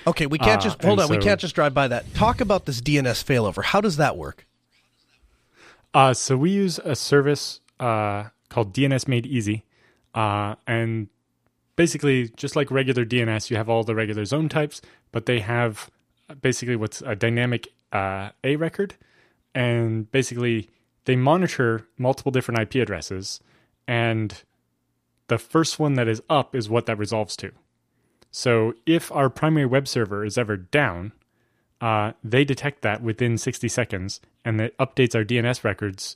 Okay, 0.07 0.25
we 0.25 0.39
can't 0.39 0.59
uh, 0.59 0.63
just 0.63 0.83
hold 0.83 0.99
on. 0.99 1.07
So, 1.07 1.15
we 1.15 1.19
can't 1.19 1.39
just 1.39 1.53
drive 1.53 1.73
by 1.73 1.87
that. 1.87 2.11
Talk 2.15 2.41
about 2.41 2.65
this 2.65 2.81
DNS 2.81 3.23
failover. 3.23 3.63
How 3.63 3.81
does 3.81 3.97
that 3.97 4.17
work? 4.17 4.47
Uh, 5.93 6.13
so 6.13 6.35
we 6.35 6.51
use 6.51 6.79
a 6.79 6.95
service 6.95 7.61
uh, 7.79 8.25
called 8.49 8.73
DNS 8.73 9.07
Made 9.07 9.25
Easy, 9.25 9.63
uh, 10.13 10.55
and 10.67 11.07
basically, 11.75 12.29
just 12.29 12.55
like 12.55 12.69
regular 12.71 13.05
DNS, 13.05 13.49
you 13.49 13.57
have 13.57 13.69
all 13.69 13.83
the 13.83 13.95
regular 13.95 14.25
zone 14.25 14.49
types, 14.49 14.81
but 15.11 15.25
they 15.25 15.39
have 15.39 15.89
basically 16.41 16.75
what's 16.75 17.01
a 17.01 17.15
dynamic 17.15 17.67
uh, 17.91 18.29
A 18.43 18.55
record, 18.55 18.95
and 19.53 20.09
basically 20.11 20.69
they 21.05 21.15
monitor 21.15 21.87
multiple 21.97 22.31
different 22.31 22.59
IP 22.61 22.81
addresses, 22.81 23.39
and 23.87 24.43
the 25.27 25.37
first 25.37 25.79
one 25.79 25.93
that 25.93 26.07
is 26.07 26.21
up 26.29 26.55
is 26.55 26.69
what 26.69 26.85
that 26.85 26.97
resolves 26.97 27.35
to. 27.37 27.51
So 28.31 28.73
if 28.85 29.11
our 29.11 29.29
primary 29.29 29.65
web 29.65 29.87
server 29.87 30.25
is 30.25 30.37
ever 30.37 30.57
down, 30.57 31.13
uh, 31.81 32.13
they 32.23 32.43
detect 32.43 32.81
that 32.81 33.01
within 33.01 33.37
60 33.37 33.67
seconds, 33.69 34.19
and 34.43 34.59
it 34.59 34.77
updates 34.77 35.15
our 35.15 35.23
DNS 35.23 35.63
records 35.63 36.15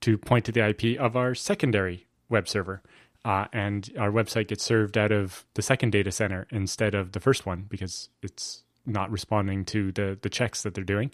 to 0.00 0.16
point 0.16 0.44
to 0.46 0.52
the 0.52 0.66
IP 0.66 0.98
of 0.98 1.16
our 1.16 1.34
secondary 1.34 2.06
web 2.28 2.48
server. 2.48 2.82
Uh, 3.24 3.46
and 3.52 3.90
our 3.98 4.10
website 4.10 4.48
gets 4.48 4.64
served 4.64 4.96
out 4.96 5.12
of 5.12 5.44
the 5.54 5.62
second 5.62 5.90
data 5.90 6.10
center 6.12 6.46
instead 6.50 6.94
of 6.94 7.12
the 7.12 7.20
first 7.20 7.44
one 7.44 7.66
because 7.68 8.08
it's 8.22 8.62
not 8.86 9.10
responding 9.10 9.64
to 9.66 9.92
the 9.92 10.18
the 10.22 10.30
checks 10.30 10.62
that 10.62 10.74
they're 10.74 10.84
doing. 10.84 11.10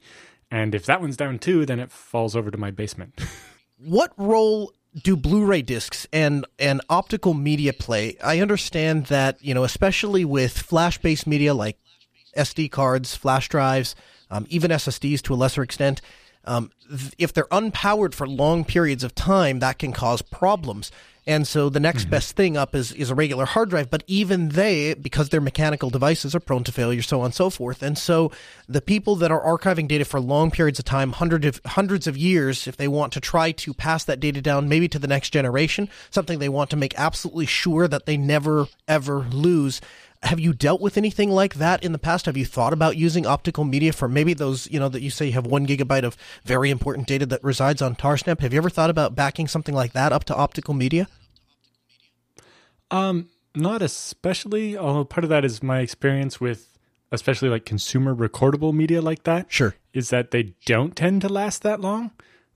And 0.51 0.75
if 0.75 0.87
that 0.87 1.01
one's 1.01 1.17
down 1.17 1.39
too, 1.39 1.67
then 1.67 1.81
it 1.81 1.91
falls 1.91 2.37
over 2.37 2.51
to 2.51 2.59
my 2.59 2.71
basement. 2.71 3.21
what 3.79 4.13
role 4.17 4.73
do 5.03 5.17
Blu-ray 5.17 5.63
discs 5.63 6.07
and 6.13 6.47
and 6.59 6.81
optical 6.89 7.35
media 7.35 7.73
play? 7.73 8.17
I 8.23 8.41
understand 8.41 9.07
that 9.07 9.43
you 9.43 9.55
know, 9.55 9.65
especially 9.65 10.25
with 10.25 10.57
flash-based 10.57 11.27
media 11.27 11.55
like 11.55 11.79
SD 12.37 12.71
cards, 12.71 13.15
flash 13.15 13.49
drives, 13.49 13.95
um, 14.31 14.47
even 14.49 14.71
SSDs 14.71 15.23
to 15.23 15.35
a 15.35 15.37
lesser 15.37 15.63
extent. 15.63 16.01
Um, 16.47 16.71
th- 16.89 17.15
if 17.19 17.33
they're 17.33 17.45
unpowered 17.45 18.15
for 18.15 18.27
long 18.27 18.65
periods 18.65 19.03
of 19.03 19.15
time, 19.15 19.61
that 19.61 19.79
can 19.79 19.93
cause 19.93 20.21
problems. 20.21 20.91
And 21.27 21.47
so 21.47 21.69
the 21.69 21.81
next 21.81 22.03
mm-hmm. 22.03 22.11
best 22.11 22.37
thing 22.37 22.57
up 22.57 22.75
is, 22.75 22.93
is 22.93 23.11
a 23.11 23.15
regular 23.15 23.47
hard 23.47 23.71
drive. 23.71 23.91
But 23.91 24.05
even 24.07 24.51
they, 24.51 24.95
because 24.95 25.31
they're 25.31 25.41
mechanical 25.41 25.91
devices, 25.91 26.35
are 26.35 26.41
prone 26.41 26.65
to 26.65 26.73
failure, 26.73 27.03
so 27.03 27.21
on 27.21 27.27
and 27.27 27.35
so 27.35 27.49
forth. 27.51 27.83
And 27.83 27.97
so 27.97 28.31
the 28.69 28.83
people 28.83 29.17
that 29.17 29.31
are 29.31 29.41
archiving 29.41 29.89
data 29.89 30.05
for 30.05 30.21
long 30.21 30.51
periods 30.51 30.79
of 30.79 30.85
time, 30.85 31.13
hundreds 31.13 31.47
of, 31.47 31.61
hundreds 31.65 32.07
of 32.07 32.17
years, 32.17 32.67
if 32.67 32.77
they 32.77 32.89
want 32.89 33.13
to 33.15 33.21
try 33.21 33.53
to 33.53 33.73
pass 33.73 34.05
that 34.05 34.21
data 34.21 34.43
down 34.43 34.69
maybe 34.69 34.89
to 34.89 34.99
the 34.99 35.09
next 35.09 35.31
generation, 35.31 35.89
something 36.11 36.39
they 36.39 36.49
want 36.49 36.71
to 36.71 36.77
make 36.77 36.99
absolutely 36.99 37.47
sure 37.47 37.89
that 37.89 38.05
they 38.05 38.17
never, 38.17 38.67
ever 38.87 39.21
lose, 39.21 39.81
have 40.25 40.41
you 40.41 40.53
dealt 40.53 40.81
with 40.81 40.97
anything 40.97 41.31
like 41.31 41.55
that 41.55 41.85
in 41.85 41.93
the 41.93 41.99
past? 41.99 42.27
Have 42.27 42.37
you 42.37 42.47
thought 42.47 42.73
about 42.73 42.97
using 42.97 43.27
optical 43.27 43.65
media 43.65 43.93
for 43.93 44.09
maybe 44.09 44.33
those, 44.33 44.71
you 44.71 44.81
know, 44.81 44.89
that 44.89 45.03
you 45.03 45.11
say 45.11 45.27
you 45.27 45.33
have 45.33 45.47
one 45.47 45.67
gigabyte 45.67 46.03
of 46.03 46.17
very 46.45 46.71
important 46.71 47.07
data 47.07 47.27
that 47.27 47.45
resides 47.45 47.83
on 47.83 47.95
Tarsnap? 47.95 48.41
Have 48.41 48.53
you 48.53 48.59
ever 48.59 48.71
thought 48.71 48.91
about 48.91 49.15
backing 49.15 49.47
something 49.47 49.75
like 49.75 49.93
that 49.93 50.13
up 50.13 50.25
to 50.25 50.35
optical 50.35 50.75
media? 50.75 51.09
Um, 52.91 53.29
not 53.55 53.83
especially. 53.83 54.77
Although 54.77 55.05
part 55.05 55.25
of 55.25 55.31
that 55.31 55.45
is 55.45 55.63
my 55.63 55.81
experience 55.81 56.41
with, 56.41 56.79
especially 57.13 57.51
like 57.51 57.67
consumer 57.67 58.15
recordable 58.15 58.73
media 58.73 59.03
like 59.03 59.25
that. 59.25 59.47
Sure, 59.53 59.75
is 59.93 60.11
that 60.11 60.31
they 60.31 60.55
don't 60.65 60.97
tend 60.97 61.21
to 61.23 61.29
last 61.29 61.63
that 61.63 61.81
long. 61.81 62.13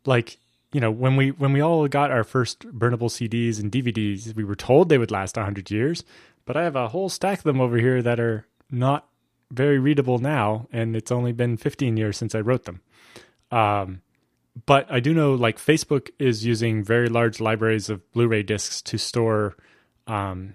Like 0.07 0.39
you 0.73 0.81
know, 0.81 0.91
when 0.91 1.17
we 1.17 1.31
when 1.33 1.53
we 1.53 1.61
all 1.61 1.87
got 1.89 2.11
our 2.11 2.25
first 2.25 2.61
burnable 2.61 3.11
CDs 3.11 3.61
and 3.61 3.71
DVDs, 3.71 4.35
we 4.35 4.45
were 4.45 4.57
told 4.57 4.89
they 4.89 4.99
would 4.99 5.11
last 5.11 5.37
hundred 5.37 5.71
years 5.71 6.05
but 6.49 6.57
I 6.57 6.65
have 6.65 6.77
a 6.77 6.89
whole 6.89 7.11
stack 7.11 7.41
of 7.41 7.45
them 7.45 7.61
over 7.61 7.77
here 7.77 8.01
that 8.01 8.19
are 8.19 8.47
not 8.71 9.07
very 9.51 9.79
readable 9.79 10.19
now, 10.19 10.67
and 10.73 10.97
it's 10.97 11.13
only 11.13 11.33
been 11.33 11.59
15 11.59 11.99
years 11.99 12.17
since 12.17 12.35
I 12.35 12.41
wrote 12.41 12.65
them. 12.65 12.81
Um, 13.53 14.01
but 14.65 14.91
I 14.91 14.99
do 14.99 15.13
know 15.13 15.35
like 15.35 15.59
Facebook 15.59 16.09
is 16.19 16.47
using 16.47 16.83
very 16.83 17.11
large 17.11 17.39
libraries 17.39 17.91
of 17.91 18.11
Blu-ray 18.13 18.45
discs 18.45 18.81
to 18.83 18.97
store 18.97 19.59
um, 20.07 20.55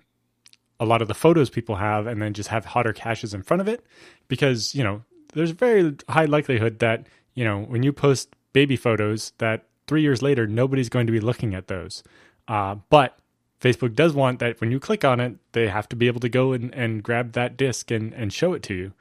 a 0.80 0.86
lot 0.86 1.04
of 1.04 1.08
the 1.08 1.14
photos 1.14 1.52
people 1.52 1.76
have, 1.76 2.08
and 2.08 2.20
then 2.20 2.34
just 2.34 2.50
have 2.50 2.66
hotter 2.66 2.92
caches 2.92 3.36
in 3.36 3.44
front 3.44 3.62
of 3.62 3.68
it, 3.68 3.86
because 4.28 4.74
you 4.74 4.84
know 4.84 5.04
there's 5.34 5.52
a 5.52 5.54
very 5.54 5.96
high 6.10 6.26
likelihood 6.26 6.80
that 6.80 7.06
you 7.36 7.46
know 7.46 7.66
when 7.66 7.84
you 7.84 7.94
post 7.94 8.36
baby 8.52 8.76
photos 8.76 9.32
that 9.38 9.68
three 9.86 10.02
years 10.02 10.24
later 10.24 10.48
nobody's 10.48 10.90
going 10.90 11.06
to 11.06 11.14
be 11.14 11.20
looking 11.20 11.54
at 11.54 11.68
those. 11.68 12.02
Uh, 12.48 12.78
but 12.90 13.20
Facebook 13.64 13.96
does 13.96 14.14
want 14.14 14.40
that 14.40 14.60
when 14.60 14.72
you 14.72 14.80
click 14.80 15.06
on 15.06 15.22
it, 15.22 15.38
they 15.54 15.70
have 15.70 15.88
to 15.90 15.96
be 15.96 16.08
able 16.08 16.20
to 16.20 16.30
go 16.30 16.52
and, 16.52 16.74
and 16.76 17.02
grab 17.02 17.32
that 17.32 17.56
disk 17.56 17.92
and, 17.92 18.14
and 18.14 18.34
show 18.34 18.54
it 18.54 18.62
to 18.64 18.74
you. 18.74 18.94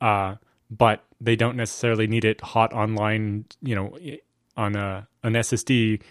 Uh, 0.00 0.34
but 0.70 1.04
they 1.20 1.36
don't 1.36 1.56
necessarily 1.56 2.08
need 2.08 2.24
it 2.24 2.40
hot 2.40 2.72
online, 2.72 3.44
you 3.62 3.74
know, 3.74 3.96
on 4.56 4.74
a 4.74 5.06
an 5.22 5.34
SSD 5.34 6.02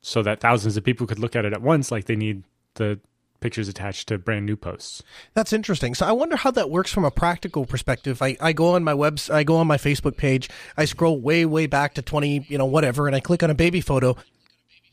so 0.00 0.22
that 0.22 0.40
thousands 0.40 0.76
of 0.78 0.84
people 0.84 1.06
could 1.06 1.18
look 1.18 1.36
at 1.36 1.44
it 1.44 1.52
at 1.52 1.60
once 1.60 1.90
like 1.90 2.06
they 2.06 2.16
need 2.16 2.44
the 2.74 2.98
pictures 3.40 3.68
attached 3.68 4.08
to 4.08 4.18
brand 4.18 4.46
new 4.46 4.56
posts. 4.56 5.02
That's 5.34 5.52
interesting. 5.52 5.94
So 5.94 6.06
I 6.06 6.12
wonder 6.12 6.36
how 6.36 6.50
that 6.52 6.70
works 6.70 6.92
from 6.92 7.04
a 7.04 7.10
practical 7.10 7.66
perspective. 7.66 8.20
I, 8.22 8.36
I 8.40 8.52
go 8.52 8.74
on 8.74 8.84
my 8.84 8.94
webs 8.94 9.28
I 9.28 9.44
go 9.44 9.56
on 9.56 9.66
my 9.66 9.76
Facebook 9.76 10.16
page, 10.16 10.48
I 10.78 10.86
scroll 10.86 11.20
way, 11.20 11.44
way 11.44 11.66
back 11.66 11.92
to 11.94 12.02
twenty, 12.02 12.46
you 12.48 12.56
know, 12.56 12.66
whatever, 12.66 13.06
and 13.06 13.14
I 13.14 13.20
click 13.20 13.42
on 13.42 13.50
a 13.50 13.54
baby 13.54 13.82
photo 13.82 14.16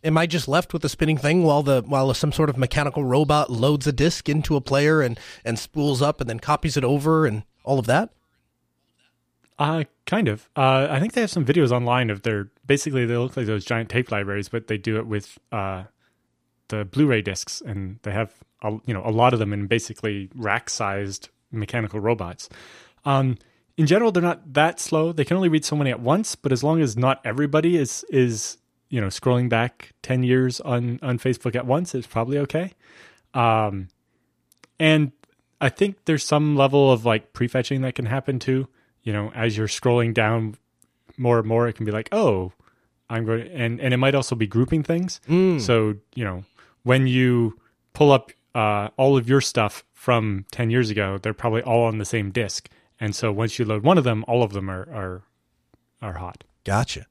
am 0.08 0.18
I 0.18 0.26
just 0.26 0.48
left 0.48 0.74
with 0.74 0.84
a 0.86 0.90
spinning 0.90 1.18
thing 1.18 1.44
while 1.44 1.62
the 1.62 1.84
while 1.86 2.12
some 2.14 2.32
sort 2.32 2.50
of 2.50 2.58
mechanical 2.58 3.04
robot 3.04 3.52
loads 3.52 3.86
a 3.86 3.92
disk 3.92 4.30
into 4.30 4.56
a 4.56 4.62
player 4.62 5.02
and 5.02 5.20
and 5.46 5.60
spools 5.60 6.02
up 6.02 6.22
and 6.22 6.30
then 6.30 6.40
copies 6.40 6.78
it 6.78 6.84
over 6.84 7.28
and 7.28 7.44
all 7.64 7.78
of 7.78 7.86
that? 7.86 8.10
Uh 9.60 9.84
kind 10.06 10.28
of. 10.28 10.50
Uh, 10.56 10.88
I 10.90 11.00
think 11.00 11.14
they 11.14 11.22
have 11.22 11.30
some 11.30 11.46
videos 11.46 11.72
online 11.72 12.10
of 12.10 12.24
their 12.24 12.50
basically 12.66 13.06
they 13.06 13.18
look 13.18 13.38
like 13.38 13.46
those 13.46 13.66
giant 13.66 13.90
tape 13.90 14.12
libraries, 14.12 14.50
but 14.50 14.68
they 14.68 14.78
do 14.78 14.98
it 14.98 15.06
with 15.06 15.38
uh, 15.52 15.84
the 16.70 16.86
Blu-ray 16.86 17.22
discs, 17.22 17.62
and 17.62 18.00
they 18.04 18.12
have 18.12 18.34
a, 18.64 18.72
you 18.86 18.94
know 18.94 19.04
a 19.06 19.12
lot 19.12 19.34
of 19.34 19.40
them 19.40 19.54
in 19.54 19.68
basically 19.68 20.30
rack-sized 20.36 21.30
mechanical 21.52 22.00
robots. 22.00 22.50
Um, 23.06 23.38
in 23.78 23.86
general, 23.86 24.12
they're 24.12 24.24
not 24.24 24.54
that 24.54 24.80
slow. 24.80 25.12
They 25.12 25.26
can 25.26 25.38
only 25.38 25.50
read 25.50 25.66
so 25.66 25.76
many 25.76 25.92
at 25.92 26.00
once, 26.00 26.36
but 26.36 26.52
as 26.52 26.64
long 26.64 26.82
as 26.82 26.98
not 26.98 27.22
everybody 27.24 27.78
is 27.78 28.04
is 28.10 28.58
you 28.90 29.02
know 29.02 29.08
scrolling 29.08 29.50
back 29.50 29.94
10 30.04 30.24
years 30.24 30.60
on 30.62 31.00
on 31.02 31.20
facebook 31.20 31.56
at 31.56 31.66
once 31.66 31.94
is 31.94 32.08
probably 32.08 32.38
okay. 32.40 32.74
Um 33.34 33.90
and 34.80 35.12
i 35.60 35.70
think 35.70 36.06
there's 36.06 36.24
some 36.24 36.56
level 36.56 36.92
of 36.92 37.06
like 37.06 37.34
prefetching 37.34 37.82
that 37.82 37.96
can 37.96 38.06
happen 38.06 38.40
too. 38.40 38.68
You 39.04 39.14
know 39.14 39.32
as 39.36 39.58
you're 39.58 39.68
scrolling 39.68 40.14
down 40.14 40.58
more 41.18 41.40
and 41.40 41.48
more 41.48 41.68
it 41.68 41.74
can 41.74 41.86
be 41.86 41.92
like 41.92 42.10
oh 42.12 42.52
i'm 43.10 43.26
going 43.26 43.48
and 43.48 43.80
and 43.80 43.94
it 43.94 43.98
might 43.98 44.16
also 44.16 44.36
be 44.36 44.48
grouping 44.48 44.84
things. 44.84 45.20
Mm. 45.28 45.60
so 45.62 45.96
you 46.16 46.24
know 46.24 46.44
when 46.84 47.08
you 47.08 47.60
pull 47.94 48.12
up 48.12 48.32
uh, 48.56 48.90
all 48.98 49.18
of 49.18 49.30
your 49.30 49.42
stuff 49.42 49.84
from 49.94 50.46
10 50.52 50.70
years 50.72 50.90
ago 50.90 51.18
they're 51.18 51.34
probably 51.34 51.62
all 51.62 51.86
on 51.86 51.98
the 51.98 52.06
same 52.06 52.32
disk 52.32 52.70
and 53.00 53.16
so 53.16 53.32
once 53.32 53.60
you 53.60 53.66
load 53.66 53.84
one 53.84 53.98
of 53.98 54.04
them 54.04 54.24
all 54.28 54.44
of 54.44 54.54
them 54.54 54.70
are 54.70 54.88
are 54.94 55.24
are 56.02 56.14
hot. 56.14 56.44
Gotcha 56.64 57.06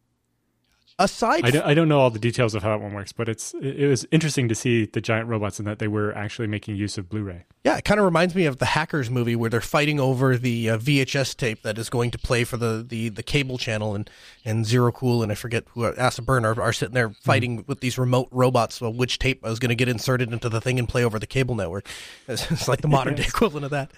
aside, 0.99 1.45
I 1.45 1.51
don't, 1.51 1.67
I 1.67 1.75
don't 1.75 1.89
know 1.89 2.01
all 2.01 2.11
the 2.11 2.19
details 2.19 2.55
of 2.55 2.63
how 2.63 2.71
that 2.71 2.81
one 2.83 2.95
works, 2.95 3.13
but 3.13 3.29
it's 3.29 3.55
it, 3.55 3.87
was 3.87 4.07
interesting 4.11 4.49
to 4.49 4.55
see 4.55 4.87
the 4.87 5.01
giant 5.01 5.29
robots 5.29 5.59
and 5.59 5.67
that 5.69 5.79
they 5.79 5.89
were 5.89 6.17
actually 6.17 6.49
making 6.49 6.77
use 6.77 6.97
of 6.97 7.09
Blu-ray. 7.09 7.45
Yeah, 7.65 7.77
it 7.77 7.85
kind 7.85 7.99
of 7.99 8.05
reminds 8.05 8.35
me 8.35 8.47
of 8.47 8.59
the 8.59 8.67
Hackers 8.67 9.11
movie 9.11 9.37
where 9.37 9.51
they're 9.51 9.61
fighting 9.61 10.01
over 10.01 10.37
the 10.37 10.71
uh, 10.71 10.79
VHS 10.79 11.37
tape 11.37 11.63
that 11.63 11.79
is 11.79 11.91
going 11.91 12.11
to 12.13 12.19
play 12.19 12.45
for 12.45 12.57
the, 12.57 12.85
the, 12.87 13.09
the 13.09 13.23
cable 13.23 13.59
channel, 13.59 13.95
and, 13.95 14.09
and 14.45 14.65
Zero 14.65 14.93
Cool 14.93 15.23
and 15.23 15.33
I 15.33 15.35
forget 15.35 15.65
who 15.71 15.85
Acid 15.85 16.25
Burn 16.25 16.45
are, 16.45 16.61
are 16.61 16.73
sitting 16.73 16.95
there 16.95 17.11
fighting 17.11 17.59
mm-hmm. 17.59 17.67
with 17.67 17.81
these 17.81 17.99
remote 17.99 18.29
robots. 18.31 18.81
Well, 18.81 18.93
which 18.93 19.19
tape 19.19 19.43
was 19.43 19.59
going 19.59 19.71
to 19.71 19.75
get 19.75 19.89
inserted 19.89 20.33
into 20.33 20.49
the 20.49 20.61
thing 20.61 20.79
and 20.79 20.89
play 20.89 21.05
over 21.05 21.19
the 21.19 21.27
cable 21.27 21.55
network? 21.55 21.89
It's, 22.29 22.51
it's 22.51 22.67
like 22.67 22.81
the 22.81 22.89
modern 22.89 23.15
day 23.15 23.23
equivalent 23.29 23.65
of 23.65 23.71
that. 23.71 23.93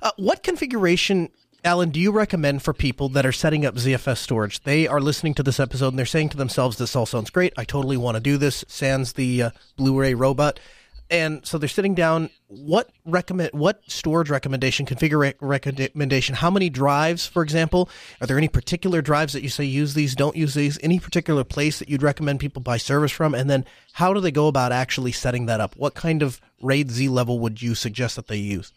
Uh, 0.00 0.10
what 0.16 0.42
configuration 0.42 1.28
Allan, 1.64 1.88
do 1.88 1.98
you 1.98 2.12
recommend 2.12 2.62
for 2.62 2.74
people 2.74 3.08
that 3.08 3.24
are 3.24 3.32
setting 3.32 3.64
up 3.64 3.76
ZFS 3.76 4.18
storage? 4.18 4.62
They 4.64 4.86
are 4.86 5.00
listening 5.00 5.32
to 5.34 5.42
this 5.42 5.58
episode 5.58 5.88
and 5.88 5.98
they're 5.98 6.04
saying 6.04 6.28
to 6.30 6.36
themselves, 6.36 6.76
"This 6.76 6.94
all 6.94 7.06
sounds 7.06 7.30
great. 7.30 7.54
I 7.56 7.64
totally 7.64 7.96
want 7.96 8.16
to 8.16 8.20
do 8.20 8.36
this." 8.36 8.66
Sans 8.68 9.14
the 9.14 9.44
uh, 9.44 9.50
Blu-ray 9.78 10.12
robot, 10.12 10.60
and 11.08 11.44
so 11.46 11.56
they're 11.56 11.66
sitting 11.70 11.94
down. 11.94 12.28
What 12.48 12.90
recommend? 13.06 13.52
What 13.54 13.80
storage 13.86 14.28
recommendation? 14.28 14.84
Configure 14.84 15.32
recommendation? 15.40 16.34
How 16.34 16.50
many 16.50 16.68
drives, 16.68 17.26
for 17.26 17.42
example? 17.42 17.88
Are 18.20 18.26
there 18.26 18.36
any 18.36 18.48
particular 18.48 19.00
drives 19.00 19.32
that 19.32 19.42
you 19.42 19.48
say 19.48 19.64
use 19.64 19.94
these, 19.94 20.14
don't 20.14 20.36
use 20.36 20.52
these? 20.52 20.78
Any 20.82 21.00
particular 21.00 21.44
place 21.44 21.78
that 21.78 21.88
you'd 21.88 22.02
recommend 22.02 22.40
people 22.40 22.60
buy 22.60 22.76
service 22.76 23.10
from? 23.10 23.34
And 23.34 23.48
then 23.48 23.64
how 23.94 24.12
do 24.12 24.20
they 24.20 24.30
go 24.30 24.48
about 24.48 24.70
actually 24.70 25.12
setting 25.12 25.46
that 25.46 25.62
up? 25.62 25.76
What 25.76 25.94
kind 25.94 26.22
of 26.22 26.42
RAID 26.60 26.90
Z 26.90 27.08
level 27.08 27.38
would 27.38 27.62
you 27.62 27.74
suggest 27.74 28.16
that 28.16 28.28
they 28.28 28.36
use? 28.36 28.70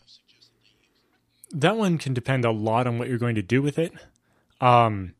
That 1.52 1.78
one 1.78 1.98
can 1.98 2.14
depend 2.14 2.46
a 2.46 2.52
lot 2.52 2.88
on 2.88 2.98
what 2.98 3.08
you're 3.10 3.18
going 3.18 3.36
to 3.36 3.42
do 3.42 3.62
with 3.62 3.80
it. 3.80 3.94
Um, 4.60 5.14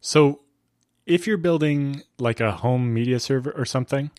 so 0.00 0.40
if 1.06 1.26
you're 1.26 1.36
building 1.36 2.02
like 2.18 2.40
a 2.40 2.52
home 2.52 2.92
media 2.92 3.18
server 3.18 3.50
or 3.52 3.64
something, 3.64 4.10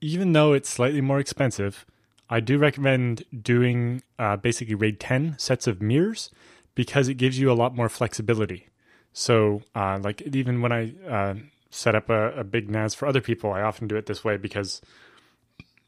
even 0.00 0.32
though 0.32 0.52
it's 0.52 0.68
slightly 0.68 1.00
more 1.00 1.20
expensive, 1.20 1.86
I 2.28 2.40
do 2.40 2.58
recommend 2.58 3.24
doing 3.42 4.02
uh, 4.18 4.36
basically 4.36 4.74
RAID 4.74 5.00
10 5.00 5.38
sets 5.38 5.66
of 5.66 5.82
mirrors 5.82 6.30
because 6.74 7.08
it 7.08 7.14
gives 7.14 7.38
you 7.38 7.50
a 7.50 7.54
lot 7.54 7.74
more 7.74 7.88
flexibility. 7.88 8.68
So, 9.12 9.62
uh, 9.74 9.98
like 10.00 10.22
even 10.22 10.62
when 10.62 10.72
I 10.72 10.94
uh, 11.08 11.34
set 11.70 11.94
up 11.94 12.08
a, 12.08 12.32
a, 12.38 12.44
big 12.44 12.70
NAS 12.70 12.94
for 12.94 13.06
other 13.06 13.20
people, 13.20 13.52
I 13.52 13.62
often 13.62 13.88
do 13.88 13.96
it 13.96 14.06
this 14.06 14.22
way 14.22 14.36
because, 14.36 14.80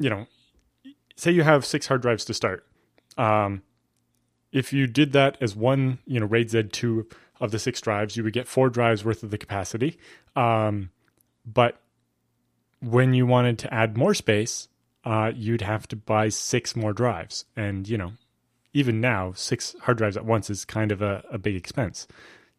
you 0.00 0.10
know, 0.10 0.26
say 1.14 1.30
you 1.30 1.44
have 1.44 1.64
six 1.64 1.86
hard 1.86 2.02
drives 2.02 2.24
to 2.24 2.34
start. 2.34 2.66
Um, 3.16 3.62
if 4.52 4.72
you 4.72 4.86
did 4.86 5.12
that 5.12 5.38
as 5.40 5.56
one, 5.56 5.98
you 6.06 6.20
know, 6.20 6.26
RAID 6.26 6.48
Z2 6.48 7.10
of 7.40 7.50
the 7.50 7.58
six 7.58 7.80
drives, 7.80 8.16
you 8.16 8.22
would 8.22 8.32
get 8.32 8.46
four 8.46 8.68
drives 8.70 9.04
worth 9.04 9.22
of 9.22 9.30
the 9.30 9.38
capacity. 9.38 9.98
Um, 10.36 10.90
but 11.44 11.80
when 12.80 13.14
you 13.14 13.26
wanted 13.26 13.58
to 13.60 13.74
add 13.74 13.96
more 13.96 14.14
space, 14.14 14.68
uh, 15.04 15.32
you'd 15.34 15.62
have 15.62 15.88
to 15.88 15.96
buy 15.96 16.28
six 16.28 16.76
more 16.76 16.92
drives. 16.92 17.44
And, 17.56 17.88
you 17.88 17.96
know, 17.96 18.12
even 18.72 19.00
now, 19.00 19.32
six 19.34 19.74
hard 19.80 19.98
drives 19.98 20.16
at 20.16 20.24
once 20.24 20.50
is 20.50 20.64
kind 20.64 20.92
of 20.92 21.02
a, 21.02 21.24
a 21.30 21.38
big 21.38 21.56
expense. 21.56 22.06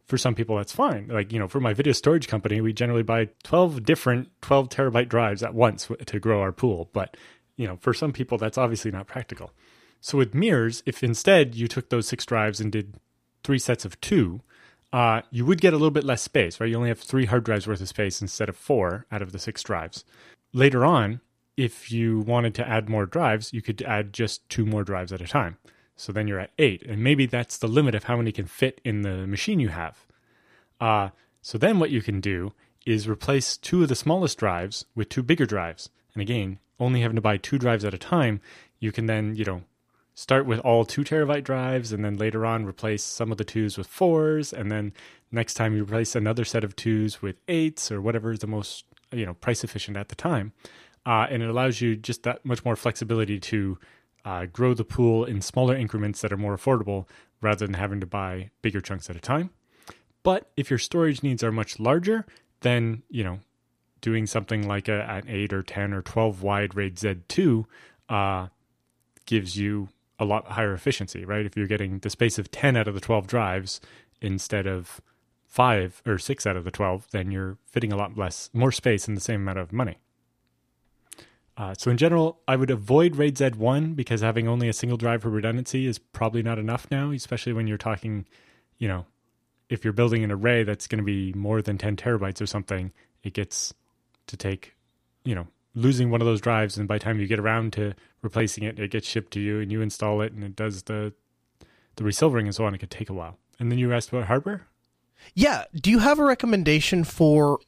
For 0.05 0.17
some 0.17 0.35
people, 0.35 0.57
that's 0.57 0.73
fine. 0.73 1.07
Like, 1.07 1.31
you 1.31 1.39
know, 1.39 1.47
for 1.47 1.61
my 1.61 1.73
video 1.73 1.93
storage 1.93 2.27
company, 2.27 2.59
we 2.59 2.73
generally 2.73 3.03
buy 3.03 3.29
12 3.43 3.83
different 3.83 4.29
12 4.41 4.69
terabyte 4.69 5.07
drives 5.07 5.43
at 5.43 5.53
once 5.53 5.89
to 6.05 6.19
grow 6.19 6.41
our 6.41 6.51
pool. 6.51 6.89
But, 6.91 7.15
you 7.55 7.67
know, 7.67 7.77
for 7.77 7.93
some 7.93 8.11
people, 8.11 8.37
that's 8.37 8.57
obviously 8.57 8.91
not 8.91 9.07
practical. 9.07 9.51
So 10.03 10.17
with 10.17 10.35
mirrors, 10.35 10.83
if 10.85 11.01
instead 11.01 11.55
you 11.55 11.69
took 11.69 11.87
those 11.87 12.09
six 12.09 12.25
drives 12.25 12.59
and 12.59 12.69
did 12.69 12.95
three 13.41 13.57
sets 13.57 13.85
of 13.85 13.99
two, 14.01 14.41
uh, 14.91 15.21
you 15.31 15.45
would 15.45 15.61
get 15.61 15.71
a 15.71 15.77
little 15.77 15.91
bit 15.91 16.03
less 16.03 16.21
space, 16.21 16.59
right? 16.59 16.69
You 16.69 16.75
only 16.75 16.89
have 16.89 16.99
three 16.99 17.23
hard 17.23 17.45
drives 17.45 17.67
worth 17.67 17.79
of 17.79 17.87
space 17.87 18.21
instead 18.21 18.49
of 18.49 18.57
four 18.57 19.05
out 19.13 19.21
of 19.21 19.31
the 19.31 19.39
six 19.39 19.63
drives. 19.63 20.03
Later 20.51 20.83
on, 20.83 21.21
if 21.55 21.89
you 21.89 22.19
wanted 22.19 22.53
to 22.55 22.67
add 22.67 22.89
more 22.89 23.05
drives, 23.05 23.53
you 23.53 23.61
could 23.61 23.81
add 23.83 24.11
just 24.11 24.47
two 24.49 24.65
more 24.65 24.83
drives 24.83 25.13
at 25.13 25.21
a 25.21 25.27
time. 25.27 25.57
So 25.95 26.11
then 26.11 26.27
you're 26.27 26.39
at 26.41 26.51
eight, 26.59 26.83
and 26.83 27.01
maybe 27.01 27.25
that's 27.25 27.57
the 27.57 27.69
limit 27.69 27.95
of 27.95 28.03
how 28.03 28.17
many 28.17 28.33
can 28.33 28.45
fit 28.45 28.81
in 28.83 29.03
the 29.03 29.25
machine 29.25 29.61
you 29.61 29.69
have. 29.69 30.05
Uh, 30.81 31.09
so 31.41 31.57
then 31.57 31.79
what 31.79 31.91
you 31.91 32.01
can 32.01 32.19
do 32.19 32.51
is 32.85 33.07
replace 33.07 33.55
two 33.55 33.83
of 33.83 33.87
the 33.87 33.95
smallest 33.95 34.37
drives 34.37 34.85
with 34.95 35.07
two 35.07 35.23
bigger 35.23 35.45
drives. 35.45 35.89
And 36.13 36.21
again, 36.21 36.59
only 36.77 36.99
having 36.99 37.15
to 37.15 37.21
buy 37.21 37.37
two 37.37 37.57
drives 37.57 37.85
at 37.85 37.93
a 37.93 37.97
time, 37.97 38.41
you 38.79 38.91
can 38.91 39.05
then, 39.05 39.37
you 39.37 39.45
know, 39.45 39.61
start 40.15 40.45
with 40.45 40.59
all 40.59 40.85
two 40.85 41.03
terabyte 41.03 41.43
drives 41.43 41.91
and 41.91 42.03
then 42.03 42.17
later 42.17 42.45
on 42.45 42.65
replace 42.65 43.03
some 43.03 43.31
of 43.31 43.37
the 43.37 43.43
twos 43.43 43.77
with 43.77 43.87
fours. 43.87 44.53
And 44.53 44.71
then 44.71 44.93
next 45.31 45.55
time 45.55 45.75
you 45.75 45.83
replace 45.83 46.15
another 46.15 46.45
set 46.45 46.63
of 46.63 46.75
twos 46.75 47.21
with 47.21 47.37
eights 47.47 47.91
or 47.91 48.01
whatever 48.01 48.31
is 48.31 48.39
the 48.39 48.47
most 48.47 48.85
you 49.11 49.25
know 49.25 49.33
price 49.33 49.63
efficient 49.63 49.97
at 49.97 50.09
the 50.09 50.15
time. 50.15 50.53
Uh, 51.05 51.27
and 51.29 51.43
it 51.43 51.49
allows 51.49 51.81
you 51.81 51.95
just 51.95 52.23
that 52.23 52.45
much 52.45 52.63
more 52.63 52.75
flexibility 52.75 53.39
to 53.39 53.77
uh, 54.23 54.45
grow 54.45 54.73
the 54.73 54.85
pool 54.85 55.25
in 55.25 55.41
smaller 55.41 55.75
increments 55.75 56.21
that 56.21 56.31
are 56.31 56.37
more 56.37 56.55
affordable 56.55 57.07
rather 57.41 57.65
than 57.65 57.73
having 57.73 57.99
to 57.99 58.05
buy 58.05 58.49
bigger 58.61 58.79
chunks 58.79 59.09
at 59.09 59.15
a 59.17 59.19
time. 59.19 59.49
But 60.23 60.49
if 60.55 60.69
your 60.69 60.79
storage 60.79 61.21
needs 61.21 61.43
are 61.43 61.51
much 61.51 61.79
larger 61.79 62.25
then 62.63 63.03
you 63.09 63.23
know 63.23 63.39
doing 64.01 64.25
something 64.25 64.67
like 64.67 64.89
a, 64.89 65.03
an 65.03 65.23
8 65.29 65.53
or 65.53 65.63
10 65.63 65.93
or 65.93 66.01
12 66.01 66.41
wide 66.41 66.75
RAID 66.75 66.95
Z2 66.95 67.65
uh, 68.09 68.47
gives 69.25 69.55
you 69.55 69.87
a 70.23 70.25
lot 70.25 70.47
higher 70.47 70.73
efficiency, 70.73 71.25
right? 71.25 71.45
If 71.45 71.55
you're 71.55 71.67
getting 71.67 71.99
the 71.99 72.09
space 72.09 72.39
of 72.39 72.49
10 72.49 72.75
out 72.75 72.87
of 72.87 72.95
the 72.95 73.01
12 73.01 73.27
drives 73.27 73.79
instead 74.21 74.65
of 74.65 75.01
five 75.45 76.01
or 76.07 76.17
six 76.17 76.47
out 76.47 76.57
of 76.57 76.63
the 76.63 76.71
12, 76.71 77.09
then 77.11 77.29
you're 77.29 77.57
fitting 77.65 77.93
a 77.93 77.95
lot 77.95 78.17
less, 78.17 78.49
more 78.53 78.71
space 78.71 79.07
in 79.07 79.13
the 79.13 79.21
same 79.21 79.41
amount 79.41 79.59
of 79.59 79.71
money. 79.71 79.97
Uh, 81.55 81.75
so 81.77 81.91
in 81.91 81.97
general, 81.97 82.39
I 82.47 82.55
would 82.55 82.71
avoid 82.71 83.15
RAID 83.15 83.35
Z1 83.35 83.95
because 83.95 84.21
having 84.21 84.47
only 84.47 84.67
a 84.67 84.73
single 84.73 84.97
drive 84.97 85.21
for 85.21 85.29
redundancy 85.29 85.85
is 85.85 85.99
probably 85.99 86.41
not 86.41 86.57
enough 86.57 86.87
now, 86.89 87.11
especially 87.11 87.53
when 87.53 87.67
you're 87.67 87.77
talking, 87.77 88.25
you 88.79 88.87
know, 88.87 89.05
if 89.69 89.83
you're 89.83 89.93
building 89.93 90.23
an 90.23 90.31
array 90.31 90.63
that's 90.63 90.87
going 90.87 90.97
to 90.97 91.05
be 91.05 91.31
more 91.33 91.61
than 91.61 91.77
10 91.77 91.95
terabytes 91.97 92.41
or 92.41 92.47
something, 92.47 92.91
it 93.21 93.33
gets 93.33 93.73
to 94.27 94.37
take, 94.37 94.75
you 95.23 95.35
know, 95.35 95.47
losing 95.75 96.09
one 96.09 96.21
of 96.21 96.25
those 96.25 96.41
drives 96.41 96.77
and 96.77 96.87
by 96.87 96.95
the 96.97 97.03
time 97.03 97.19
you 97.19 97.27
get 97.27 97.39
around 97.39 97.73
to 97.73 97.93
replacing 98.23 98.63
it 98.63 98.79
it 98.79 98.89
gets 98.89 99.07
shipped 99.07 99.31
to 99.31 99.39
you 99.39 99.59
and 99.59 99.71
you 99.71 99.81
install 99.81 100.21
it 100.21 100.33
and 100.33 100.43
it 100.43 100.55
does 100.55 100.83
the 100.83 101.13
the 101.97 102.03
resilvering 102.03 102.45
and 102.45 102.55
so 102.55 102.65
on 102.65 102.73
it 102.73 102.79
could 102.79 102.89
take 102.89 103.09
a 103.09 103.13
while 103.13 103.37
and 103.59 103.71
then 103.71 103.77
you 103.77 103.93
asked 103.93 104.09
about 104.09 104.25
hardware 104.25 104.65
yeah 105.35 105.65
do 105.75 105.91
you 105.91 105.99
have 105.99 106.17
a 106.17 106.23
recommendation 106.23 107.03
for 107.03 107.59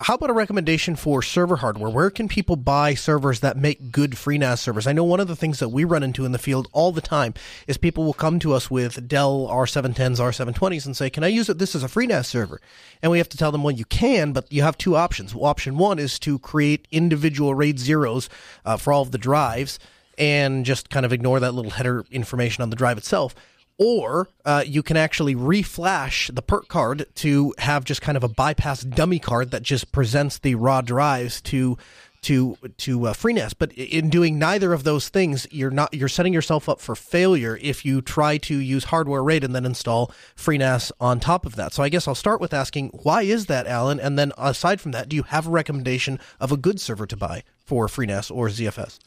how 0.00 0.14
about 0.14 0.30
a 0.30 0.34
recommendation 0.34 0.96
for 0.96 1.22
server 1.22 1.56
hardware? 1.56 1.88
Where 1.88 2.10
can 2.10 2.26
people 2.26 2.56
buy 2.56 2.94
servers 2.94 3.40
that 3.40 3.56
make 3.56 3.92
good 3.92 4.12
FreeNAS 4.12 4.58
servers? 4.58 4.88
I 4.88 4.92
know 4.92 5.04
one 5.04 5.20
of 5.20 5.28
the 5.28 5.36
things 5.36 5.60
that 5.60 5.68
we 5.68 5.84
run 5.84 6.02
into 6.02 6.24
in 6.24 6.32
the 6.32 6.38
field 6.38 6.68
all 6.72 6.90
the 6.90 7.00
time 7.00 7.32
is 7.68 7.76
people 7.76 8.04
will 8.04 8.12
come 8.12 8.40
to 8.40 8.52
us 8.52 8.70
with 8.70 9.06
Dell 9.06 9.48
R710s, 9.48 10.18
R720s 10.18 10.84
and 10.84 10.96
say, 10.96 11.10
can 11.10 11.22
I 11.22 11.28
use 11.28 11.48
it? 11.48 11.58
This 11.58 11.76
is 11.76 11.84
a 11.84 11.88
FreeNAS 11.88 12.26
server. 12.26 12.60
And 13.02 13.12
we 13.12 13.18
have 13.18 13.28
to 13.30 13.36
tell 13.36 13.52
them, 13.52 13.62
well, 13.62 13.74
you 13.74 13.84
can, 13.84 14.32
but 14.32 14.52
you 14.52 14.62
have 14.62 14.76
two 14.76 14.96
options. 14.96 15.34
Well, 15.34 15.44
Option 15.44 15.78
one 15.78 16.00
is 16.00 16.18
to 16.20 16.40
create 16.40 16.88
individual 16.90 17.54
RAID 17.54 17.78
zeros 17.78 18.28
uh, 18.64 18.76
for 18.76 18.92
all 18.92 19.02
of 19.02 19.12
the 19.12 19.18
drives 19.18 19.78
and 20.18 20.64
just 20.64 20.90
kind 20.90 21.06
of 21.06 21.12
ignore 21.12 21.40
that 21.40 21.52
little 21.52 21.72
header 21.72 22.04
information 22.10 22.62
on 22.62 22.70
the 22.70 22.76
drive 22.76 22.98
itself 22.98 23.34
or 23.78 24.28
uh, 24.44 24.62
you 24.66 24.82
can 24.82 24.96
actually 24.96 25.34
reflash 25.34 26.32
the 26.34 26.42
PERC 26.42 26.68
card 26.68 27.06
to 27.16 27.54
have 27.58 27.84
just 27.84 28.00
kind 28.00 28.16
of 28.16 28.24
a 28.24 28.28
bypass 28.28 28.82
dummy 28.82 29.18
card 29.18 29.50
that 29.50 29.62
just 29.62 29.90
presents 29.92 30.38
the 30.38 30.54
raw 30.54 30.80
drives 30.80 31.40
to 31.40 31.76
to 32.22 32.56
to 32.78 33.08
uh, 33.08 33.12
FreeNAS. 33.12 33.54
But 33.58 33.72
in 33.72 34.08
doing 34.08 34.38
neither 34.38 34.72
of 34.72 34.84
those 34.84 35.08
things, 35.08 35.46
you're 35.50 35.70
not 35.70 35.92
you're 35.92 36.08
setting 36.08 36.32
yourself 36.32 36.68
up 36.68 36.80
for 36.80 36.94
failure 36.94 37.58
if 37.60 37.84
you 37.84 38.00
try 38.00 38.38
to 38.38 38.56
use 38.56 38.84
hardware 38.84 39.22
RAID 39.22 39.44
and 39.44 39.54
then 39.54 39.66
install 39.66 40.10
FreeNAS 40.36 40.90
on 41.00 41.20
top 41.20 41.44
of 41.44 41.56
that. 41.56 41.72
So 41.72 41.82
I 41.82 41.90
guess 41.90 42.08
I'll 42.08 42.14
start 42.14 42.40
with 42.40 42.54
asking 42.54 42.88
why 43.02 43.22
is 43.22 43.46
that, 43.46 43.66
Allan? 43.66 44.00
And 44.00 44.18
then 44.18 44.32
aside 44.38 44.80
from 44.80 44.92
that, 44.92 45.08
do 45.08 45.16
you 45.16 45.24
have 45.24 45.46
a 45.46 45.50
recommendation 45.50 46.18
of 46.40 46.50
a 46.50 46.56
good 46.56 46.80
server 46.80 47.06
to 47.06 47.16
buy 47.16 47.42
for 47.58 47.88
FreeNAS 47.88 48.34
or 48.34 48.48
ZFS? 48.48 48.98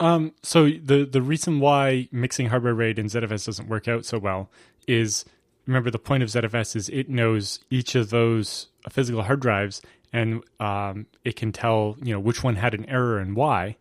Um, 0.00 0.32
so 0.42 0.64
the 0.64 1.04
the 1.04 1.20
reason 1.20 1.60
why 1.60 2.08
mixing 2.10 2.46
hardware 2.46 2.74
RAID 2.74 2.98
and 2.98 3.10
ZFS 3.10 3.44
doesn't 3.44 3.68
work 3.68 3.86
out 3.86 4.06
so 4.06 4.18
well 4.18 4.50
is 4.88 5.26
remember 5.66 5.90
the 5.90 5.98
point 5.98 6.22
of 6.22 6.30
ZFS 6.30 6.74
is 6.74 6.88
it 6.88 7.10
knows 7.10 7.60
each 7.68 7.94
of 7.94 8.08
those 8.08 8.68
physical 8.88 9.22
hard 9.22 9.40
drives 9.40 9.82
and 10.12 10.42
um, 10.58 11.06
it 11.22 11.36
can 11.36 11.52
tell 11.52 11.96
you 12.02 12.14
know 12.14 12.18
which 12.18 12.42
one 12.42 12.56
had 12.56 12.72
an 12.72 12.88
error 12.88 13.18
and 13.18 13.36
why. 13.36 13.76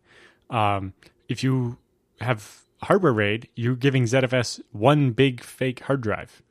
Um, 0.49 0.93
if 1.29 1.43
you 1.43 1.77
have 2.19 2.63
hardware 2.83 3.13
RAID, 3.13 3.47
you're 3.55 3.75
giving 3.75 4.03
ZFS 4.03 4.61
one 4.71 5.11
big 5.11 5.41
fake 5.41 5.81
hard 5.81 6.01
drive, 6.01 6.43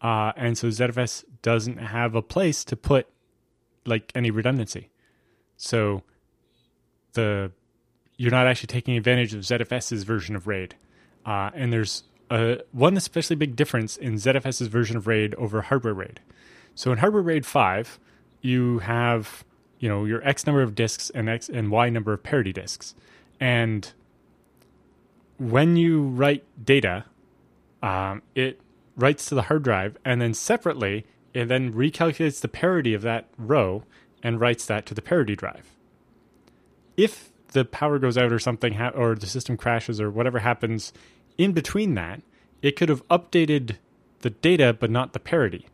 uh, 0.00 0.32
and 0.36 0.58
so 0.58 0.68
ZFS 0.68 1.24
doesn't 1.42 1.78
have 1.78 2.16
a 2.16 2.22
place 2.22 2.64
to 2.64 2.76
put 2.76 3.06
like 3.86 4.10
any 4.14 4.32
redundancy. 4.32 4.90
So 5.56 6.02
the 7.12 7.52
you're 8.16 8.30
not 8.30 8.46
actually 8.46 8.68
taking 8.68 8.96
advantage 8.96 9.34
of 9.34 9.40
ZFS's 9.40 10.04
version 10.04 10.36
of 10.36 10.46
RAID. 10.46 10.76
Uh, 11.26 11.50
and 11.54 11.72
there's 11.72 12.04
a, 12.30 12.60
one 12.72 12.96
especially 12.96 13.36
big 13.36 13.56
difference 13.56 13.96
in 13.96 14.14
ZFS's 14.14 14.68
version 14.68 14.96
of 14.96 15.06
RAID 15.06 15.34
over 15.34 15.62
hardware 15.62 15.94
RAID. 15.94 16.20
So 16.74 16.92
in 16.92 16.98
hardware 16.98 17.22
RAID 17.22 17.46
5, 17.46 17.98
you 18.40 18.80
have 18.80 19.44
you 19.78 19.88
know 19.88 20.04
your 20.04 20.26
X 20.26 20.46
number 20.46 20.62
of 20.62 20.74
disks 20.74 21.10
and 21.10 21.28
X 21.28 21.48
and 21.48 21.70
Y 21.70 21.88
number 21.88 22.12
of 22.12 22.22
parity 22.22 22.52
disks, 22.52 22.94
and 23.40 23.92
when 25.38 25.76
you 25.76 26.02
write 26.02 26.44
data, 26.62 27.04
um, 27.82 28.22
it 28.34 28.60
writes 28.96 29.26
to 29.26 29.34
the 29.34 29.42
hard 29.42 29.62
drive, 29.62 29.96
and 30.04 30.20
then 30.20 30.34
separately 30.34 31.06
it 31.32 31.46
then 31.46 31.72
recalculates 31.72 32.40
the 32.40 32.48
parity 32.48 32.94
of 32.94 33.02
that 33.02 33.28
row 33.36 33.82
and 34.22 34.40
writes 34.40 34.66
that 34.66 34.86
to 34.86 34.94
the 34.94 35.02
parity 35.02 35.34
drive. 35.34 35.72
If 36.96 37.32
the 37.54 37.64
power 37.64 37.98
goes 37.98 38.18
out 38.18 38.32
or 38.32 38.38
something, 38.38 38.74
ha- 38.74 38.92
or 38.94 39.14
the 39.14 39.26
system 39.26 39.56
crashes 39.56 40.00
or 40.00 40.10
whatever 40.10 40.40
happens 40.40 40.92
in 41.38 41.52
between 41.52 41.94
that, 41.94 42.20
it 42.60 42.76
could 42.76 42.88
have 42.88 43.06
updated 43.08 43.76
the 44.20 44.30
data 44.30 44.76
but 44.78 44.90
not 44.90 45.12
the 45.12 45.20
parity. 45.20 45.66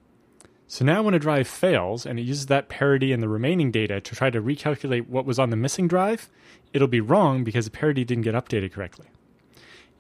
So 0.69 0.85
now 0.85 1.03
when 1.03 1.15
a 1.15 1.19
drive 1.19 1.49
fails 1.49 2.07
and 2.07 2.19
it 2.19 2.23
uses 2.23 2.47
that 2.47 2.69
parity 2.69 3.13
and 3.13 3.23
the 3.23 3.29
remaining 3.29 3.73
data 3.73 4.01
to 4.01 4.15
try 4.15 4.31
to 4.31 4.41
recalculate 4.41 5.09
what 5.09 5.27
was 5.27 5.39
on 5.39 5.51
the 5.51 5.57
missing 5.57 5.89
drive, 5.89 6.31
it'll 6.73 6.87
be 6.87 7.01
wrong 7.01 7.43
because 7.43 7.65
the 7.65 7.73
parity 7.73 8.05
didn't 8.05 8.23
get 8.23 8.35
updated 8.35 8.73
correctly. 8.73 9.07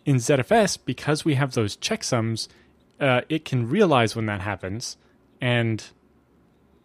In 0.06 0.16
ZFS, 0.16 0.78
because 0.84 1.24
we 1.24 1.34
have 1.34 1.54
those 1.54 1.76
checksums, 1.76 2.46
uh, 3.00 3.22
it 3.28 3.44
can 3.44 3.68
realize 3.68 4.14
when 4.14 4.26
that 4.26 4.42
happens 4.42 4.96
and 5.40 5.84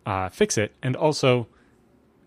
uh, 0.06 0.30
fix 0.30 0.58
it. 0.58 0.74
And 0.82 0.96
also, 0.96 1.48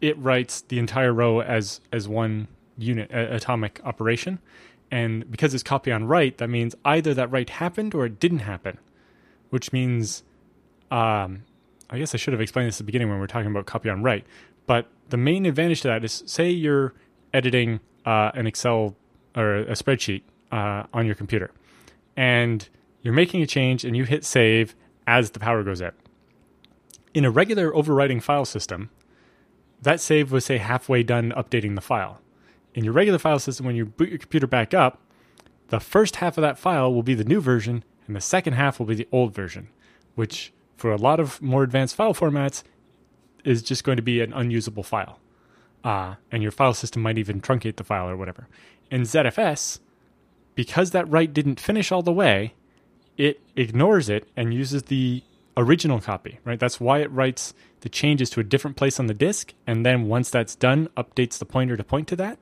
it 0.01 0.16
writes 0.19 0.61
the 0.61 0.79
entire 0.79 1.12
row 1.12 1.41
as 1.41 1.81
as 1.93 2.07
one 2.07 2.49
unit 2.79 3.11
uh, 3.12 3.26
atomic 3.31 3.81
operation. 3.85 4.39
And 4.91 5.31
because 5.31 5.53
it's 5.53 5.62
copy 5.62 5.93
on 5.93 6.07
write, 6.07 6.39
that 6.39 6.49
means 6.49 6.74
either 6.85 7.12
that 7.14 7.31
write 7.31 7.51
happened 7.51 7.95
or 7.95 8.07
it 8.07 8.18
didn't 8.18 8.39
happen, 8.41 8.79
which 9.51 9.72
means, 9.72 10.22
um, 10.91 11.43
I 11.91 11.99
guess 11.99 12.14
I 12.14 12.18
should 12.18 12.33
have 12.33 12.41
explained 12.41 12.68
this 12.68 12.76
at 12.76 12.79
the 12.79 12.85
beginning 12.85 13.11
when 13.11 13.18
we 13.18 13.24
are 13.24 13.29
talking 13.29 13.51
about 13.51 13.66
copy 13.66 13.91
on 13.91 14.03
write. 14.03 14.24
But 14.66 14.87
the 15.11 15.16
main 15.16 15.45
advantage 15.45 15.83
to 15.83 15.89
that 15.89 16.05
is, 16.05 16.22
say 16.26 16.49
you're 16.49 16.95
editing 17.35 17.81
uh, 18.07 18.31
an 18.35 18.47
Excel 18.47 18.97
or 19.37 19.57
a 19.57 19.72
spreadsheet 19.72 20.22
uh, 20.51 20.85
on 20.95 21.05
your 21.05 21.14
computer, 21.14 21.51
and 22.16 22.66
you're 23.03 23.14
making 23.14 23.43
a 23.43 23.47
change 23.47 23.85
and 23.85 23.97
you 23.97 24.05
hit 24.05 24.24
save 24.24 24.74
as 25.07 25.31
the 25.31 25.41
power 25.41 25.62
goes 25.62 25.83
out. 25.83 25.95
In 27.14 27.24
a 27.24 27.31
regular 27.31 27.70
overwriting 27.72 28.22
file 28.22 28.45
system, 28.45 28.91
that 29.81 30.01
save 30.01 30.33
was 30.33 30.45
say 30.45 30.59
halfway 30.59 31.03
done 31.03 31.33
updating 31.37 31.74
the 31.74 31.81
file. 31.81 32.20
In 32.75 32.85
your 32.85 32.93
regular 32.93 33.19
file 33.19 33.39
system, 33.39 33.66
when 33.66 33.77
you 33.77 33.87
boot 33.87 34.09
your 34.09 34.19
computer 34.19 34.47
back 34.47 34.75
up, 34.75 35.01
the 35.69 35.81
first 35.81 36.16
half 36.16 36.39
of 36.39 36.43
that 36.43 36.59
file 36.59 36.93
will 36.93 37.03
be 37.03 37.14
the 37.14 37.25
new 37.25 37.41
version, 37.41 37.85
and 38.07 38.16
the 38.16 38.21
second 38.21 38.55
half 38.55 38.79
will 38.79 38.87
be 38.87 38.95
the 38.95 39.09
old 39.12 39.35
version, 39.35 39.69
which 40.14 40.53
for 40.77 40.93
a 40.93 40.97
lot 40.97 41.21
of 41.21 41.43
more 41.43 41.62
advanced 41.62 41.97
file 41.97 42.14
formats 42.14 42.62
is 43.45 43.62
just 43.62 43.85
going 43.85 43.97
to 43.97 44.03
be 44.03 44.21
an 44.21 44.33
unusable 44.33 44.83
file. 44.83 45.19
Uh, 45.85 46.14
and 46.31 46.43
your 46.43 46.53
file 46.53 46.75
system 46.75 47.03
might 47.03 47.19
even 47.19 47.41
truncate 47.41 47.77
the 47.77 47.85
file 47.85 48.09
or 48.09 48.16
whatever. 48.16 48.49
In 48.91 49.03
ZFS, 49.03 49.81
because 50.55 50.91
that 50.91 51.09
write 51.09 51.33
didn't 51.33 51.61
finish 51.61 51.93
all 51.93 52.03
the 52.03 52.12
way, 52.12 52.55
it 53.16 53.41
ignores 53.57 54.09
it 54.09 54.29
and 54.37 54.55
uses 54.55 54.85
the 54.85 55.23
original 55.57 56.01
copy, 56.01 56.39
right? 56.45 56.59
That's 56.59 56.81
why 56.81 56.99
it 57.01 57.11
writes 57.11 57.53
the 57.81 57.89
changes 57.89 58.31
to 58.31 58.41
a 58.41 58.45
different 58.45 58.77
place 58.77 58.99
on 58.99 59.07
the 59.07 59.14
disk, 59.14 59.55
and 59.66 59.85
then 59.85 60.07
once 60.07 60.31
that's 60.31 60.55
done, 60.55 60.89
updates 60.97 61.39
the 61.39 61.45
pointer 61.45 61.77
to 61.77 61.85
point 61.85 62.09
to 62.09 62.16
that, 62.16 62.39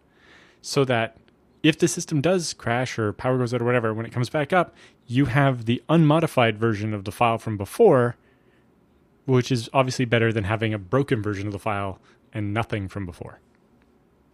so 0.60 0.84
that 0.84 1.16
if 1.62 1.78
the 1.78 1.88
system 1.88 2.20
does 2.20 2.54
crash 2.54 2.98
or 2.98 3.12
power 3.12 3.38
goes 3.38 3.52
out 3.52 3.60
or 3.60 3.64
whatever, 3.64 3.92
when 3.92 4.06
it 4.06 4.12
comes 4.12 4.30
back 4.30 4.52
up, 4.52 4.74
you 5.06 5.26
have 5.26 5.64
the 5.64 5.82
unmodified 5.88 6.58
version 6.58 6.94
of 6.94 7.04
the 7.04 7.12
file 7.12 7.38
from 7.38 7.56
before, 7.56 8.16
which 9.24 9.50
is 9.50 9.68
obviously 9.72 10.04
better 10.04 10.32
than 10.32 10.44
having 10.44 10.72
a 10.72 10.78
broken 10.78 11.22
version 11.22 11.46
of 11.46 11.52
the 11.52 11.58
file 11.58 11.98
and 12.32 12.54
nothing 12.54 12.88
from 12.88 13.06
before. 13.06 13.40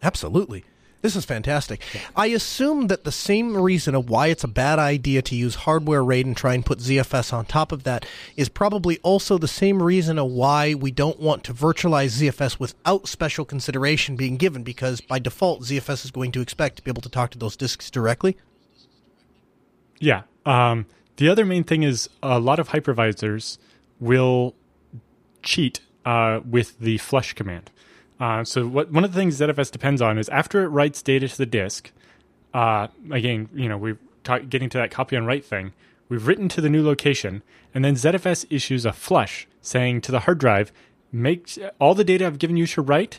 Absolutely. 0.03 0.65
This 1.03 1.17
is 1.17 1.25
fantastic. 1.25 1.83
I 2.15 2.27
assume 2.29 2.87
that 2.87 3.03
the 3.03 3.11
same 3.11 3.57
reason 3.57 3.97
of 3.97 4.09
why 4.09 4.29
it's 4.29 4.45
a 4.45 4.49
bad 4.49 4.79
idea 4.79 5.21
to 5.23 5.35
use 5.35 5.57
hardware 5.57 6.03
RAID 6.05 6.27
and 6.27 6.37
try 6.37 6.55
and 6.55 6.65
put 6.65 6.79
ZFS 6.79 7.33
on 7.33 7.45
top 7.45 7.73
of 7.73 7.83
that 7.83 8.07
is 8.37 8.49
probably 8.49 8.99
also 8.99 9.37
the 9.37 9.49
same 9.49 9.83
reason 9.83 10.17
of 10.17 10.31
why 10.31 10.75
we 10.75 10.93
don't 10.93 11.19
want 11.19 11.43
to 11.45 11.53
virtualize 11.53 12.23
ZFS 12.23 12.61
without 12.61 13.09
special 13.09 13.45
consideration 13.45 14.15
being 14.15 14.37
given, 14.37 14.63
because 14.63 15.01
by 15.01 15.19
default, 15.19 15.63
ZFS 15.63 16.05
is 16.05 16.13
going 16.13 16.31
to 16.33 16.41
expect 16.41 16.77
to 16.77 16.85
be 16.85 16.91
able 16.91 17.03
to 17.03 17.09
talk 17.09 17.33
to 17.33 17.39
those 17.39 17.57
disks 17.57 17.91
directly. 17.91 18.37
Yeah. 19.99 20.23
Um, 20.47 20.87
the 21.17 21.29
other 21.29 21.45
main 21.45 21.65
thing 21.65 21.83
is 21.83 22.09
a 22.23 22.39
lot 22.39 22.61
of 22.61 22.69
hypervisors 22.69 23.59
will 23.99 24.55
cheat 25.43 25.81
uh, 26.05 26.41
with 26.49 26.79
the 26.79 26.99
flush 26.99 27.33
command. 27.33 27.73
Uh, 28.23 28.45
so 28.45 28.69
what 28.69 28.89
one 28.93 29.03
of 29.03 29.13
the 29.13 29.19
things 29.19 29.41
ZFS 29.41 29.73
depends 29.73 30.01
on 30.01 30.17
is 30.17 30.29
after 30.29 30.63
it 30.63 30.69
writes 30.69 31.03
data 31.03 31.27
to 31.27 31.37
the 31.37 31.45
disk. 31.45 31.91
Uh, 32.55 32.87
again, 33.11 33.49
you 33.53 33.69
know, 33.69 33.77
we're 33.77 33.99
ta- 34.23 34.39
getting 34.39 34.69
to 34.69 34.79
that 34.79 34.93
copy 34.93 35.17
on 35.17 35.27
write 35.27 35.45
thing. 35.45 35.73
We've 36.09 36.25
written 36.25 36.49
to 36.51 36.61
the 36.61 36.71
new 36.71 36.87
location, 36.87 37.43
and 37.75 37.85
then 37.85 37.97
ZFS 37.97 38.47
issues 38.49 38.87
a 38.87 38.93
flush 38.93 39.49
saying 39.61 40.03
to 40.03 40.13
the 40.13 40.21
hard 40.21 40.39
drive, 40.39 40.71
"Make 41.11 41.59
all 41.81 41.97
the 41.97 42.05
data 42.05 42.25
I've 42.25 42.39
given 42.39 42.57
you 42.57 42.69
to 42.69 42.81
write. 42.81 43.19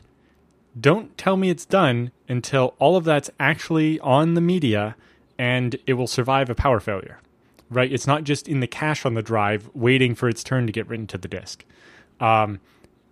Don't 0.80 1.18
tell 1.18 1.36
me 1.36 1.50
it's 1.50 1.66
done 1.66 2.12
until 2.30 2.74
all 2.80 2.96
of 2.96 3.04
that's 3.04 3.30
actually 3.42 4.00
on 4.00 4.36
the 4.36 4.42
media, 4.42 4.96
and 5.38 5.76
it 5.86 5.96
will 5.96 6.08
survive 6.08 6.50
a 6.50 6.56
power 6.56 6.80
failure." 6.80 7.20
Right? 7.70 7.92
It's 7.92 8.08
not 8.08 8.24
just 8.24 8.48
in 8.48 8.62
the 8.62 8.68
cache 8.68 9.06
on 9.06 9.16
the 9.16 9.22
drive 9.22 9.70
waiting 9.74 10.16
for 10.16 10.30
its 10.30 10.46
turn 10.46 10.66
to 10.66 10.72
get 10.72 10.88
written 10.88 11.08
to 11.08 11.18
the 11.18 11.28
disk. 11.28 11.66
Um, 12.22 12.62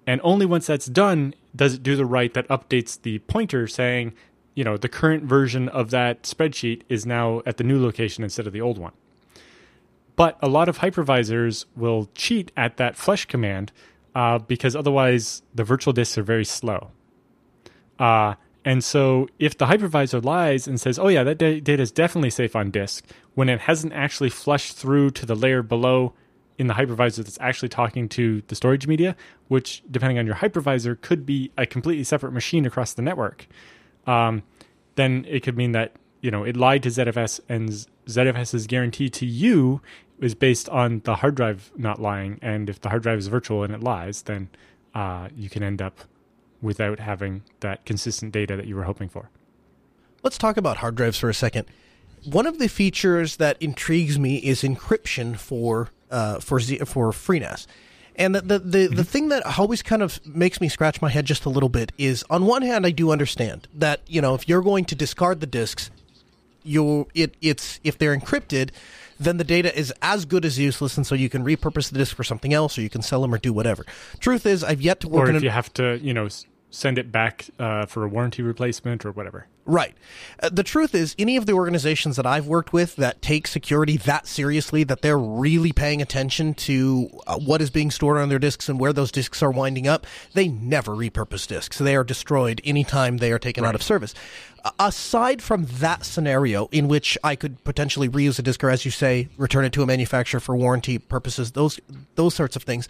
and 0.07 0.21
only 0.23 0.45
once 0.45 0.67
that's 0.67 0.85
done 0.85 1.33
does 1.55 1.73
it 1.73 1.83
do 1.83 1.95
the 1.95 2.05
write 2.05 2.33
that 2.33 2.47
updates 2.47 3.01
the 3.01 3.19
pointer 3.19 3.67
saying, 3.67 4.13
you 4.55 4.63
know, 4.63 4.77
the 4.77 4.89
current 4.89 5.23
version 5.23 5.69
of 5.69 5.89
that 5.91 6.23
spreadsheet 6.23 6.81
is 6.89 7.05
now 7.05 7.41
at 7.45 7.57
the 7.57 7.63
new 7.63 7.81
location 7.81 8.23
instead 8.23 8.47
of 8.47 8.53
the 8.53 8.61
old 8.61 8.77
one. 8.77 8.93
But 10.15 10.37
a 10.41 10.49
lot 10.49 10.69
of 10.69 10.79
hypervisors 10.79 11.65
will 11.75 12.09
cheat 12.15 12.51
at 12.57 12.77
that 12.77 12.95
flush 12.95 13.25
command 13.25 13.71
uh, 14.13 14.39
because 14.39 14.75
otherwise 14.75 15.41
the 15.55 15.63
virtual 15.63 15.93
disks 15.93 16.17
are 16.17 16.23
very 16.23 16.45
slow. 16.45 16.91
Uh, 17.97 18.35
and 18.63 18.83
so 18.83 19.27
if 19.39 19.57
the 19.57 19.65
hypervisor 19.65 20.23
lies 20.23 20.67
and 20.67 20.79
says, 20.79 20.99
oh, 20.99 21.07
yeah, 21.07 21.23
that 21.23 21.37
da- 21.37 21.59
data 21.59 21.81
is 21.81 21.91
definitely 21.91 22.29
safe 22.29 22.55
on 22.55 22.71
disk, 22.71 23.05
when 23.33 23.49
it 23.49 23.61
hasn't 23.61 23.93
actually 23.93 24.29
flushed 24.29 24.77
through 24.77 25.11
to 25.11 25.25
the 25.25 25.35
layer 25.35 25.63
below 25.63 26.13
in 26.61 26.67
the 26.67 26.75
hypervisor 26.75 27.17
that's 27.17 27.39
actually 27.41 27.69
talking 27.69 28.07
to 28.07 28.43
the 28.47 28.53
storage 28.53 28.85
media, 28.85 29.15
which, 29.47 29.81
depending 29.89 30.19
on 30.19 30.27
your 30.27 30.35
hypervisor, 30.35 31.01
could 31.01 31.25
be 31.25 31.51
a 31.57 31.65
completely 31.65 32.03
separate 32.03 32.31
machine 32.33 32.67
across 32.67 32.93
the 32.93 33.01
network. 33.01 33.47
Um, 34.05 34.43
then 34.93 35.25
it 35.27 35.41
could 35.41 35.57
mean 35.57 35.71
that 35.71 35.93
you 36.21 36.29
know 36.29 36.43
it 36.43 36.55
lied 36.55 36.83
to 36.83 36.89
ZFS, 36.89 37.39
and 37.49 37.87
ZFS's 38.05 38.67
guarantee 38.67 39.09
to 39.09 39.25
you 39.25 39.81
is 40.19 40.35
based 40.35 40.69
on 40.69 41.01
the 41.03 41.15
hard 41.15 41.33
drive 41.33 41.71
not 41.75 41.99
lying. 41.99 42.37
And 42.43 42.69
if 42.69 42.79
the 42.79 42.89
hard 42.89 43.01
drive 43.01 43.17
is 43.17 43.25
virtual 43.25 43.63
and 43.63 43.73
it 43.73 43.81
lies, 43.81 44.21
then 44.21 44.47
uh, 44.93 45.29
you 45.35 45.49
can 45.49 45.63
end 45.63 45.81
up 45.81 46.01
without 46.61 46.99
having 46.99 47.41
that 47.61 47.85
consistent 47.85 48.31
data 48.33 48.55
that 48.55 48.67
you 48.67 48.75
were 48.75 48.83
hoping 48.83 49.09
for. 49.09 49.31
Let's 50.21 50.37
talk 50.37 50.57
about 50.57 50.77
hard 50.77 50.93
drives 50.93 51.17
for 51.17 51.27
a 51.27 51.33
second. 51.33 51.65
One 52.23 52.45
of 52.45 52.59
the 52.59 52.69
features 52.69 53.37
that 53.37 53.57
intrigues 53.59 54.19
me 54.19 54.35
is 54.37 54.61
encryption 54.61 55.35
for 55.35 55.89
uh, 56.11 56.39
for 56.39 56.59
Z- 56.59 56.79
for 56.79 57.11
FreeNAS. 57.11 57.67
And 58.15 58.35
the 58.35 58.41
the, 58.41 58.59
the, 58.59 58.77
mm-hmm. 58.77 58.95
the 58.95 59.03
thing 59.03 59.29
that 59.29 59.59
always 59.59 59.81
kind 59.81 60.01
of 60.01 60.19
makes 60.25 60.61
me 60.61 60.69
scratch 60.69 61.01
my 61.01 61.09
head 61.09 61.25
just 61.25 61.45
a 61.45 61.49
little 61.49 61.69
bit 61.69 61.91
is 61.97 62.23
on 62.29 62.45
one 62.45 62.61
hand 62.61 62.85
I 62.85 62.91
do 62.91 63.11
understand 63.11 63.67
that 63.73 64.01
you 64.07 64.21
know 64.21 64.35
if 64.35 64.47
you're 64.47 64.61
going 64.61 64.85
to 64.85 64.95
discard 64.95 65.39
the 65.39 65.47
disks, 65.47 65.89
you 66.63 67.07
it 67.13 67.35
it's 67.41 67.79
if 67.83 67.97
they're 67.97 68.17
encrypted, 68.17 68.71
then 69.19 69.37
the 69.37 69.43
data 69.43 69.77
is 69.77 69.93
as 70.01 70.25
good 70.25 70.45
as 70.45 70.57
useless, 70.59 70.97
and 70.97 71.05
so 71.05 71.15
you 71.15 71.29
can 71.29 71.43
repurpose 71.43 71.91
the 71.91 71.97
disk 71.97 72.15
for 72.15 72.23
something 72.23 72.53
else, 72.53 72.77
or 72.77 72.81
you 72.81 72.89
can 72.89 73.01
sell 73.01 73.21
them 73.21 73.33
or 73.33 73.37
do 73.37 73.53
whatever. 73.53 73.85
Truth 74.19 74.45
is, 74.45 74.63
I've 74.63 74.81
yet 74.81 74.99
to 75.01 75.09
work. 75.09 75.29
Or 75.29 75.35
if 75.35 75.43
you 75.43 75.49
have 75.49 75.71
to, 75.73 75.99
you 75.99 76.13
know, 76.13 76.27
send 76.71 76.97
it 76.97 77.11
back 77.11 77.47
uh, 77.59 77.85
for 77.85 78.03
a 78.03 78.07
warranty 78.07 78.41
replacement 78.41 79.05
or 79.05 79.11
whatever. 79.11 79.45
Right. 79.65 79.95
Uh, 80.41 80.49
the 80.49 80.63
truth 80.63 80.95
is, 80.95 81.15
any 81.19 81.37
of 81.37 81.45
the 81.45 81.53
organizations 81.53 82.15
that 82.15 82.25
I've 82.25 82.47
worked 82.47 82.73
with 82.73 82.95
that 82.95 83.21
take 83.21 83.45
security 83.45 83.95
that 83.97 84.25
seriously, 84.25 84.83
that 84.85 85.03
they're 85.03 85.19
really 85.19 85.71
paying 85.71 86.01
attention 86.01 86.55
to 86.55 87.09
uh, 87.27 87.37
what 87.37 87.61
is 87.61 87.69
being 87.69 87.91
stored 87.91 88.17
on 88.17 88.29
their 88.29 88.39
disks 88.39 88.69
and 88.69 88.79
where 88.79 88.91
those 88.91 89.11
disks 89.11 89.43
are 89.43 89.51
winding 89.51 89.87
up, 89.87 90.07
they 90.33 90.47
never 90.47 90.93
repurpose 90.93 91.45
disks. 91.45 91.77
They 91.77 91.95
are 91.95 92.03
destroyed 92.03 92.59
anytime 92.63 93.17
they 93.17 93.31
are 93.31 93.39
taken 93.39 93.63
right. 93.63 93.69
out 93.69 93.75
of 93.75 93.83
service. 93.83 94.15
Uh, 94.65 94.71
aside 94.79 95.43
from 95.43 95.65
that 95.65 96.05
scenario, 96.05 96.67
in 96.71 96.87
which 96.87 97.17
I 97.23 97.35
could 97.35 97.63
potentially 97.63 98.09
reuse 98.09 98.39
a 98.39 98.41
disk, 98.41 98.63
or 98.63 98.71
as 98.71 98.83
you 98.83 98.91
say, 98.91 99.29
return 99.37 99.65
it 99.65 99.73
to 99.73 99.83
a 99.83 99.85
manufacturer 99.85 100.39
for 100.39 100.55
warranty 100.55 100.97
purposes, 100.97 101.51
those 101.51 101.79
those 102.15 102.33
sorts 102.33 102.55
of 102.55 102.63
things 102.63 102.89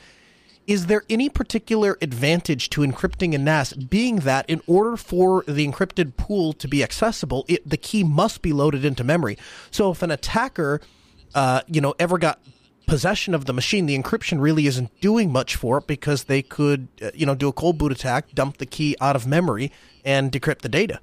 is 0.67 0.85
there 0.87 1.03
any 1.09 1.27
particular 1.29 1.97
advantage 2.01 2.69
to 2.71 2.81
encrypting 2.81 3.33
a 3.33 3.37
NAS, 3.37 3.73
being 3.73 4.17
that 4.17 4.49
in 4.49 4.61
order 4.67 4.95
for 4.95 5.43
the 5.47 5.67
encrypted 5.67 6.15
pool 6.17 6.53
to 6.53 6.67
be 6.67 6.83
accessible, 6.83 7.45
it, 7.47 7.67
the 7.67 7.77
key 7.77 8.03
must 8.03 8.41
be 8.41 8.53
loaded 8.53 8.85
into 8.85 9.03
memory? 9.03 9.37
So 9.71 9.91
if 9.91 10.01
an 10.01 10.11
attacker, 10.11 10.79
uh, 11.33 11.61
you 11.67 11.81
know, 11.81 11.93
ever 11.99 12.17
got 12.17 12.39
possession 12.87 13.33
of 13.33 13.45
the 13.45 13.53
machine, 13.53 13.85
the 13.85 13.97
encryption 13.97 14.39
really 14.41 14.67
isn't 14.67 14.91
doing 15.01 15.31
much 15.31 15.55
for 15.55 15.77
it 15.79 15.87
because 15.87 16.25
they 16.25 16.41
could, 16.41 16.87
uh, 17.01 17.11
you 17.13 17.25
know, 17.25 17.35
do 17.35 17.47
a 17.47 17.53
cold 17.53 17.77
boot 17.77 17.91
attack, 17.91 18.31
dump 18.33 18.57
the 18.57 18.65
key 18.65 18.95
out 19.01 19.15
of 19.15 19.25
memory, 19.25 19.71
and 20.05 20.31
decrypt 20.31 20.59
the 20.59 20.69
data. 20.69 20.99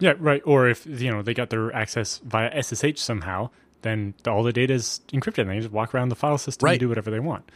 Yeah, 0.00 0.14
right. 0.18 0.42
Or 0.44 0.68
if 0.68 0.86
you 0.86 1.10
know 1.10 1.22
they 1.22 1.34
got 1.34 1.50
their 1.50 1.74
access 1.74 2.18
via 2.18 2.50
SSH 2.62 2.98
somehow, 2.98 3.50
then 3.82 4.14
all 4.26 4.42
the 4.42 4.52
data 4.52 4.74
is 4.74 5.00
encrypted. 5.12 5.38
and 5.42 5.50
They 5.50 5.58
just 5.58 5.72
walk 5.72 5.94
around 5.94 6.08
the 6.08 6.14
file 6.16 6.38
system 6.38 6.66
Right. 6.66 6.72
and 6.74 6.80
do 6.80 6.88
whatever 6.88 7.10
they 7.10 7.20
want. 7.20 7.48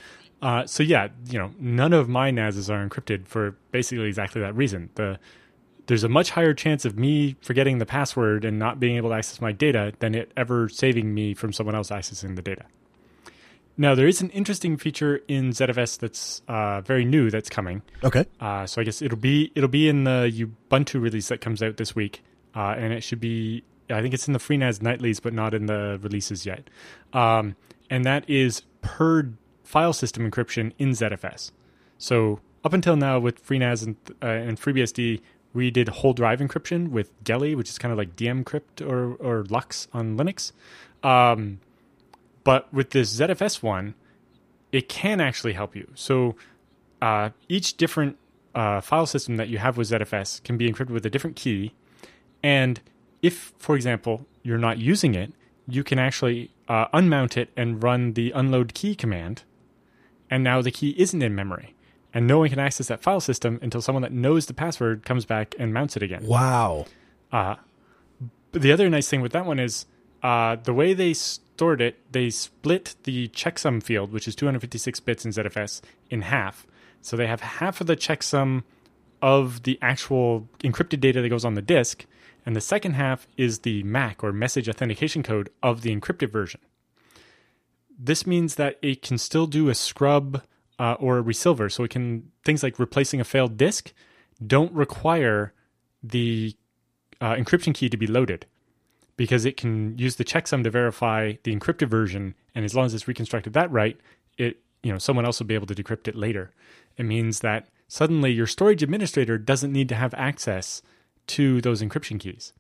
Uh, 0.43 0.67
so 0.67 0.83
yeah, 0.83 1.09
you 1.31 1.39
know, 1.39 1.53
none 1.59 1.93
of 1.93 2.09
my 2.09 2.31
NASs 2.33 2.69
are 2.69 2.87
encrypted 2.87 3.29
for 3.29 3.57
basically 3.71 4.09
exactly 4.09 4.41
that 4.41 4.55
reason. 4.57 4.91
The 4.97 5.19
there's 5.87 6.05
a 6.05 6.09
much 6.09 6.31
higher 6.31 6.55
chance 6.55 6.85
of 6.85 6.99
me 6.99 7.37
forgetting 7.43 7.79
the 7.79 7.87
password 7.87 8.45
and 8.45 8.59
not 8.59 8.79
being 8.79 8.97
able 8.97 9.11
to 9.11 9.15
access 9.15 9.41
my 9.41 9.53
data 9.53 9.93
than 9.99 10.15
it 10.15 10.33
ever 10.37 10.69
saving 10.69 11.13
me 11.13 11.35
from 11.35 11.53
someone 11.53 11.75
else 11.75 11.91
accessing 11.91 12.37
the 12.37 12.43
data. 12.43 12.65
Now 13.77 13.95
there 13.95 14.07
is 14.07 14.21
an 14.21 14.31
interesting 14.31 14.77
feature 14.77 15.23
in 15.29 15.51
ZFS 15.51 15.99
that's 15.99 16.43
uh, 16.47 16.83
very 16.83 17.05
new 17.05 17.31
that's 17.31 17.49
coming. 17.49 17.83
Okay. 18.05 18.27
Uh, 18.41 18.67
so 18.67 18.81
I 18.81 18.85
guess 18.85 19.01
it'll 19.01 19.19
be 19.19 19.53
it'll 19.55 19.69
be 19.69 19.89
in 19.89 20.05
the 20.05 20.49
Ubuntu 20.71 21.01
release 21.01 21.29
that 21.29 21.41
comes 21.41 21.63
out 21.63 21.77
this 21.77 21.95
week, 21.95 22.23
uh, 22.55 22.75
and 22.77 22.93
it 22.93 23.03
should 23.03 23.21
be. 23.21 23.65
I 23.91 24.01
think 24.01 24.15
it's 24.15 24.27
in 24.27 24.33
the 24.33 24.39
FreeNAS 24.39 24.81
nightlies, 24.81 25.21
but 25.21 25.35
not 25.35 25.53
in 25.53 25.67
the 25.67 25.99
releases 26.03 26.47
yet. 26.47 26.69
Um, 27.13 27.57
and 27.91 28.05
that 28.07 28.29
is 28.29 28.63
per 28.81 29.31
file 29.73 29.95
system 29.95 30.31
encryption 30.31 30.73
in 30.79 30.91
ZFS. 30.91 31.51
So 31.99 32.41
up 32.65 32.73
until 32.75 32.97
now, 32.97 33.19
with 33.19 33.45
FreeNAS 33.47 33.85
and 33.87 33.97
uh, 34.23 34.27
and 34.27 34.61
FreeBSD, 34.61 35.21
we 35.55 35.71
did 35.71 35.89
whole 35.89 36.13
drive 36.13 36.41
encryption 36.41 36.91
with 36.91 37.09
Geli, 37.25 37.57
which 37.57 37.71
is 37.71 37.79
kind 37.79 37.91
of 37.91 37.99
like 37.99 38.15
dmcrypt 38.15 38.87
or 38.87 39.15
or 39.15 39.45
LUKS 39.45 39.89
on 39.93 40.17
Linux. 40.19 40.53
Um, 41.03 41.61
but 42.45 42.73
with 42.73 42.91
this 42.91 43.09
ZFS 43.19 43.63
one, 43.63 43.95
it 44.73 44.89
can 44.89 45.21
actually 45.21 45.55
help 45.55 45.75
you. 45.75 45.87
So 45.95 46.37
uh, 47.01 47.31
each 47.49 47.77
different 47.77 48.17
uh, 48.55 48.81
file 48.81 49.07
system 49.07 49.37
that 49.37 49.49
you 49.49 49.59
have 49.59 49.77
with 49.77 49.89
ZFS 49.91 50.43
can 50.43 50.57
be 50.57 50.71
encrypted 50.71 50.91
with 50.91 51.07
a 51.07 51.11
different 51.11 51.37
key. 51.37 51.73
And 52.43 52.81
if, 53.23 53.53
for 53.59 53.75
example, 53.77 54.27
you're 54.43 54.59
not 54.59 54.79
using 54.79 55.15
it, 55.15 55.33
you 55.69 55.85
can 55.85 55.99
actually 55.99 56.51
uh, 56.69 56.89
unmount 56.89 57.37
it 57.37 57.51
and 57.57 57.83
run 57.83 58.15
the 58.15 58.33
unload 58.33 58.75
key 58.75 58.95
command. 58.95 59.45
And 60.33 60.43
now 60.43 60.63
the 60.63 60.71
key 60.71 60.95
isn't 60.97 61.21
in 61.21 61.35
memory. 61.35 61.75
And 62.15 62.27
no 62.27 62.39
one 62.39 62.49
can 62.49 62.59
access 62.59 62.89
that 62.89 63.03
file 63.03 63.21
system 63.21 63.59
until 63.61 63.83
someone 63.83 64.01
that 64.01 64.13
knows 64.13 64.47
the 64.47 64.55
password 64.55 65.05
comes 65.05 65.27
back 65.27 65.55
and 65.59 65.75
mounts 65.75 65.95
it 65.95 66.03
again. 66.03 66.25
Wow. 66.25 66.87
But 68.51 68.63
the 68.63 68.73
other 68.73 68.89
nice 68.89 69.11
thing 69.11 69.21
with 69.21 69.33
that 69.33 69.45
one 69.45 69.59
is 69.59 69.85
uh, 70.23 70.57
the 70.57 70.73
way 70.73 70.95
they 70.95 71.13
stored 71.13 71.83
it, 71.83 71.99
they 72.13 72.31
split 72.31 72.95
the 73.03 73.29
checksum 73.29 73.83
field, 73.83 74.11
which 74.11 74.27
is 74.27 74.35
256 74.35 75.01
bits 75.01 75.27
in 75.27 75.33
ZFS, 75.33 75.83
in 76.09 76.23
half. 76.23 76.67
So 77.03 77.15
they 77.15 77.27
have 77.27 77.43
half 77.43 77.83
of 77.83 77.87
the 77.87 77.97
checksum 77.97 78.63
of 79.21 79.65
the 79.65 79.79
actual 79.83 80.49
encrypted 80.61 81.01
data 81.01 81.21
that 81.21 81.29
goes 81.29 81.45
on 81.45 81.55
the 81.55 81.63
disk, 81.63 82.07
and 82.47 82.57
the 82.57 82.63
second 82.63 82.95
half 82.95 83.27
is 83.37 83.61
the 83.61 83.83
MAC 83.83 84.25
or 84.25 84.33
message 84.33 84.67
authentication 84.67 85.23
code 85.23 85.51
of 85.63 85.83
the 85.83 85.95
encrypted 85.95 86.31
version. 86.31 86.61
This 88.05 88.27
means 88.27 88.57
that 88.57 88.79
it 88.83 89.01
can 89.01 89.17
still 89.17 89.47
do 89.47 89.69
a 89.69 89.77
scrub 89.77 90.43
uh, 90.77 90.95
or 90.99 91.19
a 91.19 91.23
resilver, 91.23 91.69
so 91.69 91.85
it 91.85 91.91
can 91.91 92.33
things 92.45 92.65
like 92.65 92.81
replacing 92.81 93.21
a 93.21 93.25
failed 93.25 93.57
disk 93.57 93.93
don't 94.45 94.73
require 94.73 95.53
the 96.03 96.57
uh, 97.21 97.35
encryption 97.35 97.73
key 97.73 97.89
to 97.89 97.97
be 97.97 98.09
loaded 98.09 98.45
because 99.17 99.45
it 99.45 99.57
can 99.57 99.97
use 99.97 100.17
the 100.17 100.25
checksum 100.25 100.65
to 100.65 100.71
verify 100.71 101.35
the 101.45 101.55
encrypted 101.55 101.89
version, 101.89 102.35
and 102.57 102.65
as 102.65 102.75
long 102.75 102.87
as 102.87 102.95
it's 102.95 103.07
reconstructed 103.07 103.53
that 103.53 103.71
right, 103.71 104.01
it 104.37 104.59
you 104.83 104.91
know 104.91 104.99
someone 104.99 105.25
else 105.25 105.39
will 105.39 105.47
be 105.47 105.55
able 105.55 105.69
to 105.69 105.75
decrypt 105.75 106.09
it 106.09 106.17
later. 106.17 106.51
It 106.97 107.05
means 107.05 107.39
that 107.41 107.69
suddenly 107.87 108.33
your 108.33 108.49
storage 108.49 108.83
administrator 108.83 109.39
doesn't 109.39 109.73
need 109.73 109.89
to 109.91 109.95
have 109.95 110.13
access 110.15 110.83
to 111.29 111.61
those 111.61 111.83
encryption 111.83 112.19
keys. 112.19 112.53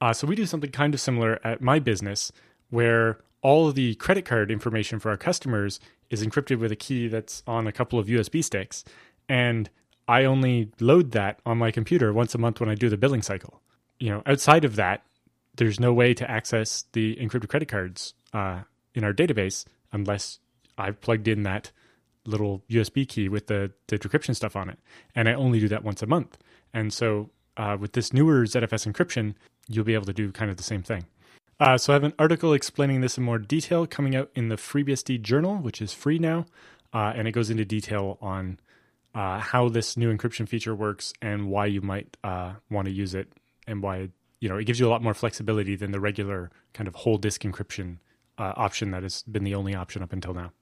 Uh, 0.00 0.12
so 0.12 0.28
we 0.28 0.36
do 0.36 0.46
something 0.46 0.70
kind 0.70 0.94
of 0.94 1.00
similar 1.00 1.40
at 1.42 1.60
my 1.60 1.80
business, 1.80 2.30
where 2.70 3.18
all 3.42 3.68
of 3.68 3.74
the 3.74 3.94
credit 3.96 4.24
card 4.24 4.50
information 4.50 4.98
for 4.98 5.10
our 5.10 5.16
customers 5.16 5.80
is 6.10 6.24
encrypted 6.24 6.58
with 6.58 6.72
a 6.72 6.76
key 6.76 7.08
that's 7.08 7.42
on 7.46 7.66
a 7.66 7.72
couple 7.72 7.98
of 7.98 8.06
USB 8.06 8.42
sticks, 8.44 8.84
and 9.28 9.70
I 10.08 10.24
only 10.24 10.70
load 10.80 11.12
that 11.12 11.40
on 11.46 11.58
my 11.58 11.70
computer 11.70 12.12
once 12.12 12.34
a 12.34 12.38
month 12.38 12.58
when 12.58 12.68
I 12.68 12.74
do 12.74 12.88
the 12.88 12.96
billing 12.96 13.22
cycle. 13.22 13.62
You 13.98 14.10
know, 14.10 14.22
outside 14.26 14.64
of 14.64 14.76
that, 14.76 15.04
there's 15.56 15.78
no 15.78 15.92
way 15.92 16.14
to 16.14 16.28
access 16.28 16.84
the 16.92 17.16
encrypted 17.16 17.48
credit 17.48 17.68
cards 17.68 18.14
uh, 18.32 18.62
in 18.94 19.04
our 19.04 19.12
database 19.12 19.64
unless 19.92 20.40
I've 20.76 21.00
plugged 21.00 21.28
in 21.28 21.42
that 21.44 21.70
little 22.24 22.62
USB 22.68 23.06
key 23.06 23.28
with 23.28 23.46
the, 23.46 23.72
the 23.86 23.98
decryption 23.98 24.34
stuff 24.34 24.56
on 24.56 24.68
it. 24.68 24.78
And 25.14 25.28
I 25.28 25.34
only 25.34 25.60
do 25.60 25.68
that 25.68 25.84
once 25.84 26.02
a 26.02 26.06
month. 26.06 26.38
And 26.72 26.92
so 26.92 27.30
uh, 27.56 27.76
with 27.78 27.92
this 27.92 28.12
newer 28.12 28.44
ZFS 28.44 28.90
encryption, 28.90 29.34
you'll 29.68 29.84
be 29.84 29.94
able 29.94 30.06
to 30.06 30.12
do 30.12 30.32
kind 30.32 30.50
of 30.50 30.56
the 30.56 30.62
same 30.62 30.82
thing. 30.82 31.04
Uh, 31.60 31.76
so 31.76 31.92
I 31.92 31.94
have 31.94 32.04
an 32.04 32.14
article 32.18 32.54
explaining 32.54 33.02
this 33.02 33.18
in 33.18 33.24
more 33.24 33.38
detail 33.38 33.86
coming 33.86 34.16
out 34.16 34.30
in 34.34 34.48
the 34.48 34.56
FreeBSD 34.56 35.20
journal, 35.20 35.56
which 35.56 35.82
is 35.82 35.92
free 35.92 36.18
now. 36.18 36.46
Uh, 36.92 37.12
and 37.14 37.28
it 37.28 37.32
goes 37.32 37.50
into 37.50 37.66
detail 37.66 38.18
on 38.22 38.58
uh, 39.14 39.38
how 39.38 39.68
this 39.68 39.96
new 39.96 40.14
encryption 40.14 40.48
feature 40.48 40.74
works 40.74 41.12
and 41.20 41.50
why 41.50 41.66
you 41.66 41.82
might 41.82 42.16
uh, 42.24 42.54
want 42.70 42.86
to 42.86 42.92
use 42.92 43.14
it 43.14 43.28
and 43.66 43.82
why 43.82 44.08
you 44.40 44.48
know 44.48 44.56
it 44.56 44.64
gives 44.64 44.80
you 44.80 44.86
a 44.86 44.90
lot 44.90 45.02
more 45.02 45.14
flexibility 45.14 45.76
than 45.76 45.92
the 45.92 46.00
regular 46.00 46.50
kind 46.72 46.88
of 46.88 46.94
whole 46.94 47.18
disk 47.18 47.42
encryption 47.42 47.98
uh, 48.38 48.54
option 48.56 48.90
that 48.92 49.02
has 49.02 49.22
been 49.24 49.44
the 49.44 49.54
only 49.54 49.74
option 49.74 50.02
up 50.02 50.12
until 50.12 50.32
now. 50.32 50.52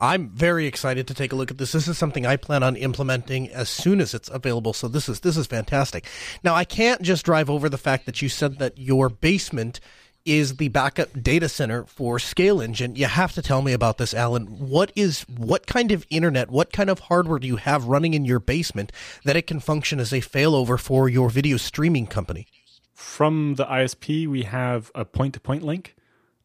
I'm 0.00 0.30
very 0.30 0.66
excited 0.66 1.08
to 1.08 1.14
take 1.14 1.32
a 1.32 1.36
look 1.36 1.50
at 1.50 1.58
this. 1.58 1.72
This 1.72 1.88
is 1.88 1.98
something 1.98 2.24
I 2.24 2.36
plan 2.36 2.62
on 2.62 2.76
implementing 2.76 3.48
as 3.48 3.68
soon 3.68 4.00
as 4.00 4.14
it's 4.14 4.28
available. 4.28 4.72
So 4.72 4.86
this 4.86 5.08
is 5.08 5.20
this 5.20 5.36
is 5.36 5.46
fantastic. 5.46 6.06
Now 6.44 6.54
I 6.54 6.64
can't 6.64 7.02
just 7.02 7.24
drive 7.24 7.50
over 7.50 7.68
the 7.68 7.78
fact 7.78 8.06
that 8.06 8.22
you 8.22 8.28
said 8.28 8.58
that 8.58 8.78
your 8.78 9.08
basement 9.08 9.80
is 10.28 10.56
the 10.56 10.68
backup 10.68 11.22
data 11.22 11.48
center 11.48 11.84
for 11.84 12.18
ScaleEngine. 12.18 12.98
You 12.98 13.06
have 13.06 13.32
to 13.32 13.40
tell 13.40 13.62
me 13.62 13.72
about 13.72 13.96
this, 13.96 14.12
Allan. 14.12 14.44
What 14.46 14.92
is 14.94 15.22
what 15.22 15.66
kind 15.66 15.90
of 15.90 16.06
internet, 16.10 16.50
what 16.50 16.70
kind 16.70 16.90
of 16.90 16.98
hardware 17.00 17.38
do 17.38 17.46
you 17.46 17.56
have 17.56 17.86
running 17.86 18.12
in 18.12 18.26
your 18.26 18.38
basement 18.38 18.92
that 19.24 19.36
it 19.36 19.46
can 19.46 19.58
function 19.58 19.98
as 19.98 20.12
a 20.12 20.20
failover 20.20 20.78
for 20.78 21.08
your 21.08 21.30
video 21.30 21.56
streaming 21.56 22.06
company? 22.06 22.46
From 22.92 23.54
the 23.54 23.64
ISP, 23.64 24.28
we 24.28 24.42
have 24.42 24.90
a 24.94 25.06
point-to-point 25.06 25.62
link. 25.62 25.96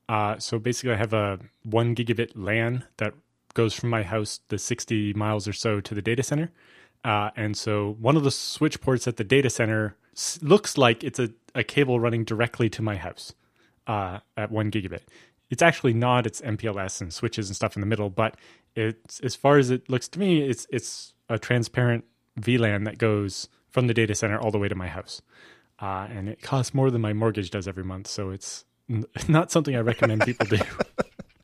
Uh, 0.08 0.40
so 0.40 0.60
basically, 0.60 0.94
I 0.94 0.98
have 0.98 1.14
a 1.14 1.40
one 1.64 1.94
gigabit 1.94 2.32
LAN 2.36 2.86
that 2.98 3.14
goes 3.54 3.74
from 3.74 3.90
my 3.90 4.04
house 4.04 4.40
the 4.48 4.58
60 4.58 5.14
miles 5.14 5.46
or 5.46 5.54
so 5.54 5.82
to 5.82 5.94
the 5.94 6.02
data 6.02 6.24
center. 6.24 6.52
Uh, 7.04 7.32
and 7.36 7.58
so 7.58 7.98
one 8.00 8.16
of 8.16 8.24
the 8.24 8.32
switch 8.32 8.80
ports 8.80 9.10
at 9.10 9.18
the 9.18 9.26
data 9.26 9.50
center 9.50 9.98
looks 10.42 10.78
like 10.78 11.04
it's 11.04 11.20
a, 11.20 11.32
a 11.54 11.66
cable 11.66 12.00
running 12.00 12.24
directly 12.24 12.70
to 12.70 12.82
my 12.82 12.96
house 12.96 13.34
uh, 13.88 14.20
at 14.38 14.52
one 14.52 14.72
gigabit. 14.72 15.02
It's 15.50 15.62
actually 15.62 15.94
not. 15.94 16.26
It's 16.26 16.42
MPLS 16.42 17.02
and 17.02 17.14
switches 17.14 17.50
and 17.50 17.56
stuff 17.56 17.76
in 17.76 17.82
the 17.82 17.88
middle. 17.88 18.10
But 18.10 18.38
it's 18.76 19.20
as 19.20 19.36
far 19.36 19.58
as 19.58 19.70
it 19.70 19.90
looks 19.90 20.08
to 20.10 20.20
me, 20.20 20.42
it's 20.42 20.66
it's 20.70 21.14
a 21.30 21.38
transparent 21.38 22.06
VLAN 22.40 22.86
that 22.86 22.98
goes 22.98 23.50
from 23.70 23.88
the 23.88 23.94
data 23.94 24.16
center 24.16 24.40
all 24.40 24.52
the 24.52 24.58
way 24.58 24.68
to 24.68 24.76
my 24.76 24.88
house, 24.88 25.22
uh, 25.80 26.08
and 26.10 26.30
it 26.30 26.42
costs 26.42 26.74
more 26.74 26.90
than 26.92 27.02
my 27.02 27.14
mortgage 27.14 27.50
does 27.52 27.68
every 27.68 27.84
month. 27.84 28.08
So 28.08 28.32
it's 28.32 28.66
n- 28.90 29.06
not 29.28 29.52
something 29.52 29.76
I 29.76 29.80
recommend 29.80 30.22
people 30.24 30.48
do. 30.48 30.58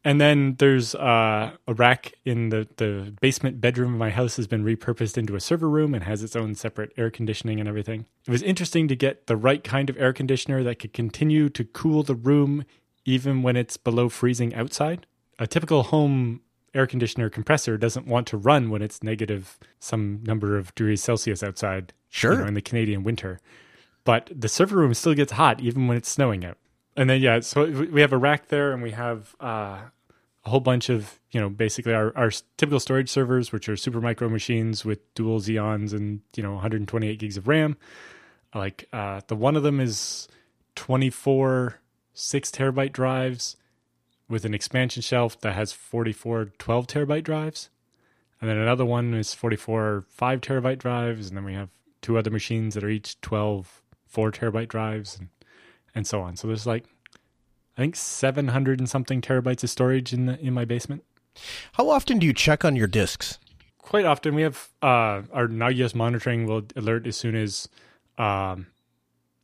And 0.10 0.20
then 0.20 0.56
there's 0.58 0.96
uh, 0.96 1.52
a 1.68 1.74
rack 1.76 2.14
in 2.26 2.50
the, 2.50 2.68
the 2.78 3.14
basement 3.22 3.62
bedroom 3.62 3.94
of 3.94 4.00
my 4.00 4.10
house 4.10 4.38
has 4.38 4.48
been 4.48 4.64
repurposed 4.66 5.20
into 5.20 5.36
a 5.36 5.40
server 5.40 5.70
room 5.70 5.94
and 5.94 6.04
has 6.04 6.24
its 6.24 6.36
own 6.36 6.56
separate 6.56 6.92
air 6.98 7.12
conditioning 7.12 7.60
and 7.60 7.70
everything. 7.70 8.08
It 8.26 8.32
was 8.32 8.42
interesting 8.42 8.88
to 8.88 8.96
get 8.96 9.28
the 9.28 9.38
right 9.38 9.64
kind 9.64 9.88
of 9.88 9.96
air 10.02 10.12
conditioner 10.12 10.64
that 10.64 10.80
could 10.80 10.94
continue 10.94 11.48
to 11.50 11.64
cool 11.64 12.02
the 12.02 12.16
room 12.16 12.66
even 13.06 13.44
when 13.44 13.56
it's 13.56 13.78
below 13.78 14.10
freezing 14.10 14.56
outside. 14.56 15.06
A 15.38 15.46
typical 15.46 15.84
home 15.84 16.42
air 16.74 16.88
conditioner 16.88 17.30
compressor 17.30 17.78
doesn't 17.78 18.08
want 18.08 18.26
to 18.30 18.38
run 18.38 18.72
when 18.72 18.82
it's 18.82 19.04
negative 19.04 19.60
some 19.80 20.22
number 20.24 20.58
of 20.58 20.74
degrees 20.74 21.04
Celsius 21.04 21.44
outside 21.44 21.94
Sure. 22.10 22.34
you 22.34 22.40
know, 22.40 22.48
in 22.48 22.56
the 22.56 22.64
Canadian 22.64 23.04
winter. 23.04 23.40
But 24.06 24.32
the 24.36 24.50
server 24.50 24.78
room 24.78 24.96
still 24.96 25.14
gets 25.14 25.34
hot 25.34 25.62
even 25.62 25.88
when 25.88 25.98
it's 25.98 26.10
snowing 26.10 26.44
out. 26.44 26.58
And 26.98 27.08
then 27.10 27.22
yeah, 27.22 27.42
so 27.42 27.66
we 27.66 27.86
we 27.90 28.02
have 28.02 28.12
a 28.12 28.18
rack 28.18 28.48
there, 28.48 28.74
and 28.74 28.82
we 28.82 28.92
have 28.92 29.36
uh, 29.40 29.80
a 30.50 30.52
whole 30.52 30.60
bunch 30.60 30.90
of 30.90 31.20
you 31.30 31.40
know 31.40 31.48
basically 31.48 31.94
our, 31.94 32.12
our 32.18 32.32
typical 32.58 32.80
storage 32.80 33.10
servers, 33.10 33.52
which 33.52 33.70
are 33.70 33.74
Supermicro 33.74 34.32
machines 34.32 34.84
with 34.84 35.14
dual 35.14 35.40
Xeons 35.40 35.94
and 35.94 36.22
you 36.36 36.42
know 36.42 36.54
128 36.54 37.20
gigs 37.20 37.38
of 37.38 37.48
RAM. 37.48 37.78
Like 38.56 38.88
uh, 38.92 39.22
the 39.28 39.36
one 39.36 39.56
of 39.56 39.62
them 39.62 39.80
is 39.80 40.28
24 40.76 41.80
six 42.16 42.50
terabyte 42.50 42.92
drives 42.92 43.58
with 44.28 44.44
an 44.44 44.56
expansion 44.56 45.04
shelf 45.04 45.40
that 45.42 45.54
has 45.54 45.72
44 45.72 46.46
12 46.58 46.88
terabyte 46.88 47.24
drives. 47.24 47.70
And 48.42 48.50
then 48.50 48.58
another 48.58 48.86
one 48.86 49.14
is 49.14 49.36
44 49.36 50.06
5 50.10 50.42
terabyte 50.42 50.80
drives. 50.80 51.28
And 51.28 51.38
then 51.38 51.46
we 51.46 51.54
have 51.54 51.70
two 52.02 52.18
other 52.18 52.32
machines 52.32 52.74
that 52.74 52.84
are 52.84 52.90
each 52.90 53.22
12 53.22 53.84
4 54.08 54.32
terabyte 54.32 54.70
drives 54.70 55.20
and, 55.20 55.30
and 55.94 56.08
so 56.08 56.22
on. 56.22 56.38
So 56.38 56.48
there's 56.48 56.66
like 56.66 56.86
I 57.78 57.82
think 57.82 57.96
700 57.96 58.80
and 58.80 58.90
something 58.90 59.22
terabytes 59.22 59.64
of 59.64 59.70
storage 59.70 60.14
in 60.14 60.26
the 60.26 60.40
in 60.40 60.54
my 60.54 60.66
basement. 60.66 61.04
How 61.74 61.90
often 61.90 62.20
do 62.20 62.26
you 62.26 62.34
check 62.34 62.66
on 62.66 62.76
your 62.76 62.88
disks? 62.88 63.38
Quite 63.78 64.06
often, 64.06 64.36
we 64.36 64.42
have 64.42 64.70
uh, 64.82 65.24
our 65.32 65.48
Nagios 65.48 65.96
monitoring 65.96 66.46
will 66.46 66.64
alert 66.76 67.08
as 67.08 67.16
soon 67.16 67.36
as 67.36 67.70
um, 68.18 68.68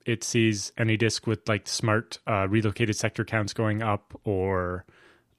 it 0.05 0.23
sees 0.23 0.71
any 0.77 0.97
disk 0.97 1.25
with 1.25 1.47
like 1.49 1.67
smart 1.67 2.19
uh, 2.27 2.47
relocated 2.47 2.95
sector 2.95 3.25
counts 3.25 3.53
going 3.53 3.81
up, 3.81 4.19
or 4.23 4.85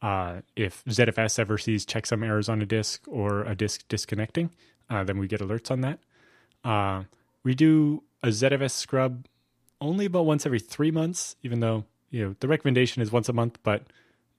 uh, 0.02 0.40
if 0.56 0.84
ZFS 0.86 1.38
ever 1.38 1.58
sees 1.58 1.86
checksum 1.86 2.24
errors 2.24 2.48
on 2.48 2.60
a 2.62 2.66
disk 2.66 3.06
or 3.06 3.44
a 3.44 3.54
disk 3.54 3.86
disconnecting, 3.88 4.50
uh, 4.90 5.04
then 5.04 5.18
we 5.18 5.28
get 5.28 5.40
alerts 5.40 5.70
on 5.70 5.82
that. 5.82 6.00
Uh, 6.64 7.04
we 7.44 7.54
do 7.54 8.02
a 8.22 8.28
ZFS 8.28 8.72
scrub 8.72 9.26
only 9.80 10.06
about 10.06 10.26
once 10.26 10.46
every 10.46 10.58
three 10.58 10.90
months, 10.90 11.36
even 11.42 11.60
though 11.60 11.84
you 12.10 12.24
know 12.24 12.36
the 12.40 12.48
recommendation 12.48 13.02
is 13.02 13.12
once 13.12 13.28
a 13.28 13.32
month, 13.32 13.58
but 13.62 13.82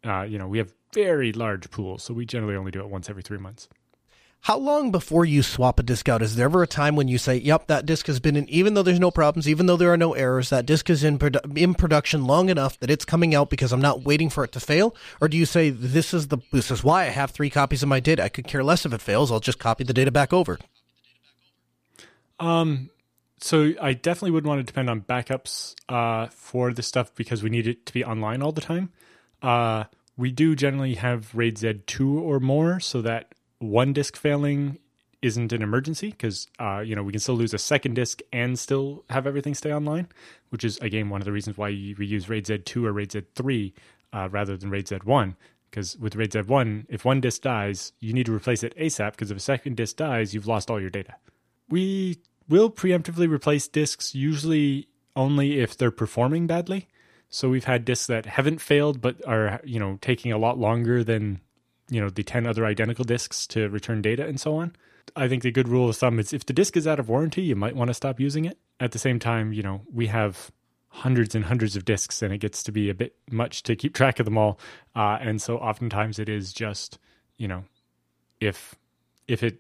uh, 0.06 0.22
you 0.22 0.38
know 0.38 0.48
we 0.48 0.58
have 0.58 0.74
very 0.94 1.34
large 1.34 1.70
pools, 1.72 2.04
so 2.04 2.14
we 2.14 2.26
generally 2.26 2.56
only 2.56 2.72
do 2.72 2.80
it 2.80 2.90
once 2.90 3.10
every 3.10 3.24
three 3.24 3.38
months. 3.38 3.68
How 4.42 4.58
long 4.58 4.92
before 4.92 5.26
you 5.26 5.44
swap 5.44 5.80
a 5.80 5.84
disk 5.84 6.08
out? 6.08 6.22
Is 6.22 6.36
there 6.36 6.46
ever 6.46 6.64
a 6.64 6.68
time 6.68 6.96
when 6.96 7.08
you 7.08 7.18
say, 7.18 7.38
"Yep, 7.38 7.68
that 7.68 7.86
disk 7.86 8.08
has 8.08 8.20
been 8.20 8.36
in," 8.38 8.48
even 8.48 8.76
though 8.76 8.84
there's 8.84 9.00
no 9.00 9.12
problems, 9.12 9.50
even 9.50 9.66
though 9.66 9.76
there 9.76 9.92
are 9.92 9.98
no 9.98 10.14
errors, 10.14 10.50
that 10.52 10.66
disk 10.66 10.90
is 10.90 11.04
in 11.04 11.20
produ- 11.20 11.58
in 11.58 11.74
production 11.74 12.26
long 12.26 12.50
enough 12.50 12.80
that 12.80 12.90
it's 12.90 13.04
coming 13.04 13.36
out 13.36 13.50
because 13.50 13.74
I'm 13.74 13.82
not 13.82 14.04
waiting 14.04 14.30
for 14.30 14.44
it 14.44 14.52
to 14.54 14.60
fail? 14.60 14.96
Or 15.20 15.28
do 15.28 15.36
you 15.36 15.46
say, 15.46 15.70
"This 15.70 16.14
is 16.14 16.28
the 16.28 16.38
this 16.52 16.72
is 16.72 16.84
why 16.84 17.04
I 17.04 17.10
have 17.10 17.32
three 17.32 17.50
copies 17.50 17.84
of 17.84 17.90
my 17.90 18.00
data. 18.00 18.24
I 18.24 18.30
could 18.30 18.48
care 18.48 18.64
less 18.64 18.86
if 18.86 18.94
it 18.94 19.02
fails. 19.02 19.32
I'll 19.32 19.40
just 19.40 19.60
copy 19.60 19.84
the 19.84 19.94
data 19.94 20.12
back 20.12 20.32
over." 20.32 20.60
Um, 22.40 22.92
so 23.40 23.74
I 23.82 23.94
definitely 23.94 24.32
would 24.32 24.46
want 24.46 24.60
to 24.60 24.64
depend 24.64 24.90
on 24.90 25.02
backups 25.02 25.76
uh, 25.90 26.28
for 26.28 26.74
this 26.74 26.88
stuff 26.88 27.14
because 27.16 27.44
we 27.44 27.50
need 27.50 27.68
it 27.68 27.86
to 27.86 27.94
be 27.94 28.04
online 28.04 28.42
all 28.42 28.52
the 28.52 28.62
time. 28.62 28.92
Uh, 29.42 29.86
we 30.18 30.32
do 30.32 30.56
generally 30.56 30.96
have 30.96 31.34
RAID 31.36 31.58
Z 31.60 31.74
two 31.86 32.20
or 32.20 32.40
more, 32.40 32.80
so 32.80 33.02
that 33.04 33.36
one 33.60 33.94
disk 33.94 34.18
failing 34.18 34.80
isn't 35.22 35.52
an 35.52 35.62
emergency 35.62 36.12
because 36.12 36.48
uh, 36.60 36.80
you 36.80 36.96
know 36.96 37.04
we 37.04 37.12
can 37.12 37.20
still 37.20 37.36
lose 37.36 37.54
a 37.54 37.58
second 37.60 37.94
disk 37.94 38.22
and 38.34 38.58
still 38.58 39.04
have 39.10 39.28
everything 39.28 39.54
stay 39.54 39.72
online, 39.72 40.08
which 40.50 40.64
is 40.64 40.78
again 40.80 41.10
one 41.10 41.22
of 41.22 41.26
the 41.26 41.32
reasons 41.32 41.58
why 41.58 41.70
we 41.70 42.06
use 42.06 42.28
RAID 42.30 42.48
Z 42.48 42.58
two 42.60 42.86
or 42.86 42.92
RAID 42.92 43.12
Z 43.12 43.22
three 43.36 43.74
uh, 44.14 44.28
rather 44.32 44.58
than 44.58 44.72
RAID 44.72 44.88
Z 44.88 44.98
one. 45.04 45.36
Because 45.70 45.98
with 45.98 46.16
RAID 46.16 46.34
Z 46.34 46.42
one, 46.42 46.88
if 46.90 47.06
one 47.06 47.22
disk 47.22 47.44
dies, 47.44 47.94
you 48.00 48.14
need 48.14 48.26
to 48.26 48.34
replace 48.34 48.64
it 48.64 48.76
ASAP. 48.78 49.12
Because 49.12 49.30
if 49.30 49.38
a 49.38 49.42
second 49.42 49.78
disk 49.78 49.98
dies, 49.98 50.34
you've 50.34 50.48
lost 50.48 50.72
all 50.72 50.80
your 50.82 50.90
data. 50.90 51.16
We 51.70 52.18
will 52.50 52.70
preemptively 52.70 53.30
replace 53.30 53.68
disks 53.68 54.16
usually 54.16 54.88
only 55.16 55.60
if 55.60 55.78
they're 55.78 55.92
performing 55.92 56.48
badly. 56.48 56.88
So 57.30 57.50
we've 57.50 57.66
had 57.66 57.86
disks 57.86 58.08
that 58.08 58.26
haven't 58.26 58.62
failed 58.62 59.02
but 59.02 59.26
are 59.28 59.60
you 59.64 59.80
know 59.80 59.98
taking 60.02 60.32
a 60.32 60.38
lot 60.38 60.58
longer 60.58 61.04
than 61.04 61.42
you 61.90 62.00
know 62.00 62.10
the 62.10 62.24
10 62.24 62.48
other 62.48 62.66
identical 62.66 63.04
disks 63.04 63.48
to 63.48 63.70
return 63.70 64.02
data 64.02 64.26
and 64.26 64.40
so 64.40 64.56
on. 64.56 64.76
I 65.16 65.28
think 65.28 65.44
the 65.44 65.52
good 65.52 65.70
rule 65.70 65.90
of 65.90 65.98
thumb 65.98 66.20
is 66.20 66.34
if 66.34 66.46
the 66.46 66.54
disk 66.54 66.76
is 66.76 66.86
out 66.86 67.00
of 67.00 67.10
warranty, 67.10 67.42
you 67.42 67.56
might 67.56 67.76
want 67.76 67.90
to 67.90 67.94
stop 67.94 68.20
using 68.20 68.46
it. 68.46 68.58
At 68.80 68.92
the 68.92 69.00
same 69.00 69.20
time, 69.20 69.54
you 69.54 69.64
know, 69.64 69.82
we 69.92 70.08
have 70.08 70.52
hundreds 70.90 71.36
and 71.36 71.46
hundreds 71.46 71.76
of 71.76 71.86
disks 71.86 72.22
and 72.22 72.34
it 72.34 72.40
gets 72.40 72.64
to 72.64 72.72
be 72.72 72.90
a 72.90 72.94
bit 72.94 73.16
much 73.30 73.64
to 73.64 73.76
keep 73.76 73.94
track 73.94 74.20
of 74.20 74.26
them 74.26 74.38
all. 74.38 74.60
Uh, 74.96 75.18
and 75.22 75.42
so 75.42 75.58
oftentimes 75.58 76.20
it 76.20 76.30
is 76.30 76.54
just, 76.54 76.98
you 77.38 77.48
know, 77.48 77.64
if 78.40 78.76
if 79.28 79.44
it 79.44 79.60